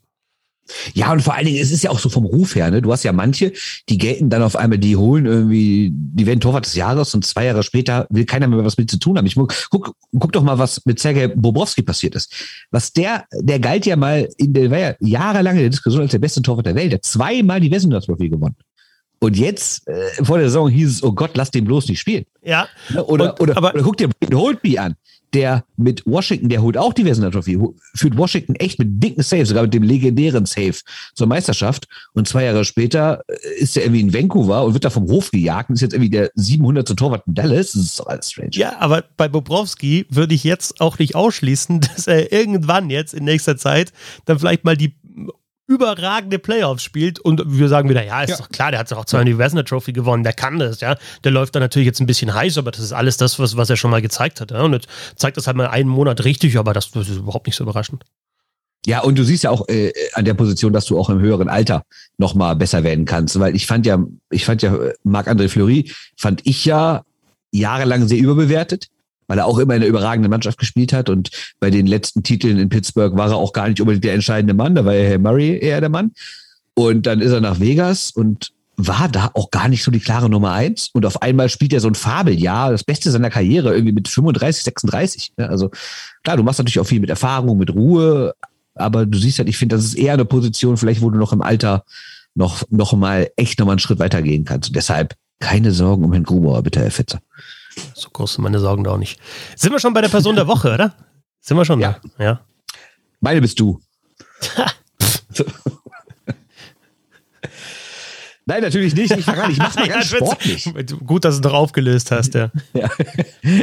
Ja, 0.95 1.13
und 1.13 1.23
vor 1.23 1.35
allen 1.35 1.47
Dingen, 1.47 1.61
es 1.61 1.71
ist 1.71 1.85
ja 1.85 1.91
auch 1.91 1.99
so 1.99 2.09
vom 2.09 2.25
Ruf 2.25 2.55
her, 2.55 2.71
ne? 2.71 2.83
Du 2.83 2.93
hast 2.93 3.03
ja 3.05 3.13
manche, 3.13 3.53
die 3.89 3.99
gelten 3.99 4.31
dann 4.31 4.43
auf 4.43 4.57
einmal, 4.57 4.79
die 4.79 4.97
holen 4.97 5.27
irgendwie, 5.27 5.91
die 5.93 6.27
werden 6.27 6.41
Torwart 6.41 6.67
des 6.67 6.75
Jahres 6.75 7.15
und 7.15 7.25
zwei 7.25 7.47
Jahre 7.47 7.63
später 7.63 8.07
will 8.11 8.25
keiner 8.25 8.49
mehr 8.49 8.65
was 8.65 8.77
mit 8.77 8.91
zu 8.91 8.99
tun 8.99 9.19
haben. 9.19 9.27
Ich 9.27 9.37
guck, 9.37 9.95
guck 10.19 10.33
doch 10.33 10.43
mal, 10.43 10.59
was 10.59 10.85
mit 10.85 10.99
Sergei 10.99 11.29
Bobrowski 11.29 11.83
passiert 11.83 12.15
ist. 12.15 12.33
Was 12.71 12.93
der, 12.93 13.25
der 13.33 13.61
galt 13.61 13.87
ja 13.87 13.97
mal 13.97 14.29
in 14.37 14.53
der, 14.53 14.71
war 14.71 14.79
ja 14.79 14.95
jahrelang 15.01 15.57
in 15.57 15.63
der 15.63 15.71
Diskussion 15.71 16.03
als 16.03 16.13
der 16.13 16.19
beste 16.19 16.43
Torwart 16.43 16.67
der 16.67 16.75
Welt. 16.75 16.93
Der 16.93 16.99
hat 16.99 17.05
zweimal 17.05 17.61
die 17.61 17.71
Wessener 17.71 18.01
Trophy 18.01 18.29
gewonnen. 18.29 18.57
Und 19.19 19.37
jetzt, 19.37 19.89
äh, 19.89 20.25
vor 20.25 20.39
der 20.39 20.49
Saison 20.49 20.69
hieß 20.69 20.91
es, 20.91 21.03
oh 21.03 21.13
Gott, 21.13 21.31
lass 21.35 21.51
den 21.51 21.65
bloß 21.65 21.89
nicht 21.89 22.01
spielen. 22.01 22.25
Ja. 22.43 22.69
Oder, 23.07 23.33
und, 23.33 23.41
oder, 23.41 23.57
aber, 23.57 23.75
oder 23.75 23.83
guck 23.83 23.97
dir 23.97 24.11
Holtby 24.33 24.79
an. 24.79 24.95
Der 25.37 25.65
mit 25.77 26.07
Washington, 26.07 26.49
der 26.49 26.63
holt 26.63 26.79
auch 26.79 26.95
die 26.95 27.05
Wessener 27.05 27.31
Trophy, 27.31 27.59
führt 27.95 28.17
Washington 28.17 28.55
echt 28.55 28.79
mit 28.79 29.03
dicken 29.03 29.23
Saves, 29.23 29.51
sogar 29.51 29.65
mit 29.65 29.75
dem 29.75 29.83
legendären 29.83 30.47
Save 30.47 30.77
zur 31.15 31.27
Meisterschaft. 31.27 31.89
Und 32.15 32.27
zwei 32.27 32.45
Jahre 32.45 32.65
später 32.65 33.23
äh, 33.29 33.35
ist 33.59 33.77
er 33.77 33.83
irgendwie 33.83 34.01
in 34.01 34.15
Vancouver 34.15 34.65
und 34.65 34.73
wird 34.73 34.87
da 34.87 34.91
vom 34.91 35.07
Hof 35.09 35.31
gejagt 35.31 35.69
und 35.69 35.75
ist 35.75 35.83
jetzt 35.83 35.93
irgendwie 35.93 36.09
der 36.09 36.31
700. 36.37 36.97
Torwart 36.97 37.27
in 37.27 37.35
Dallas. 37.35 37.73
Das 37.73 37.83
ist 37.83 38.01
doch 38.01 38.07
alles 38.07 38.33
strange. 38.33 38.53
Ja, 38.55 38.79
aber 38.79 39.05
bei 39.19 39.29
Bobrowski 39.29 40.07
würde 40.09 40.35
ich 40.35 40.43
jetzt 40.43 40.81
auch 40.81 40.99
nicht 40.99 41.15
ausschließen, 41.15 41.81
dass 41.97 42.07
er 42.07 42.33
irgendwann 42.33 42.89
jetzt 42.89 43.13
in 43.13 43.25
nächster 43.25 43.59
Zeit 43.59 43.93
dann 44.25 44.39
vielleicht 44.39 44.65
mal 44.65 44.77
die 44.77 44.95
überragende 45.67 46.39
Playoffs 46.39 46.83
spielt 46.83 47.19
und 47.19 47.43
wir 47.47 47.69
sagen 47.69 47.89
wieder, 47.89 48.05
ja, 48.05 48.23
ist 48.23 48.31
ja. 48.31 48.37
doch 48.37 48.49
klar, 48.49 48.71
der 48.71 48.81
hat 48.81 48.93
auch 48.93 49.05
zweimal 49.05 49.25
die 49.25 49.39
Wesner 49.39 49.65
Trophy 49.65 49.93
gewonnen, 49.93 50.23
der 50.23 50.33
kann 50.33 50.59
das, 50.59 50.81
ja. 50.81 50.97
Der 51.25 51.33
läuft 51.33 51.57
da 51.57 51.61
natürlich 51.61 51.87
jetzt 51.87 52.01
ein 52.01 52.07
bisschen 52.07 52.33
heiß, 52.33 52.59
aber 52.59 52.71
das 52.71 52.81
ist 52.81 52.93
alles 52.93 53.17
das, 53.17 53.39
was, 53.39 53.57
was 53.57 53.69
er 53.69 53.77
schon 53.77 53.91
mal 53.91 54.03
gezeigt 54.03 54.41
hat, 54.41 54.53
ja. 54.53 54.63
Und 54.63 54.73
jetzt 54.73 54.89
zeigt 55.17 55.37
das 55.37 55.47
halt 55.47 55.57
mal 55.57 55.67
einen 55.67 55.89
Monat 55.89 56.25
richtig, 56.25 56.57
aber 56.57 56.73
das, 56.73 56.91
das 56.93 57.09
ist 57.09 57.17
überhaupt 57.17 57.47
nicht 57.47 57.57
so 57.57 57.65
überraschend. 57.65 58.05
Ja, 58.87 59.01
und 59.01 59.19
du 59.19 59.25
siehst 59.25 59.43
ja 59.43 59.51
auch 59.51 59.69
äh, 59.69 59.93
an 60.15 60.25
der 60.25 60.35
Position, 60.35 60.73
dass 60.73 60.85
du 60.85 60.97
auch 60.97 61.11
im 61.11 61.19
höheren 61.19 61.49
Alter 61.49 61.83
noch 62.19 62.37
mal 62.37 62.55
besser 62.55 62.85
werden 62.85 63.05
kannst, 63.05 63.39
weil 63.41 63.57
ich 63.57 63.67
fand 63.67 63.85
ja, 63.85 63.99
ich 64.31 64.45
fand 64.45 64.63
ja 64.63 64.79
Marc-André 65.03 65.49
Fleury, 65.49 65.91
fand 66.17 66.47
ich 66.47 66.65
ja 66.65 67.03
jahrelang 67.51 68.07
sehr 68.07 68.19
überbewertet 68.19 68.87
weil 69.27 69.39
er 69.39 69.47
auch 69.47 69.59
immer 69.59 69.75
in 69.75 69.83
einer 69.83 69.89
überragenden 69.89 70.31
Mannschaft 70.31 70.59
gespielt 70.59 70.93
hat 70.93 71.11
und 71.11 71.31
bei 71.61 71.71
den 71.71 71.87
letzten 71.87 72.23
Titeln 72.23 72.59
in 72.59 72.69
Pittsburgh 72.69 73.17
war 73.17 73.31
er 73.31 73.37
auch 73.37 73.53
gar 73.53 73.69
nicht 73.69 73.81
unbedingt 73.81 74.05
der 74.05 74.15
entscheidende 74.15 74.55
Mann, 74.55 74.75
da 74.75 74.85
war 74.85 74.95
ja 74.95 75.09
Herr 75.09 75.19
Murray 75.19 75.59
eher 75.59 75.81
der 75.81 75.91
Mann. 75.91 76.13
Und 76.75 77.07
dann 77.07 77.21
ist 77.21 77.33
er 77.33 77.41
nach 77.41 77.59
Vegas 77.59 78.11
und 78.11 78.53
war 78.77 79.09
da 79.09 79.31
auch 79.33 79.51
gar 79.51 79.69
nicht 79.69 79.83
so 79.83 79.91
die 79.91 80.01
klare 80.01 80.29
Nummer 80.29 80.53
eins. 80.53 80.91
Und 80.93 81.07
auf 81.07 81.23
einmal 81.23 81.49
spielt 81.49 81.73
er 81.73 81.81
so 81.81 81.89
ein 81.89 81.95
Fabeljahr, 81.95 82.71
das 82.71 82.85
Beste 82.85 83.11
seiner 83.11 83.31
Karriere, 83.31 83.73
irgendwie 83.73 83.95
mit 83.95 84.09
35, 84.09 84.65
36. 84.65 85.33
Also 85.39 85.71
klar, 86.23 86.37
du 86.37 86.43
machst 86.43 86.59
natürlich 86.59 86.79
auch 86.79 86.87
viel 86.87 87.01
mit 87.01 87.09
Erfahrung, 87.09 87.57
mit 87.57 87.75
Ruhe, 87.75 88.35
aber 88.75 89.07
du 89.07 89.19
siehst 89.19 89.39
halt, 89.39 89.49
ich 89.49 89.57
finde, 89.57 89.77
das 89.77 89.85
ist 89.87 89.95
eher 89.95 90.13
eine 90.13 90.27
Position, 90.27 90.77
vielleicht, 90.77 91.01
wo 91.01 91.09
du 91.09 91.19
noch 91.19 91.33
im 91.33 91.41
Alter 91.41 91.85
noch, 92.35 92.63
noch 92.69 92.93
mal 92.93 93.31
echt 93.37 93.59
noch 93.59 93.67
mal 93.67 93.73
einen 93.73 93.79
Schritt 93.79 93.99
weitergehen 93.99 94.45
kannst. 94.45 94.69
Und 94.69 94.77
deshalb 94.77 95.15
keine 95.41 95.73
Sorgen 95.73 96.05
um 96.05 96.13
Herrn 96.13 96.25
Grubauer, 96.25 96.63
bitte, 96.63 96.81
Herr 96.81 96.91
Fetzer. 96.91 97.21
So 97.95 98.11
groß 98.11 98.35
sind 98.35 98.45
meine 98.45 98.59
Sorgen 98.61 98.85
da 98.85 98.93
auch 98.93 98.99
nicht. 98.99 99.21
Sind 99.55 99.73
wir 99.73 99.79
schon 99.79 99.95
bei 99.95 100.01
der 100.01 100.09
Person 100.09 100.37
der 100.37 100.47
Woche, 100.47 100.73
oder? 100.75 100.95
Sind 101.41 101.57
wir 101.57 101.65
schon 101.65 101.81
ja. 101.81 102.01
da? 102.19 102.25
Ja. 102.25 102.41
Meine 103.21 103.41
bist 103.41 103.59
du. 103.61 103.81
Nein, 108.49 108.63
natürlich 108.63 108.95
nicht. 108.95 109.11
Ich, 109.11 109.19
ich 109.19 109.27
mach's 109.59 109.75
mal 109.75 109.89
ganz 109.89 110.07
sportlich. 110.07 110.73
Gut, 111.05 111.25
dass 111.25 111.37
du 111.37 111.41
doch 111.43 111.55
aufgelöst 111.55 112.13
hast, 112.13 112.35
ja. 112.35 112.51
ja. 112.75 112.89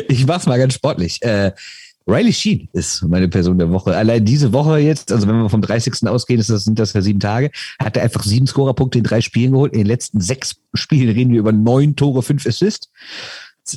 Ich 0.09 0.27
mach's 0.27 0.45
mal 0.45 0.59
ganz 0.59 0.73
sportlich. 0.73 1.21
Äh, 1.23 1.53
Riley 2.05 2.33
Sheen 2.33 2.67
ist 2.73 3.01
meine 3.03 3.29
Person 3.29 3.57
der 3.57 3.71
Woche. 3.71 3.95
Allein 3.95 4.25
diese 4.25 4.51
Woche 4.51 4.79
jetzt, 4.79 5.09
also 5.13 5.25
wenn 5.25 5.41
wir 5.41 5.49
vom 5.49 5.61
30. 5.61 6.05
ausgehen, 6.05 6.37
ist 6.37 6.49
das, 6.49 6.65
sind 6.65 6.77
das 6.77 6.91
ja 6.91 7.01
sieben 7.01 7.21
Tage, 7.21 7.49
hat 7.79 7.95
er 7.95 8.03
einfach 8.03 8.23
sieben 8.23 8.45
Scorerpunkte 8.45 8.97
in 8.97 9.05
drei 9.05 9.21
Spielen 9.21 9.53
geholt. 9.53 9.71
In 9.71 9.79
den 9.79 9.87
letzten 9.87 10.19
sechs 10.19 10.57
Spielen 10.73 11.09
reden 11.15 11.31
wir 11.31 11.39
über 11.39 11.53
neun 11.53 11.95
Tore, 11.95 12.21
fünf 12.21 12.45
Assists. 12.45 12.89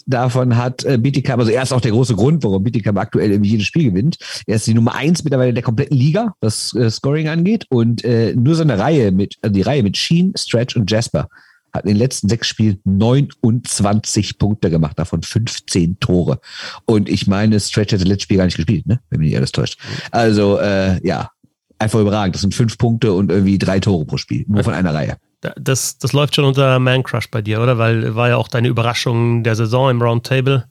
Davon 0.07 0.57
hat 0.57 0.85
äh, 0.85 0.99
Bietigheim, 0.99 1.39
also 1.39 1.53
er 1.53 1.63
ist 1.63 1.73
auch 1.73 1.81
der 1.81 1.93
große 1.93 2.15
Grund, 2.15 2.43
warum 2.43 2.65
Bietigheim 2.65 2.97
aktuell 2.99 3.31
irgendwie 3.31 3.51
jedes 3.51 3.67
Spiel 3.67 3.91
gewinnt. 3.91 4.19
Er 4.47 4.57
ist 4.57 4.67
die 4.67 4.75
Nummer 4.75 4.95
eins 4.95 5.23
mittlerweile 5.23 5.55
der 5.55 5.63
kompletten 5.63 5.97
Liga, 5.97 6.35
was 6.41 6.75
äh, 6.75 6.91
Scoring 6.91 7.29
angeht. 7.29 7.67
Und 7.69 8.05
äh, 8.05 8.35
nur 8.35 8.57
seine 8.57 8.79
Reihe 8.79 9.13
mit, 9.13 9.37
also 9.43 9.53
die 9.53 9.63
Reihe 9.63 9.83
mit 9.83 9.97
Sheen, 9.97 10.33
Stretch 10.37 10.77
und 10.77 10.91
Jasper 10.91 11.29
hat 11.73 11.85
in 11.85 11.91
den 11.91 11.99
letzten 11.99 12.29
sechs 12.29 12.49
Spielen 12.49 12.81
29 12.85 14.39
Punkte 14.39 14.71
gemacht, 14.71 14.99
davon 14.99 15.23
15 15.23 16.01
Tore. 16.01 16.41
Und 16.87 17.09
ich 17.09 17.27
meine, 17.27 17.61
Stretch 17.61 17.93
hat 17.93 18.01
das 18.01 18.09
letzte 18.09 18.25
Spiel 18.25 18.39
gar 18.39 18.47
nicht 18.47 18.57
gespielt, 18.57 18.87
ne? 18.87 19.01
wenn 19.11 19.21
mich 19.21 19.29
nicht 19.29 19.37
alles 19.37 19.53
täuscht. 19.53 19.79
Also, 20.11 20.59
äh, 20.59 21.07
ja, 21.07 21.31
einfach 21.79 22.01
überragend. 22.01 22.35
Das 22.35 22.43
sind 22.43 22.55
fünf 22.55 22.79
Punkte 22.79 23.13
und 23.13 23.31
irgendwie 23.31 23.59
drei 23.59 23.81
Tore 23.81 24.05
pro 24.05 24.17
Spiel, 24.17 24.45
nur 24.49 24.65
von 24.65 24.75
einer 24.75 24.95
Reihe. 24.95 25.17
Das, 25.57 25.99
das 25.99 26.13
läuft 26.13 26.35
schon 26.35 26.45
unter 26.45 26.79
Man 26.79 27.03
Crush 27.03 27.31
bei 27.31 27.43
dir, 27.43 27.61
oder? 27.61 27.79
Weil 27.79 28.15
war 28.15 28.29
ja 28.29 28.37
auch 28.37 28.49
deine 28.49 28.69
Überraschung 28.69 29.43
der 29.43 29.57
Saison 29.57 29.91
im 29.91 30.03
Roundtable. 30.03 30.67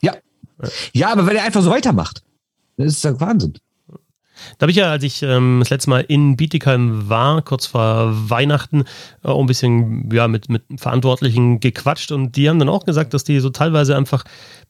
Ja. 0.00 0.14
Ja, 0.92 1.12
aber 1.12 1.26
wenn 1.26 1.36
er 1.36 1.44
einfach 1.44 1.62
so 1.62 1.70
weitermacht, 1.70 2.22
das 2.76 2.92
ist 2.92 3.04
ja 3.04 3.18
Wahnsinn. 3.20 3.54
Da 4.58 4.64
habe 4.64 4.70
ich 4.70 4.76
ja, 4.78 4.90
als 4.90 5.04
ich 5.04 5.22
ähm, 5.22 5.58
das 5.60 5.70
letzte 5.70 5.90
Mal 5.90 6.04
in 6.08 6.36
Bietigheim 6.36 7.08
war, 7.08 7.42
kurz 7.42 7.66
vor 7.66 8.30
Weihnachten, 8.30 8.84
äh, 9.22 9.28
auch 9.28 9.40
ein 9.40 9.46
bisschen 9.46 10.10
ja, 10.12 10.28
mit, 10.28 10.48
mit 10.48 10.62
Verantwortlichen 10.76 11.60
gequatscht 11.60 12.12
und 12.12 12.36
die 12.36 12.48
haben 12.48 12.58
dann 12.58 12.68
auch 12.68 12.84
gesagt, 12.84 13.14
dass 13.14 13.24
die 13.24 13.40
so 13.40 13.50
teilweise 13.50 13.96
einfach 13.96 14.24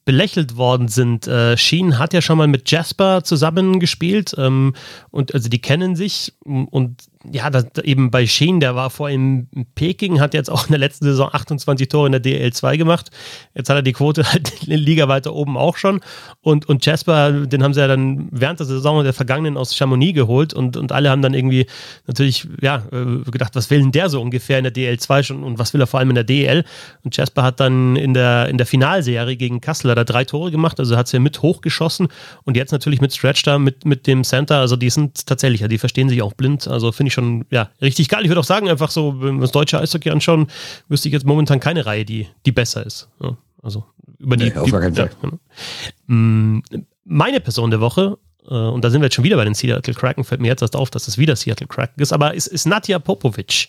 belächelt 0.04 0.56
worden 0.56 0.88
sind. 0.88 1.26
Äh, 1.26 1.56
Sheen 1.56 1.98
hat 1.98 2.14
ja 2.14 2.22
schon 2.22 2.38
mal 2.38 2.48
mit 2.48 2.70
Jasper 2.70 3.22
zusammengespielt 3.22 4.34
ähm, 4.38 4.74
und 5.10 5.34
also 5.34 5.48
die 5.48 5.60
kennen 5.60 5.96
sich 5.96 6.32
und 6.44 7.09
ja, 7.30 7.50
das, 7.50 7.66
eben 7.82 8.10
bei 8.10 8.26
Sheen, 8.26 8.60
der 8.60 8.74
war 8.74 8.88
vor 8.88 9.10
in 9.10 9.46
Peking, 9.74 10.20
hat 10.20 10.32
jetzt 10.32 10.50
auch 10.50 10.64
in 10.64 10.70
der 10.70 10.78
letzten 10.78 11.04
Saison 11.04 11.28
28 11.30 11.88
Tore 11.88 12.06
in 12.06 12.12
der 12.12 12.22
DL2 12.22 12.78
gemacht. 12.78 13.10
Jetzt 13.54 13.68
hat 13.68 13.76
er 13.76 13.82
die 13.82 13.92
Quote 13.92 14.24
halt 14.32 14.62
in 14.62 14.70
der 14.70 14.78
Liga 14.78 15.06
weiter 15.08 15.34
oben 15.34 15.58
auch 15.58 15.76
schon. 15.76 16.00
Und, 16.40 16.66
und 16.68 16.86
Jasper, 16.86 17.32
den 17.46 17.62
haben 17.62 17.74
sie 17.74 17.80
ja 17.80 17.88
dann 17.88 18.28
während 18.30 18.58
der 18.58 18.66
Saison 18.66 19.04
der 19.04 19.12
vergangenen 19.12 19.58
aus 19.58 19.76
Chamonix 19.76 20.14
geholt 20.14 20.54
und, 20.54 20.78
und 20.78 20.92
alle 20.92 21.10
haben 21.10 21.20
dann 21.20 21.34
irgendwie 21.34 21.66
natürlich, 22.06 22.48
ja, 22.62 22.84
äh, 22.90 23.30
gedacht, 23.30 23.54
was 23.54 23.68
will 23.68 23.80
denn 23.80 23.92
der 23.92 24.08
so 24.08 24.22
ungefähr 24.22 24.58
in 24.58 24.64
der 24.64 24.72
DL2 24.72 25.22
schon 25.22 25.44
und 25.44 25.58
was 25.58 25.74
will 25.74 25.80
er 25.82 25.86
vor 25.86 26.00
allem 26.00 26.10
in 26.10 26.14
der 26.14 26.24
DL? 26.24 26.64
Und 27.04 27.14
Jasper 27.14 27.42
hat 27.42 27.60
dann 27.60 27.96
in 27.96 28.14
der, 28.14 28.48
in 28.48 28.56
der 28.56 28.66
Finalserie 28.66 29.36
gegen 29.36 29.60
Kassel 29.60 29.94
da 29.94 30.04
drei 30.04 30.24
Tore 30.24 30.50
gemacht, 30.50 30.80
also 30.80 30.96
hat 30.96 31.08
sie 31.08 31.18
ja 31.18 31.20
mit 31.20 31.42
hochgeschossen 31.42 32.08
und 32.44 32.56
jetzt 32.56 32.72
natürlich 32.72 33.02
mit 33.02 33.14
Stretch 33.14 33.42
da, 33.42 33.58
mit, 33.58 33.84
mit 33.84 34.06
dem 34.06 34.24
Center, 34.24 34.56
also 34.56 34.76
die 34.76 34.88
sind 34.88 35.26
tatsächlich, 35.26 35.60
ja, 35.60 35.68
die 35.68 35.78
verstehen 35.78 36.08
sich 36.08 36.22
auch 36.22 36.32
blind, 36.32 36.66
also 36.66 36.92
finde 36.92 37.08
ich 37.08 37.09
schon, 37.12 37.44
ja, 37.50 37.70
richtig 37.80 38.08
geil. 38.08 38.22
Ich 38.22 38.28
würde 38.28 38.40
auch 38.40 38.44
sagen, 38.44 38.68
einfach 38.68 38.90
so, 38.90 39.20
wenn 39.20 39.36
wir 39.36 39.42
das 39.42 39.52
deutsche 39.52 39.80
Eishockey 39.80 40.10
anschauen, 40.10 40.48
wüsste 40.88 41.08
ich 41.08 41.12
jetzt 41.12 41.26
momentan 41.26 41.60
keine 41.60 41.86
Reihe, 41.86 42.04
die, 42.04 42.26
die 42.46 42.52
besser 42.52 42.84
ist. 42.84 43.08
Ja, 43.20 43.36
also 43.62 43.84
über 44.18 44.36
die. 44.36 44.44
Nee, 44.50 44.56
auf 44.56 44.70
gar 44.70 44.80
keinen 44.80 44.94
Fall. 44.94 45.10
Ja, 45.22 46.14
mm, 46.14 46.62
Meine 47.04 47.40
Person 47.40 47.70
der 47.70 47.80
Woche 47.80 48.18
äh, 48.48 48.54
und 48.54 48.84
da 48.84 48.90
sind 48.90 49.00
wir 49.00 49.06
jetzt 49.06 49.14
schon 49.14 49.24
wieder 49.24 49.36
bei 49.36 49.44
den 49.44 49.54
Seattle 49.54 49.94
Kraken, 49.94 50.24
fällt 50.24 50.40
mir 50.40 50.48
jetzt 50.48 50.62
erst 50.62 50.76
auf, 50.76 50.90
dass 50.90 51.08
es 51.08 51.18
wieder 51.18 51.36
Seattle 51.36 51.66
Kraken 51.66 52.00
ist, 52.00 52.12
aber 52.12 52.34
es 52.36 52.46
ist 52.46 52.66
Nadja 52.66 52.98
Popovic. 52.98 53.68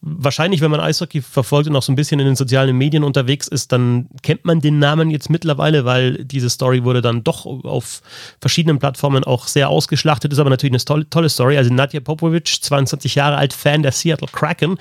Wahrscheinlich, 0.00 0.60
wenn 0.60 0.70
man 0.70 0.80
Eishockey 0.80 1.22
verfolgt 1.22 1.68
und 1.68 1.74
auch 1.74 1.82
so 1.82 1.90
ein 1.90 1.96
bisschen 1.96 2.20
in 2.20 2.26
den 2.26 2.36
sozialen 2.36 2.76
Medien 2.76 3.02
unterwegs 3.02 3.48
ist, 3.48 3.72
dann 3.72 4.08
kennt 4.22 4.44
man 4.44 4.60
den 4.60 4.78
Namen 4.78 5.10
jetzt 5.10 5.28
mittlerweile, 5.28 5.84
weil 5.84 6.24
diese 6.24 6.50
Story 6.50 6.84
wurde 6.84 7.02
dann 7.02 7.24
doch 7.24 7.46
auf 7.46 8.00
verschiedenen 8.40 8.78
Plattformen 8.78 9.24
auch 9.24 9.48
sehr 9.48 9.68
ausgeschlachtet, 9.68 10.32
ist 10.32 10.38
aber 10.38 10.50
natürlich 10.50 10.72
eine 10.72 10.84
tolle, 10.84 11.10
tolle 11.10 11.28
Story. 11.28 11.56
Also 11.56 11.72
Nadja 11.72 12.00
Popovic, 12.00 12.46
22 12.62 13.16
Jahre 13.16 13.36
alt, 13.36 13.52
Fan 13.52 13.82
der 13.82 13.92
Seattle 13.92 14.28
Kraken. 14.30 14.78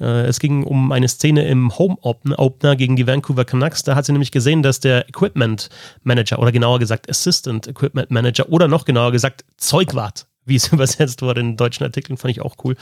Äh, 0.00 0.26
es 0.26 0.38
ging 0.38 0.62
um 0.62 0.92
eine 0.92 1.08
Szene 1.08 1.46
im 1.48 1.76
Home-Opener 1.76 2.76
gegen 2.76 2.96
die 2.96 3.06
Vancouver 3.06 3.44
Canucks. 3.44 3.82
Da 3.82 3.96
hat 3.96 4.04
sie 4.04 4.12
nämlich 4.12 4.30
gesehen, 4.30 4.62
dass 4.62 4.78
der 4.78 5.08
Equipment 5.08 5.68
Manager 6.04 6.38
oder 6.38 6.52
genauer 6.52 6.78
gesagt 6.78 7.10
Assistant 7.10 7.66
Equipment 7.66 8.10
Manager 8.10 8.48
oder 8.50 8.68
noch 8.68 8.79
genauer 8.84 9.12
gesagt 9.12 9.44
Zeugwart 9.56 10.26
wie 10.50 10.56
es 10.56 10.68
übersetzt 10.72 11.22
wurde 11.22 11.40
in 11.40 11.56
deutschen 11.56 11.84
Artikeln, 11.84 12.16
fand 12.16 12.32
ich 12.32 12.42
auch 12.42 12.56
cool. 12.64 12.76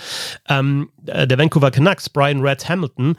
Ähm, 0.48 0.90
äh, 1.06 1.26
der 1.26 1.38
Vancouver 1.38 1.70
Canucks, 1.70 2.08
Brian 2.08 2.40
Red 2.40 2.68
Hamilton, 2.68 3.16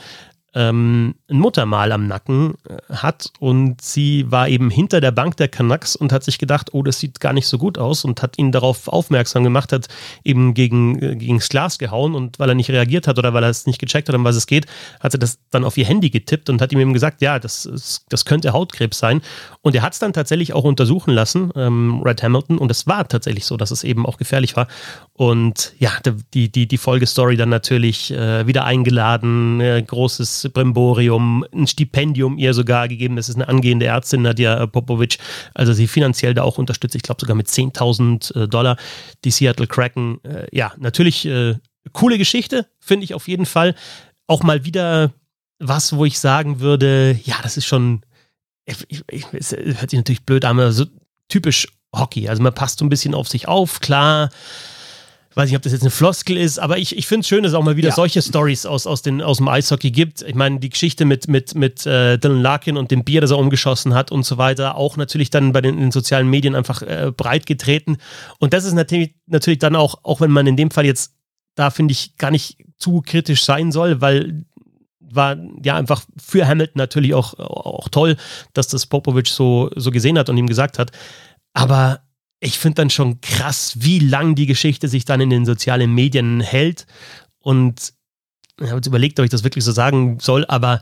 ähm, 0.56 1.16
ein 1.30 1.40
Muttermal 1.40 1.92
am 1.92 2.08
Nacken 2.08 2.56
äh, 2.68 2.94
hat 2.94 3.32
und 3.40 3.82
sie 3.82 4.32
war 4.32 4.48
eben 4.50 4.70
hinter 4.70 5.00
der 5.00 5.12
Bank 5.12 5.38
der 5.38 5.48
Canucks 5.48 5.96
und 5.96 6.12
hat 6.12 6.24
sich 6.24 6.40
gedacht, 6.40 6.74
oh, 6.74 6.82
das 6.82 7.00
sieht 7.00 7.20
gar 7.20 7.34
nicht 7.34 7.48
so 7.48 7.58
gut 7.58 7.78
aus 7.78 8.04
und 8.04 8.22
hat 8.22 8.38
ihn 8.38 8.52
darauf 8.52 8.88
aufmerksam 8.88 9.44
gemacht, 9.44 9.72
hat 9.72 9.88
eben 10.24 10.54
gegen, 10.54 11.02
äh, 11.02 11.16
gegen 11.16 11.38
das 11.38 11.50
Glas 11.50 11.78
gehauen 11.78 12.16
und 12.16 12.40
weil 12.40 12.50
er 12.50 12.56
nicht 12.56 12.70
reagiert 12.70 13.08
hat 13.08 13.20
oder 13.20 13.34
weil 13.34 13.44
er 13.44 13.50
es 13.50 13.68
nicht 13.68 13.80
gecheckt 13.80 14.10
hat, 14.10 14.16
um 14.16 14.24
was 14.24 14.36
es 14.36 14.48
geht, 14.48 14.66
hat 15.00 15.12
sie 15.12 15.20
das 15.20 15.40
dann 15.52 15.64
auf 15.64 15.78
ihr 15.78 15.86
Handy 15.86 16.10
getippt 16.10 16.50
und 16.50 16.62
hat 16.62 16.72
ihm 16.72 16.80
eben 16.80 16.94
gesagt, 16.94 17.22
ja, 17.22 17.38
das, 17.38 18.04
das 18.10 18.26
könnte 18.26 18.54
Hautkrebs 18.54 18.98
sein. 18.98 19.22
Und 19.62 19.76
er 19.76 19.82
hat 19.82 19.94
es 19.94 20.00
dann 20.00 20.14
tatsächlich 20.14 20.54
auch 20.54 20.64
untersuchen 20.64 21.14
lassen, 21.14 21.52
ähm, 21.56 22.02
Red 22.04 22.24
Hamilton. 22.24 22.58
Und 22.58 22.72
es 22.72 22.88
war 22.88 23.08
tatsächlich 23.08 23.46
so, 23.46 23.58
dass 23.58 23.72
es 23.72 23.84
eben 23.84 24.06
auch 24.06 24.18
gefährlich 24.18 24.56
war. 24.56 24.68
Und 25.14 25.74
ja, 25.80 25.92
die, 26.34 26.50
die, 26.50 26.68
die 26.68 26.78
Folgestory 26.78 27.38
dann 27.38 27.50
natürlich 27.50 28.12
äh, 28.12 28.48
wieder 28.48 28.66
eingeladen, 28.66 29.60
äh, 29.60 29.84
großes 29.86 30.39
Brimborium, 30.48 31.46
ein 31.54 31.68
Stipendium 31.68 32.38
ihr 32.38 32.54
sogar 32.54 32.88
gegeben. 32.88 33.16
Das 33.16 33.30
ist 33.30 33.36
eine 33.36 33.48
angehende 33.48 33.86
Ärztin, 33.86 34.22
Nadja 34.22 34.66
Popovic. 34.68 35.18
Also 35.54 35.74
sie 35.74 35.88
finanziell 35.88 36.34
da 36.34 36.44
auch 36.44 36.58
unterstützt, 36.58 36.96
ich 36.96 37.04
glaube 37.04 37.22
sogar 37.22 37.36
mit 37.36 37.48
10.000 37.48 38.44
äh, 38.44 38.48
Dollar. 38.48 38.78
Die 39.26 39.32
Seattle 39.32 39.68
Kraken, 39.68 40.24
äh, 40.24 40.48
ja, 40.52 40.74
natürlich 40.78 41.26
äh, 41.26 41.56
coole 41.94 42.18
Geschichte, 42.18 42.68
finde 42.80 43.04
ich 43.04 43.14
auf 43.14 43.28
jeden 43.28 43.46
Fall. 43.46 43.76
Auch 44.28 44.44
mal 44.44 44.66
wieder 44.66 45.12
was, 45.60 45.94
wo 45.96 46.06
ich 46.06 46.20
sagen 46.20 46.60
würde, 46.60 47.20
ja, 47.24 47.36
das 47.44 47.58
ist 47.58 47.66
schon, 47.66 48.02
ich, 48.66 49.04
ich, 49.10 49.26
es 49.34 49.52
hört 49.52 49.90
sich 49.90 50.00
natürlich 50.00 50.26
blöd 50.26 50.46
an, 50.46 50.60
aber 50.60 50.72
so 50.72 50.86
typisch 51.28 51.68
Hockey. 51.94 52.30
Also 52.30 52.42
man 52.42 52.54
passt 52.54 52.80
so 52.80 52.86
ein 52.86 52.90
bisschen 52.90 53.14
auf 53.14 53.28
sich 53.28 53.48
auf, 53.48 53.80
klar 53.80 54.30
weiß 55.36 55.50
nicht, 55.50 55.56
ob 55.56 55.62
das 55.62 55.74
jetzt 55.74 55.82
eine 55.84 55.92
Floskel 55.92 56.38
ist, 56.38 56.60
aber 56.60 56.78
ich, 56.78 56.98
ich 56.98 57.08
finde 57.08 57.22
es 57.22 57.28
schön, 57.28 57.44
dass 57.44 57.52
es 57.52 57.58
auch 57.58 57.64
mal 57.64 57.78
wieder 57.78 57.90
ja. 57.90 57.96
solche 57.96 58.22
Stories 58.22 58.66
aus, 58.66 58.88
aus, 58.88 59.04
aus 59.06 59.38
dem 59.38 59.48
Eishockey 59.48 59.92
gibt. 59.92 60.22
Ich 60.24 60.36
meine, 60.36 60.60
die 60.60 60.70
Geschichte 60.70 61.06
mit, 61.06 61.28
mit, 61.28 61.56
mit 61.56 61.86
äh, 61.86 62.18
Dylan 62.18 62.42
Larkin 62.42 62.78
und 62.78 62.92
dem 62.92 63.04
Bier, 63.04 63.22
das 63.22 63.32
er 63.32 63.38
umgeschossen 63.38 63.94
hat 63.94 64.12
und 64.12 64.24
so 64.24 64.38
weiter, 64.38 64.76
auch 64.76 64.98
natürlich 64.98 65.30
dann 65.30 65.52
bei 65.52 65.62
den, 65.62 65.78
den 65.78 65.92
sozialen 65.92 66.30
Medien 66.30 66.56
einfach 66.56 66.82
äh, 66.82 67.12
breit 67.16 67.46
getreten. 67.46 67.98
Und 68.40 68.54
das 68.54 68.66
ist 68.66 68.74
natürlich, 68.74 69.14
natürlich 69.28 69.60
dann 69.60 69.76
auch, 69.76 70.00
auch 70.04 70.20
wenn 70.20 70.32
man 70.32 70.48
in 70.48 70.58
dem 70.58 70.72
Fall 70.72 70.86
jetzt 70.86 71.14
da, 71.56 71.70
finde 71.70 71.92
ich, 71.92 72.18
gar 72.18 72.32
nicht 72.32 72.58
zu 72.78 73.02
kritisch 73.02 73.44
sein 73.44 73.72
soll, 73.72 74.02
weil 74.02 74.46
war 75.12 75.38
ja 75.64 75.76
einfach 75.76 76.04
für 76.22 76.48
Hamilton 76.48 76.78
natürlich 76.78 77.14
auch, 77.14 77.34
auch 77.40 77.90
toll, 77.90 78.16
dass 78.54 78.68
das 78.68 78.86
Popovic 78.86 79.28
so, 79.28 79.72
so 79.76 79.92
gesehen 79.92 80.18
hat 80.18 80.30
und 80.30 80.38
ihm 80.38 80.48
gesagt 80.48 80.78
hat. 80.78 80.92
Aber 81.54 82.02
ich 82.40 82.58
finde 82.58 82.76
dann 82.76 82.90
schon 82.90 83.22
krass, 83.22 83.74
wie 83.80 84.00
lang 84.00 84.36
die 84.36 84.46
Geschichte 84.46 84.88
sich 84.88 85.06
dann 85.06 85.22
in 85.22 85.30
den 85.30 85.46
sozialen 85.46 85.94
Medien 85.94 86.40
hält. 86.40 86.86
Und 87.40 87.94
ich 88.60 88.68
habe 88.68 88.78
jetzt 88.78 88.88
überlegt, 88.88 89.20
ob 89.20 89.26
ich 89.26 89.32
das 89.32 89.44
wirklich 89.44 89.64
so 89.64 89.72
sagen 89.72 90.20
soll, 90.20 90.46
aber 90.48 90.82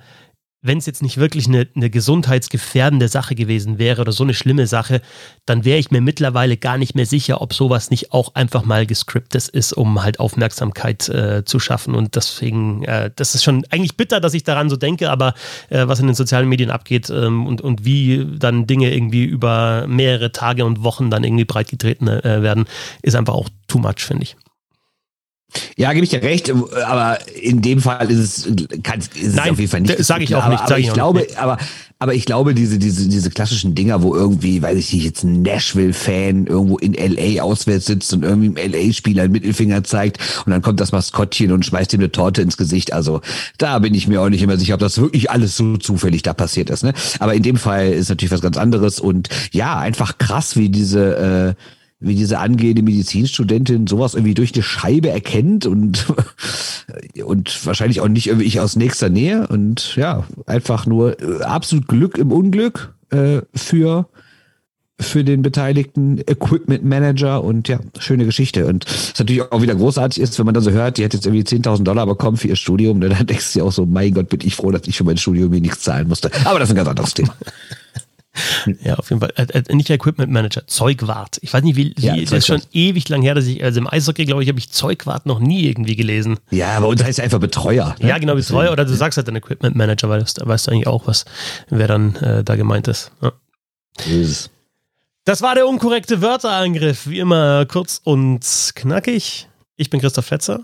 wenn 0.62 0.80
es 0.80 0.86
jetzt 0.86 1.04
nicht 1.04 1.18
wirklich 1.18 1.48
eine, 1.48 1.68
eine 1.76 1.90
gesundheitsgefährdende 1.90 3.08
Sache 3.08 3.36
gewesen 3.36 3.78
wäre 3.78 4.02
oder 4.02 4.12
so 4.12 4.24
eine 4.24 4.34
schlimme 4.34 4.66
Sache, 4.66 5.02
dann 5.46 5.66
wäre 5.66 5.78
ich 5.78 5.92
mir 5.92 6.02
mittlerweile 6.02 6.58
gar 6.58 6.78
nicht 6.78 6.96
mehr 6.96 7.06
sicher, 7.06 7.42
ob 7.42 7.54
sowas 7.54 7.92
nicht 7.92 8.12
auch 8.12 8.34
einfach 8.36 8.66
mal 8.66 8.86
gescriptet 8.86 9.48
ist, 9.50 9.74
um 9.74 10.04
halt 10.04 10.20
Aufmerksamkeit 10.20 11.10
äh, 11.10 11.46
zu 11.46 11.60
schaffen. 11.60 11.94
Und 11.94 12.16
deswegen, 12.16 12.84
äh, 12.84 13.12
das 13.16 13.36
ist 13.36 13.44
schon 13.44 13.66
eigentlich 13.70 13.98
bitter, 13.98 14.20
dass 14.20 14.34
ich 14.34 14.44
daran 14.44 14.70
so 14.70 14.78
denke, 14.78 15.12
aber 15.12 15.36
äh, 15.70 15.88
was 15.88 16.00
in 16.00 16.08
den 16.08 16.16
sozialen 16.16 16.50
Medien 16.50 16.72
abgeht 16.72 17.10
ähm, 17.10 17.46
und, 17.46 17.62
und 17.62 17.86
wie 17.86 18.26
dann 18.38 18.66
Dinge 18.66 18.94
irgendwie 18.94 19.26
über 19.26 19.86
mehrere 19.88 20.32
Tage 20.32 20.66
und 20.66 20.84
Wochen 20.84 21.12
dann 21.12 21.24
irgendwie 21.24 21.46
breitgetreten 21.46 22.08
äh, 22.08 22.42
werden, 22.42 22.66
ist 23.04 23.16
einfach 23.16 23.36
auch 23.36 23.50
too 23.68 23.78
much, 23.78 24.00
finde 24.00 24.24
ich. 24.24 24.36
Ja, 25.78 25.94
gebe 25.94 26.04
ich 26.04 26.10
dir 26.10 26.22
recht, 26.22 26.52
aber 26.86 27.20
in 27.36 27.62
dem 27.62 27.80
Fall 27.80 28.12
ist 28.12 28.48
es, 28.48 28.84
kann, 28.84 29.00
ist 29.00 29.16
es 29.16 29.36
Nein, 29.36 29.52
auf 29.52 29.60
jeden 29.60 29.72
Fall 29.72 29.82
nicht. 29.82 30.04
Sage 30.04 30.24
ich 30.24 30.36
auch 30.36 30.44
aber, 30.44 30.54
nicht. 30.54 30.64
Aber, 30.64 30.78
ich, 30.80 30.88
ich 30.88 30.94
glaube, 30.94 31.20
nicht. 31.20 31.38
aber, 31.38 31.58
aber 32.00 32.14
ich 32.14 32.26
glaube, 32.26 32.54
diese, 32.54 32.78
diese, 32.78 33.08
diese 33.08 33.30
klassischen 33.30 33.74
Dinger, 33.74 34.04
wo 34.04 34.14
irgendwie, 34.14 34.62
weiß 34.62 34.78
ich 34.78 34.94
nicht, 34.94 35.06
jetzt 35.06 35.24
ein 35.24 35.42
Nashville-Fan 35.42 36.48
irgendwo 36.48 36.78
in 36.78 36.94
LA 36.94 37.42
auswärts 37.42 37.86
sitzt 37.86 38.14
und 38.14 38.24
irgendwie 38.24 38.48
im 38.48 38.56
LA-Spieler 38.56 39.24
einen 39.24 39.32
Mittelfinger 39.32 39.84
zeigt 39.84 40.20
und 40.46 40.52
dann 40.52 40.62
kommt 40.62 40.80
das 40.80 40.92
Maskottchen 40.92 41.52
und 41.52 41.66
schmeißt 41.66 41.94
ihm 41.94 42.02
eine 42.02 42.12
Torte 42.12 42.42
ins 42.42 42.58
Gesicht. 42.58 42.94
Also 42.94 43.22
da 43.58 43.80
bin 43.80 43.96
ich 43.96 44.08
mir 44.08 44.22
auch 44.22 44.30
nicht 44.30 44.42
immer 44.42 44.58
sicher, 44.58 44.76
ob 44.76 44.80
das 44.80 45.00
wirklich 45.00 45.32
alles 45.32 45.56
so 45.58 45.78
zufällig 45.78 46.24
da 46.24 46.34
passiert 46.34 46.70
ist. 46.70 46.84
Ne? 46.84 46.94
Aber 47.20 47.34
in 47.34 47.44
dem 47.44 47.58
Fall 47.58 47.94
ist 47.94 48.10
natürlich 48.10 48.32
was 48.32 48.42
ganz 48.42 48.58
anderes 48.58 49.00
und 49.00 49.30
ja, 49.52 49.80
einfach 49.80 50.18
krass, 50.18 50.56
wie 50.56 50.70
diese, 50.70 51.56
äh, 51.56 51.77
wie 52.00 52.16
diese 52.16 52.40
angehende 52.40 52.84
Medizinstudentin 52.84 53.88
sowas 53.88 54.14
irgendwie 54.14 54.36
durch 54.36 54.52
die 54.52 54.62
Scheibe 54.62 55.10
erkennt 55.10 55.66
und, 55.66 56.06
und 57.26 57.66
wahrscheinlich 57.66 58.02
auch 58.02 58.08
nicht 58.08 58.28
irgendwie 58.28 58.46
ich 58.46 58.60
aus 58.60 58.76
nächster 58.76 59.10
Nähe 59.10 59.48
und 59.48 59.96
ja, 59.96 60.24
einfach 60.46 60.86
nur 60.86 61.20
äh, 61.22 61.44
absolut 61.44 61.88
Glück 61.88 62.18
im 62.18 62.32
Unglück 62.32 62.94
äh, 63.10 63.42
für 63.54 64.08
für 65.00 65.24
den 65.24 65.44
beteiligten 65.44 66.18
Equipment 66.26 66.84
Manager 66.84 67.44
und 67.44 67.68
ja, 67.68 67.80
schöne 68.00 68.26
Geschichte. 68.26 68.66
Und 68.66 68.86
was 68.88 69.20
natürlich 69.20 69.44
auch 69.44 69.62
wieder 69.62 69.76
großartig 69.76 70.22
ist, 70.22 70.40
wenn 70.40 70.46
man 70.46 70.56
dann 70.56 70.64
so 70.64 70.72
hört, 70.72 70.98
die 70.98 71.06
hat 71.06 71.14
jetzt 71.14 71.28
irgendwie 71.28 71.44
10.000 71.44 71.84
Dollar 71.84 72.08
bekommen 72.08 72.38
für 72.38 72.48
ihr 72.48 72.56
Studium, 72.56 73.00
dann 73.00 73.12
denkst 73.28 73.54
du 73.54 73.60
dir 73.60 73.66
auch 73.66 73.72
so, 73.72 73.86
mein 73.86 74.14
Gott, 74.14 74.30
bin 74.30 74.40
ich 74.44 74.56
froh, 74.56 74.72
dass 74.72 74.88
ich 74.88 74.98
für 74.98 75.04
mein 75.04 75.18
Studium 75.18 75.52
mir 75.52 75.62
nichts 75.62 75.82
zahlen 75.82 76.08
musste. 76.08 76.32
Aber 76.46 76.58
das 76.58 76.70
ist 76.70 76.74
ein 76.74 76.78
ganz 76.78 76.90
anderes 76.90 77.14
Thema. 77.14 77.36
Ja, 78.84 78.96
auf 78.96 79.10
jeden 79.10 79.20
Fall. 79.20 79.34
Äh, 79.36 79.44
äh, 79.60 79.76
nicht 79.76 79.90
Equipment 79.90 80.32
Manager, 80.32 80.66
Zeugwart. 80.68 81.40
Ich 81.42 81.54
weiß 81.54 81.64
nicht, 81.64 81.76
wie, 81.76 81.94
ja, 81.98 82.16
das 82.16 82.32
ist 82.32 82.48
schon 82.48 82.62
ewig 82.72 83.08
lang 83.10 83.22
her, 83.22 83.36
dass 83.36 83.46
ich, 83.46 83.64
also 83.64 83.80
im 83.80 83.88
Eishockey, 83.88 84.26
glaube 84.26 84.44
ich, 84.44 84.50
habe 84.50 84.60
ich 84.60 84.70
Zeugwart 84.70 85.26
noch 85.26 85.40
nie 85.40 85.66
irgendwie 85.66 85.96
gelesen. 85.96 86.38
Ja, 86.52 86.78
aber 86.78 86.88
uns 86.88 87.04
heißt 87.04 87.20
einfach 87.20 87.40
Betreuer. 87.40 87.96
Ne? 88.00 88.10
Ja, 88.10 88.18
genau, 88.18 88.36
Betreuer. 88.36 88.72
Oder 88.72 88.86
du 88.86 88.94
sagst 88.94 89.18
halt 89.18 89.28
dann 89.28 89.36
Equipment 89.36 89.76
Manager, 89.76 90.10
weil 90.10 90.24
da 90.36 90.48
weißt 90.48 90.68
du 90.68 90.72
eigentlich 90.72 90.88
auch, 90.88 91.08
was, 91.08 91.26
wer 91.70 91.88
dann 91.88 92.16
äh, 92.18 92.44
da 92.44 92.56
gemeint 92.56 92.88
ist. 92.88 93.12
Ja. 93.22 93.32
Ist. 94.06 94.52
Das 95.26 95.42
war 95.42 95.56
der 95.56 95.68
unkorrekte 95.68 96.22
Wörterangriff. 96.22 97.08
Wie 97.08 97.20
immer 97.20 97.66
kurz 97.66 98.00
und 98.04 98.46
knackig. 98.76 99.48
Ich 99.76 99.90
bin 99.90 100.00
Christoph 100.00 100.26
Fetzer. 100.26 100.62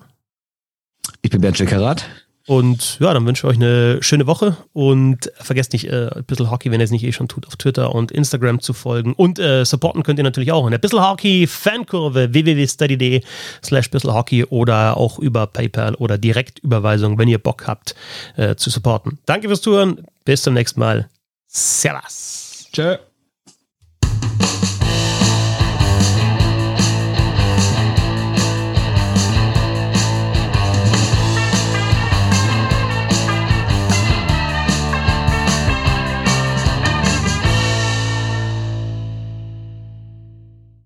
Ich 1.22 1.32
bin 1.32 1.42
Bernd 1.42 1.58
Schickerat. 1.58 2.06
Und 2.46 3.00
ja, 3.00 3.14
dann 3.14 3.26
wünsche 3.26 3.48
ich 3.48 3.54
euch 3.54 3.56
eine 3.56 4.04
schöne 4.04 4.28
Woche 4.28 4.58
und 4.74 5.32
vergesst 5.36 5.72
nicht 5.72 5.88
äh, 5.88 6.10
ein 6.14 6.26
bisschen 6.26 6.52
Hockey, 6.52 6.72
wenn 6.72 6.82
ihr 6.82 6.84
es 6.84 6.92
nicht 6.92 7.04
eh 7.04 7.14
schon 7.14 7.30
tut, 7.30 7.48
auf 7.48 7.56
Twitter 7.56 7.96
und 7.96 8.12
Instagram 8.12 8.60
zu 8.60 8.74
folgen. 8.74 9.14
Und 9.14 9.40
äh, 9.40 9.64
supporten 9.64 10.04
könnt 10.04 10.20
ihr 10.20 10.24
natürlich 10.24 10.52
auch 10.52 10.66
in 10.66 10.72
der 10.72 10.78
Bissel 10.78 11.02
Hockey 11.02 11.48
Fankurve 11.48 12.34
www.study.de 12.34 13.22
slash 13.64 13.90
Hockey 13.94 14.44
oder 14.46 14.98
auch 14.98 15.20
über 15.20 15.48
PayPal 15.48 15.96
oder 15.96 16.18
Direktüberweisung, 16.18 17.18
wenn 17.18 17.30
ihr 17.30 17.40
Bock 17.40 17.66
habt 17.66 17.96
äh, 18.36 18.56
zu 18.56 18.70
supporten. 18.70 19.20
Danke 19.26 19.48
fürs 19.48 19.62
Zuhören. 19.62 20.06
Bis 20.26 20.42
zum 20.42 20.54
nächsten 20.54 20.80
Mal. 20.80 21.10
Servus. 21.48 22.68
Tschö. 22.74 22.98